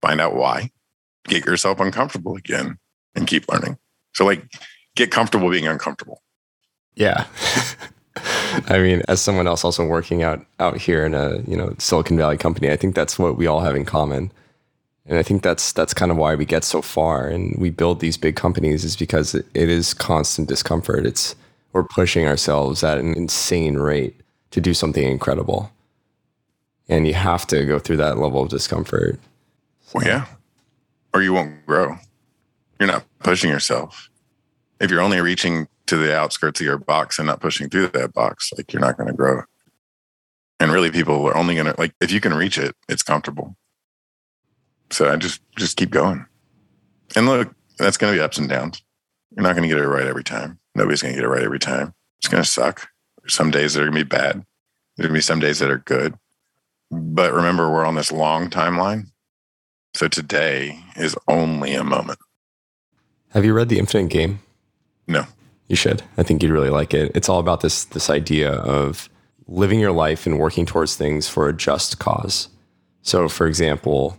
find 0.00 0.20
out 0.20 0.34
why, 0.34 0.70
get 1.26 1.44
yourself 1.44 1.80
uncomfortable 1.80 2.36
again, 2.36 2.78
and 3.14 3.26
keep 3.26 3.48
learning. 3.48 3.78
So, 4.14 4.24
like, 4.24 4.44
get 4.96 5.10
comfortable 5.10 5.50
being 5.50 5.66
uncomfortable. 5.66 6.22
Yeah. 6.94 7.26
I 8.68 8.78
mean, 8.78 9.02
as 9.08 9.20
someone 9.20 9.46
else 9.46 9.64
also 9.64 9.86
working 9.86 10.22
out 10.22 10.44
out 10.58 10.76
here 10.76 11.06
in 11.06 11.14
a 11.14 11.38
you 11.46 11.56
know 11.56 11.74
Silicon 11.78 12.16
Valley 12.16 12.36
company, 12.36 12.70
I 12.70 12.76
think 12.76 12.94
that's 12.94 13.18
what 13.18 13.36
we 13.36 13.46
all 13.46 13.60
have 13.60 13.76
in 13.76 13.84
common 13.84 14.32
and 15.10 15.18
I 15.18 15.24
think 15.24 15.42
that's 15.42 15.72
that's 15.72 15.92
kind 15.92 16.12
of 16.12 16.16
why 16.16 16.36
we 16.36 16.44
get 16.44 16.62
so 16.62 16.80
far 16.80 17.26
and 17.26 17.56
we 17.58 17.70
build 17.70 17.98
these 17.98 18.16
big 18.16 18.36
companies 18.36 18.84
is 18.84 18.96
because 18.96 19.34
it, 19.34 19.44
it 19.54 19.68
is 19.68 19.92
constant 19.92 20.48
discomfort. 20.48 21.04
It's 21.04 21.34
we're 21.72 21.82
pushing 21.82 22.26
ourselves 22.26 22.84
at 22.84 22.98
an 22.98 23.14
insane 23.14 23.76
rate 23.76 24.20
to 24.52 24.60
do 24.60 24.72
something 24.72 25.04
incredible. 25.04 25.72
And 26.88 27.06
you 27.08 27.14
have 27.14 27.46
to 27.48 27.64
go 27.66 27.80
through 27.80 27.98
that 27.98 28.18
level 28.18 28.42
of 28.42 28.50
discomfort. 28.50 29.18
Well, 29.92 30.04
yeah. 30.04 30.26
Or 31.12 31.22
you 31.22 31.32
won't 31.32 31.66
grow. 31.66 31.96
You're 32.80 32.88
not 32.88 33.04
pushing 33.18 33.50
yourself. 33.50 34.08
If 34.80 34.90
you're 34.90 35.02
only 35.02 35.20
reaching 35.20 35.68
to 35.86 35.98
the 35.98 36.16
outskirts 36.16 36.60
of 36.60 36.66
your 36.66 36.78
box 36.78 37.18
and 37.18 37.26
not 37.26 37.40
pushing 37.40 37.68
through 37.68 37.88
that 37.88 38.14
box, 38.14 38.50
like 38.56 38.72
you're 38.72 38.80
not 38.80 38.96
going 38.96 39.08
to 39.08 39.12
grow. 39.12 39.42
And 40.58 40.72
really, 40.72 40.90
people 40.90 41.26
are 41.26 41.36
only 41.36 41.54
going 41.54 41.66
to, 41.66 41.74
like, 41.78 41.94
if 42.00 42.10
you 42.10 42.20
can 42.20 42.34
reach 42.34 42.58
it, 42.58 42.74
it's 42.88 43.02
comfortable. 43.02 43.56
So 44.90 45.10
I 45.10 45.16
just 45.16 45.40
just 45.56 45.76
keep 45.76 45.90
going. 45.90 46.26
And 47.14 47.26
look, 47.26 47.54
that's 47.78 47.96
going 47.96 48.12
to 48.12 48.18
be 48.18 48.22
ups 48.22 48.38
and 48.38 48.48
downs. 48.48 48.82
You're 49.34 49.42
not 49.42 49.54
going 49.54 49.68
to 49.68 49.74
get 49.74 49.82
it 49.82 49.88
right 49.88 50.06
every 50.06 50.24
time. 50.24 50.58
Nobody's 50.74 51.02
going 51.02 51.14
to 51.14 51.20
get 51.20 51.24
it 51.24 51.30
right 51.30 51.44
every 51.44 51.58
time. 51.58 51.94
It's 52.18 52.28
going 52.28 52.42
to 52.42 52.48
suck. 52.48 52.88
There's 53.22 53.34
some 53.34 53.50
days 53.50 53.74
that 53.74 53.82
are 53.82 53.86
going 53.86 53.98
to 53.98 54.04
be 54.04 54.08
bad. 54.08 54.44
There's 54.96 55.06
going 55.06 55.14
to 55.14 55.18
be 55.18 55.20
some 55.20 55.40
days 55.40 55.58
that 55.60 55.70
are 55.70 55.78
good. 55.78 56.14
But 56.90 57.32
remember, 57.32 57.70
we're 57.70 57.84
on 57.84 57.94
this 57.94 58.10
long 58.10 58.50
timeline. 58.50 59.06
So 59.94 60.08
today 60.08 60.82
is 60.96 61.16
only 61.28 61.74
a 61.74 61.84
moment. 61.84 62.18
Have 63.30 63.44
you 63.44 63.54
read 63.54 63.68
The 63.68 63.78
Infinite 63.78 64.10
Game? 64.10 64.40
No. 65.06 65.24
You 65.68 65.76
should. 65.76 66.02
I 66.16 66.24
think 66.24 66.42
you'd 66.42 66.50
really 66.50 66.70
like 66.70 66.92
it. 66.92 67.12
It's 67.14 67.28
all 67.28 67.38
about 67.38 67.60
this 67.60 67.84
this 67.84 68.10
idea 68.10 68.52
of 68.52 69.08
living 69.46 69.78
your 69.78 69.92
life 69.92 70.26
and 70.26 70.38
working 70.38 70.66
towards 70.66 70.96
things 70.96 71.28
for 71.28 71.48
a 71.48 71.52
just 71.52 71.98
cause. 71.98 72.48
So, 73.02 73.28
for 73.28 73.46
example, 73.46 74.18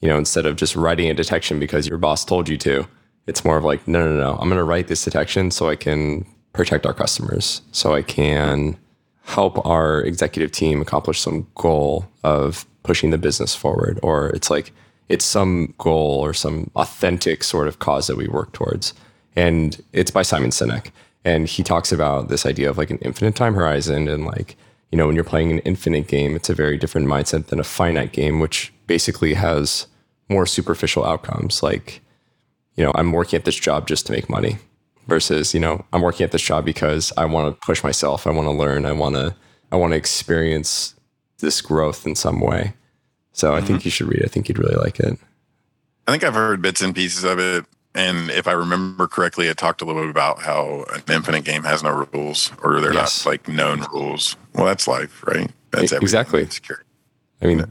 you 0.00 0.08
know, 0.08 0.18
instead 0.18 0.46
of 0.46 0.56
just 0.56 0.76
writing 0.76 1.08
a 1.08 1.14
detection 1.14 1.58
because 1.58 1.86
your 1.86 1.98
boss 1.98 2.24
told 2.24 2.48
you 2.48 2.56
to. 2.58 2.86
It's 3.26 3.44
more 3.44 3.58
of 3.58 3.64
like, 3.64 3.86
no, 3.86 4.04
no, 4.04 4.16
no, 4.16 4.32
I'm 4.32 4.48
going 4.48 4.58
to 4.58 4.64
write 4.64 4.88
this 4.88 5.04
detection 5.04 5.50
so 5.50 5.68
I 5.68 5.76
can 5.76 6.24
protect 6.52 6.86
our 6.86 6.94
customers, 6.94 7.60
so 7.72 7.94
I 7.94 8.02
can 8.02 8.76
help 9.22 9.64
our 9.66 10.00
executive 10.00 10.50
team 10.50 10.80
accomplish 10.80 11.20
some 11.20 11.46
goal 11.54 12.08
of 12.24 12.64
pushing 12.84 13.10
the 13.10 13.18
business 13.18 13.54
forward. 13.54 14.00
Or 14.02 14.30
it's 14.30 14.50
like, 14.50 14.72
it's 15.08 15.24
some 15.24 15.74
goal 15.78 16.20
or 16.20 16.32
some 16.32 16.70
authentic 16.76 17.42
sort 17.42 17.68
of 17.68 17.78
cause 17.78 18.06
that 18.06 18.16
we 18.16 18.28
work 18.28 18.52
towards. 18.52 18.94
And 19.36 19.82
it's 19.92 20.10
by 20.10 20.22
Simon 20.22 20.50
Sinek. 20.50 20.90
And 21.24 21.46
he 21.46 21.62
talks 21.62 21.92
about 21.92 22.28
this 22.28 22.46
idea 22.46 22.70
of 22.70 22.78
like 22.78 22.90
an 22.90 22.98
infinite 22.98 23.34
time 23.34 23.54
horizon 23.54 24.08
and 24.08 24.24
like, 24.26 24.56
you 24.90 24.96
know, 24.96 25.06
when 25.06 25.14
you're 25.14 25.24
playing 25.24 25.52
an 25.52 25.58
infinite 25.60 26.06
game, 26.08 26.34
it's 26.36 26.48
a 26.48 26.54
very 26.54 26.76
different 26.76 27.06
mindset 27.06 27.46
than 27.46 27.60
a 27.60 27.64
finite 27.64 28.12
game, 28.12 28.40
which 28.40 28.72
basically 28.86 29.34
has 29.34 29.86
more 30.28 30.46
superficial 30.46 31.04
outcomes. 31.04 31.62
Like, 31.62 32.00
you 32.76 32.84
know, 32.84 32.92
I'm 32.94 33.12
working 33.12 33.38
at 33.38 33.44
this 33.44 33.56
job 33.56 33.86
just 33.86 34.06
to 34.06 34.12
make 34.12 34.30
money 34.30 34.58
versus, 35.06 35.52
you 35.52 35.60
know, 35.60 35.84
I'm 35.92 36.02
working 36.02 36.24
at 36.24 36.32
this 36.32 36.42
job 36.42 36.64
because 36.64 37.12
I 37.16 37.24
want 37.24 37.54
to 37.54 37.66
push 37.66 37.82
myself. 37.82 38.26
I 38.26 38.30
want 38.30 38.46
to 38.46 38.52
learn. 38.52 38.86
I 38.86 38.92
want 38.92 39.16
to, 39.16 39.34
I 39.72 39.76
want 39.76 39.92
to 39.92 39.96
experience 39.96 40.94
this 41.38 41.60
growth 41.60 42.06
in 42.06 42.14
some 42.14 42.40
way. 42.40 42.72
So 43.38 43.54
I 43.54 43.58
mm-hmm. 43.58 43.66
think 43.68 43.84
you 43.84 43.92
should 43.92 44.08
read 44.08 44.20
it. 44.20 44.24
I 44.24 44.28
think 44.28 44.48
you'd 44.48 44.58
really 44.58 44.74
like 44.74 44.98
it. 44.98 45.16
I 46.08 46.10
think 46.10 46.24
I've 46.24 46.34
heard 46.34 46.60
bits 46.60 46.80
and 46.80 46.92
pieces 46.92 47.22
of 47.22 47.38
it. 47.38 47.64
And 47.94 48.30
if 48.30 48.48
I 48.48 48.52
remember 48.52 49.06
correctly, 49.06 49.46
it 49.46 49.56
talked 49.56 49.80
a 49.80 49.84
little 49.84 50.02
bit 50.02 50.10
about 50.10 50.42
how 50.42 50.84
an 50.92 51.02
infinite 51.08 51.44
game 51.44 51.62
has 51.62 51.82
no 51.82 52.06
rules 52.12 52.50
or 52.64 52.80
they're 52.80 52.92
yes. 52.92 53.24
not 53.24 53.30
like 53.30 53.48
known 53.48 53.84
rules. 53.92 54.36
Well, 54.54 54.66
that's 54.66 54.88
life, 54.88 55.24
right? 55.24 55.50
That's 55.70 55.92
exactly. 55.92 56.46
Security. 56.50 56.84
I 57.40 57.46
mean, 57.46 57.64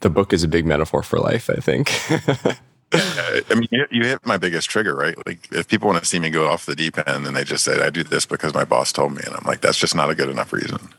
the 0.00 0.10
book 0.10 0.34
is 0.34 0.44
a 0.44 0.48
big 0.48 0.66
metaphor 0.66 1.02
for 1.02 1.18
life, 1.18 1.48
I 1.48 1.60
think. 1.60 1.90
I 2.92 3.54
mean, 3.54 3.68
you 3.90 4.04
hit 4.04 4.26
my 4.26 4.36
biggest 4.36 4.68
trigger, 4.68 4.94
right? 4.94 5.16
Like, 5.26 5.48
if 5.50 5.66
people 5.66 5.88
want 5.88 6.02
to 6.02 6.08
see 6.08 6.18
me 6.18 6.28
go 6.28 6.46
off 6.48 6.66
the 6.66 6.76
deep 6.76 6.98
end 7.08 7.26
and 7.26 7.34
they 7.34 7.44
just 7.44 7.64
say, 7.64 7.80
I 7.80 7.88
do 7.88 8.02
this 8.02 8.26
because 8.26 8.52
my 8.52 8.64
boss 8.64 8.92
told 8.92 9.12
me, 9.12 9.22
and 9.24 9.34
I'm 9.34 9.46
like, 9.46 9.62
that's 9.62 9.78
just 9.78 9.94
not 9.94 10.10
a 10.10 10.14
good 10.14 10.28
enough 10.28 10.52
reason. 10.52 10.90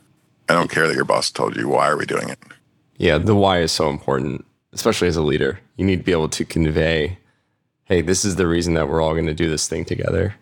I 0.49 0.53
don't 0.53 0.71
care 0.71 0.87
that 0.87 0.95
your 0.95 1.05
boss 1.05 1.29
told 1.29 1.55
you. 1.55 1.67
Why 1.67 1.89
are 1.89 1.97
we 1.97 2.05
doing 2.05 2.29
it? 2.29 2.39
Yeah, 3.01 3.17
the 3.17 3.33
why 3.33 3.61
is 3.61 3.71
so 3.71 3.89
important, 3.89 4.45
especially 4.73 5.07
as 5.07 5.15
a 5.15 5.23
leader. 5.23 5.59
You 5.75 5.85
need 5.85 5.97
to 5.97 6.03
be 6.03 6.11
able 6.11 6.29
to 6.29 6.45
convey, 6.45 7.17
hey, 7.85 8.01
this 8.01 8.23
is 8.23 8.35
the 8.35 8.45
reason 8.45 8.75
that 8.75 8.87
we're 8.87 9.01
all 9.01 9.13
going 9.13 9.25
to 9.25 9.33
do 9.33 9.49
this 9.49 9.67
thing 9.67 9.85
together. 9.85 10.35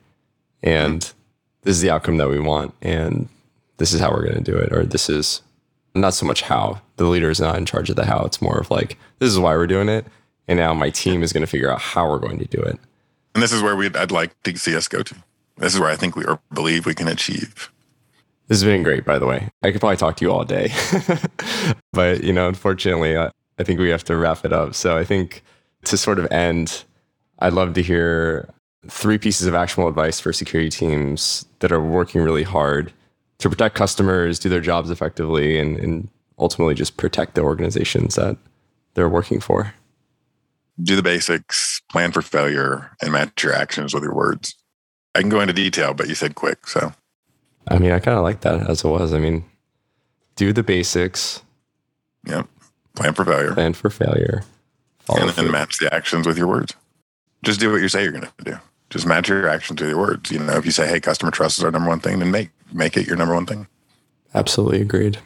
And 0.61 1.01
this 1.61 1.77
is 1.77 1.81
the 1.81 1.89
outcome 1.89 2.17
that 2.17 2.27
we 2.27 2.37
want. 2.37 2.73
And 2.81 3.29
this 3.77 3.93
is 3.93 4.01
how 4.01 4.11
we're 4.11 4.25
going 4.25 4.43
to 4.43 4.51
do 4.51 4.57
it. 4.57 4.73
Or 4.73 4.83
this 4.83 5.09
is 5.09 5.41
not 5.95 6.13
so 6.13 6.25
much 6.25 6.41
how 6.41 6.81
the 6.97 7.05
leader 7.05 7.29
is 7.29 7.39
not 7.39 7.55
in 7.55 7.65
charge 7.65 7.89
of 7.89 7.95
the 7.95 8.05
how. 8.05 8.25
It's 8.25 8.41
more 8.41 8.59
of 8.59 8.69
like, 8.69 8.97
this 9.19 9.31
is 9.31 9.39
why 9.39 9.55
we're 9.55 9.65
doing 9.65 9.87
it. 9.87 10.05
And 10.49 10.59
now 10.59 10.73
my 10.73 10.89
team 10.89 11.23
is 11.23 11.31
going 11.31 11.45
to 11.45 11.47
figure 11.47 11.71
out 11.71 11.79
how 11.79 12.09
we're 12.09 12.19
going 12.19 12.39
to 12.39 12.45
do 12.45 12.61
it. 12.61 12.77
And 13.35 13.41
this 13.41 13.53
is 13.53 13.61
where 13.61 13.77
we'd, 13.77 13.95
I'd 13.95 14.11
like 14.11 14.43
to 14.43 14.57
see 14.57 14.75
us 14.75 14.89
go 14.89 15.01
to. 15.01 15.15
This 15.55 15.75
is 15.75 15.79
where 15.79 15.89
I 15.89 15.95
think 15.95 16.17
we 16.17 16.25
or 16.25 16.41
believe 16.53 16.85
we 16.85 16.93
can 16.93 17.07
achieve. 17.07 17.71
This 18.49 18.61
has 18.61 18.63
been 18.63 18.81
great, 18.81 19.05
by 19.05 19.19
the 19.19 19.27
way. 19.27 19.47
I 19.61 19.71
could 19.71 19.79
probably 19.79 19.97
talk 19.97 20.17
to 20.17 20.25
you 20.25 20.31
all 20.31 20.43
day, 20.43 20.73
but 21.93 22.23
you 22.23 22.33
know, 22.33 22.47
unfortunately, 22.47 23.15
I, 23.15 23.29
I 23.59 23.63
think 23.63 23.79
we 23.79 23.89
have 23.89 24.03
to 24.05 24.17
wrap 24.17 24.43
it 24.43 24.51
up. 24.51 24.73
So 24.73 24.97
I 24.97 25.03
think 25.03 25.43
to 25.85 25.97
sort 25.97 26.17
of 26.17 26.29
end, 26.31 26.83
I'd 27.37 27.53
love 27.53 27.75
to 27.75 27.83
hear 27.83 28.49
three 28.87 29.19
pieces 29.19 29.45
of 29.45 29.53
actionable 29.53 29.87
advice 29.87 30.19
for 30.19 30.33
security 30.33 30.69
teams 30.69 31.45
that 31.59 31.71
are 31.71 31.79
working 31.79 32.21
really 32.21 32.41
hard 32.41 32.91
to 33.37 33.49
protect 33.49 33.75
customers, 33.75 34.39
do 34.39 34.49
their 34.49 34.61
jobs 34.61 34.89
effectively, 34.89 35.59
and, 35.59 35.77
and 35.77 36.09
ultimately 36.39 36.73
just 36.73 36.97
protect 36.97 37.35
the 37.35 37.41
organizations 37.41 38.15
that 38.15 38.35
they're 38.95 39.07
working 39.07 39.39
for. 39.39 39.75
Do 40.81 40.95
the 40.95 41.03
basics, 41.03 41.81
plan 41.91 42.11
for 42.11 42.23
failure, 42.23 42.95
and 42.99 43.11
match 43.11 43.43
your 43.43 43.53
actions 43.53 43.93
with 43.93 44.01
your 44.01 44.15
words. 44.15 44.55
I 45.13 45.19
can 45.19 45.29
go 45.29 45.39
into 45.39 45.53
detail, 45.53 45.93
but 45.93 46.07
you 46.07 46.15
said 46.15 46.35
quick. 46.35 46.67
So, 46.67 46.93
I 47.69 47.77
mean, 47.77 47.91
I 47.91 47.99
kind 47.99 48.17
of 48.17 48.23
like 48.23 48.41
that 48.41 48.69
as 48.69 48.83
it 48.83 48.87
was. 48.87 49.13
I 49.13 49.19
mean, 49.19 49.45
do 50.35 50.51
the 50.53 50.63
basics. 50.63 51.43
Yep. 52.25 52.47
Plan 52.95 53.13
for 53.13 53.25
failure. 53.25 53.53
Plan 53.53 53.73
for 53.73 53.89
failure. 53.89 54.43
And 55.09 55.29
then 55.29 55.51
match 55.51 55.79
the 55.79 55.93
actions 55.93 56.27
with 56.27 56.37
your 56.37 56.47
words. 56.47 56.75
Just 57.43 57.59
do 57.59 57.71
what 57.71 57.81
you 57.81 57.89
say 57.89 58.03
you're 58.03 58.11
going 58.11 58.27
to 58.37 58.43
do. 58.43 58.57
Just 58.89 59.05
match 59.05 59.29
your 59.29 59.47
actions 59.47 59.79
to 59.79 59.87
your 59.87 59.97
words. 59.97 60.31
You 60.31 60.39
know, 60.39 60.57
if 60.57 60.65
you 60.65 60.71
say, 60.71 60.87
"Hey, 60.87 60.99
customer 60.99 61.31
trust 61.31 61.57
is 61.57 61.63
our 61.63 61.71
number 61.71 61.89
one 61.89 61.99
thing," 61.99 62.19
then 62.19 62.31
make 62.31 62.49
make 62.73 62.97
it 62.97 63.07
your 63.07 63.15
number 63.15 63.33
one 63.33 63.45
thing. 63.45 63.67
Absolutely 64.33 64.81
agreed. 64.81 65.17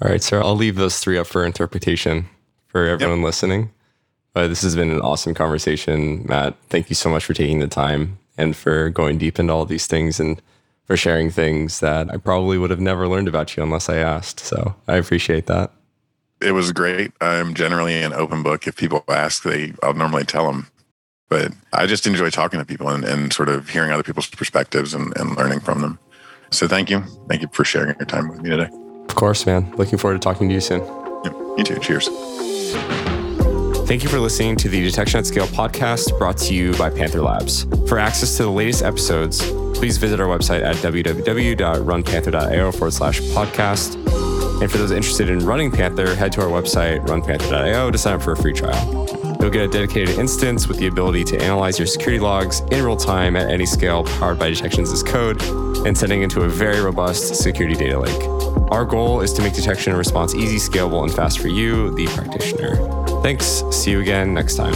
All 0.00 0.10
right, 0.10 0.22
sir. 0.22 0.42
I'll 0.42 0.56
leave 0.56 0.76
those 0.76 0.98
three 0.98 1.18
up 1.18 1.26
for 1.26 1.44
interpretation 1.44 2.26
for 2.66 2.86
everyone 2.86 3.18
yep. 3.18 3.26
listening. 3.26 3.70
But 4.34 4.48
this 4.48 4.62
has 4.62 4.74
been 4.74 4.90
an 4.90 5.00
awesome 5.00 5.34
conversation, 5.34 6.24
Matt. 6.26 6.56
Thank 6.68 6.88
you 6.88 6.94
so 6.94 7.10
much 7.10 7.24
for 7.24 7.34
taking 7.34 7.60
the 7.60 7.68
time 7.68 8.18
and 8.38 8.56
for 8.56 8.88
going 8.88 9.18
deep 9.18 9.38
into 9.38 9.52
all 9.52 9.66
these 9.66 9.86
things 9.86 10.18
and 10.18 10.40
for 10.92 10.96
sharing 10.98 11.30
things 11.30 11.80
that 11.80 12.12
I 12.12 12.18
probably 12.18 12.58
would 12.58 12.68
have 12.68 12.78
never 12.78 13.08
learned 13.08 13.26
about 13.26 13.56
you 13.56 13.62
unless 13.62 13.88
I 13.88 13.96
asked. 13.96 14.40
So 14.40 14.74
I 14.86 14.96
appreciate 14.96 15.46
that. 15.46 15.72
It 16.42 16.52
was 16.52 16.70
great. 16.70 17.12
I'm 17.18 17.54
generally 17.54 18.02
an 18.02 18.12
open 18.12 18.42
book. 18.42 18.66
If 18.66 18.76
people 18.76 19.02
ask, 19.08 19.42
they 19.42 19.72
I'll 19.82 19.94
normally 19.94 20.24
tell 20.24 20.52
them. 20.52 20.66
But 21.30 21.52
I 21.72 21.86
just 21.86 22.06
enjoy 22.06 22.28
talking 22.28 22.60
to 22.60 22.66
people 22.66 22.90
and, 22.90 23.04
and 23.04 23.32
sort 23.32 23.48
of 23.48 23.70
hearing 23.70 23.90
other 23.90 24.02
people's 24.02 24.26
perspectives 24.26 24.92
and, 24.92 25.16
and 25.16 25.34
learning 25.34 25.60
from 25.60 25.80
them. 25.80 25.98
So 26.50 26.68
thank 26.68 26.90
you. 26.90 27.02
Thank 27.26 27.40
you 27.40 27.48
for 27.52 27.64
sharing 27.64 27.96
your 27.98 28.04
time 28.04 28.28
with 28.28 28.42
me 28.42 28.50
today. 28.50 28.68
Of 29.08 29.14
course, 29.14 29.46
man. 29.46 29.74
Looking 29.78 29.98
forward 29.98 30.20
to 30.20 30.22
talking 30.22 30.50
to 30.50 30.54
you 30.54 30.60
soon. 30.60 30.80
Yep, 31.24 31.34
you 31.56 31.64
too. 31.64 31.78
Cheers. 31.78 32.10
Thank 33.92 34.04
you 34.04 34.08
for 34.08 34.20
listening 34.20 34.56
to 34.56 34.70
the 34.70 34.82
Detection 34.82 35.18
at 35.18 35.26
Scale 35.26 35.46
podcast 35.48 36.16
brought 36.16 36.38
to 36.38 36.54
you 36.54 36.72
by 36.78 36.88
Panther 36.88 37.20
Labs. 37.20 37.64
For 37.86 37.98
access 37.98 38.38
to 38.38 38.44
the 38.44 38.50
latest 38.50 38.82
episodes, 38.82 39.42
please 39.74 39.98
visit 39.98 40.18
our 40.18 40.26
website 40.26 40.62
at 40.62 40.76
www.runpanther.io 40.76 42.72
forward 42.72 42.94
slash 42.94 43.20
podcast. 43.20 43.96
And 44.62 44.72
for 44.72 44.78
those 44.78 44.92
interested 44.92 45.28
in 45.28 45.40
running 45.40 45.70
Panther, 45.70 46.14
head 46.14 46.32
to 46.32 46.40
our 46.40 46.48
website, 46.48 47.06
runpanther.io, 47.06 47.90
to 47.90 47.98
sign 47.98 48.14
up 48.14 48.22
for 48.22 48.32
a 48.32 48.36
free 48.38 48.54
trial. 48.54 49.21
You'll 49.42 49.50
get 49.50 49.62
a 49.62 49.68
dedicated 49.68 50.20
instance 50.20 50.68
with 50.68 50.78
the 50.78 50.86
ability 50.86 51.24
to 51.24 51.42
analyze 51.42 51.76
your 51.76 51.86
security 51.86 52.20
logs 52.20 52.60
in 52.70 52.80
real 52.80 52.96
time 52.96 53.34
at 53.34 53.50
any 53.50 53.66
scale 53.66 54.04
powered 54.04 54.38
by 54.38 54.50
Detections 54.50 54.92
as 54.92 55.02
code 55.02 55.42
and 55.84 55.98
sending 55.98 56.22
into 56.22 56.42
a 56.42 56.48
very 56.48 56.80
robust 56.80 57.34
security 57.34 57.74
data 57.74 57.98
lake. 57.98 58.22
Our 58.70 58.84
goal 58.84 59.20
is 59.20 59.32
to 59.32 59.42
make 59.42 59.54
detection 59.54 59.90
and 59.90 59.98
response 59.98 60.36
easy, 60.36 60.58
scalable, 60.58 61.02
and 61.02 61.12
fast 61.12 61.40
for 61.40 61.48
you, 61.48 61.92
the 61.96 62.06
practitioner. 62.06 62.76
Thanks. 63.22 63.64
See 63.72 63.90
you 63.90 63.98
again 63.98 64.32
next 64.32 64.54
time. 64.54 64.74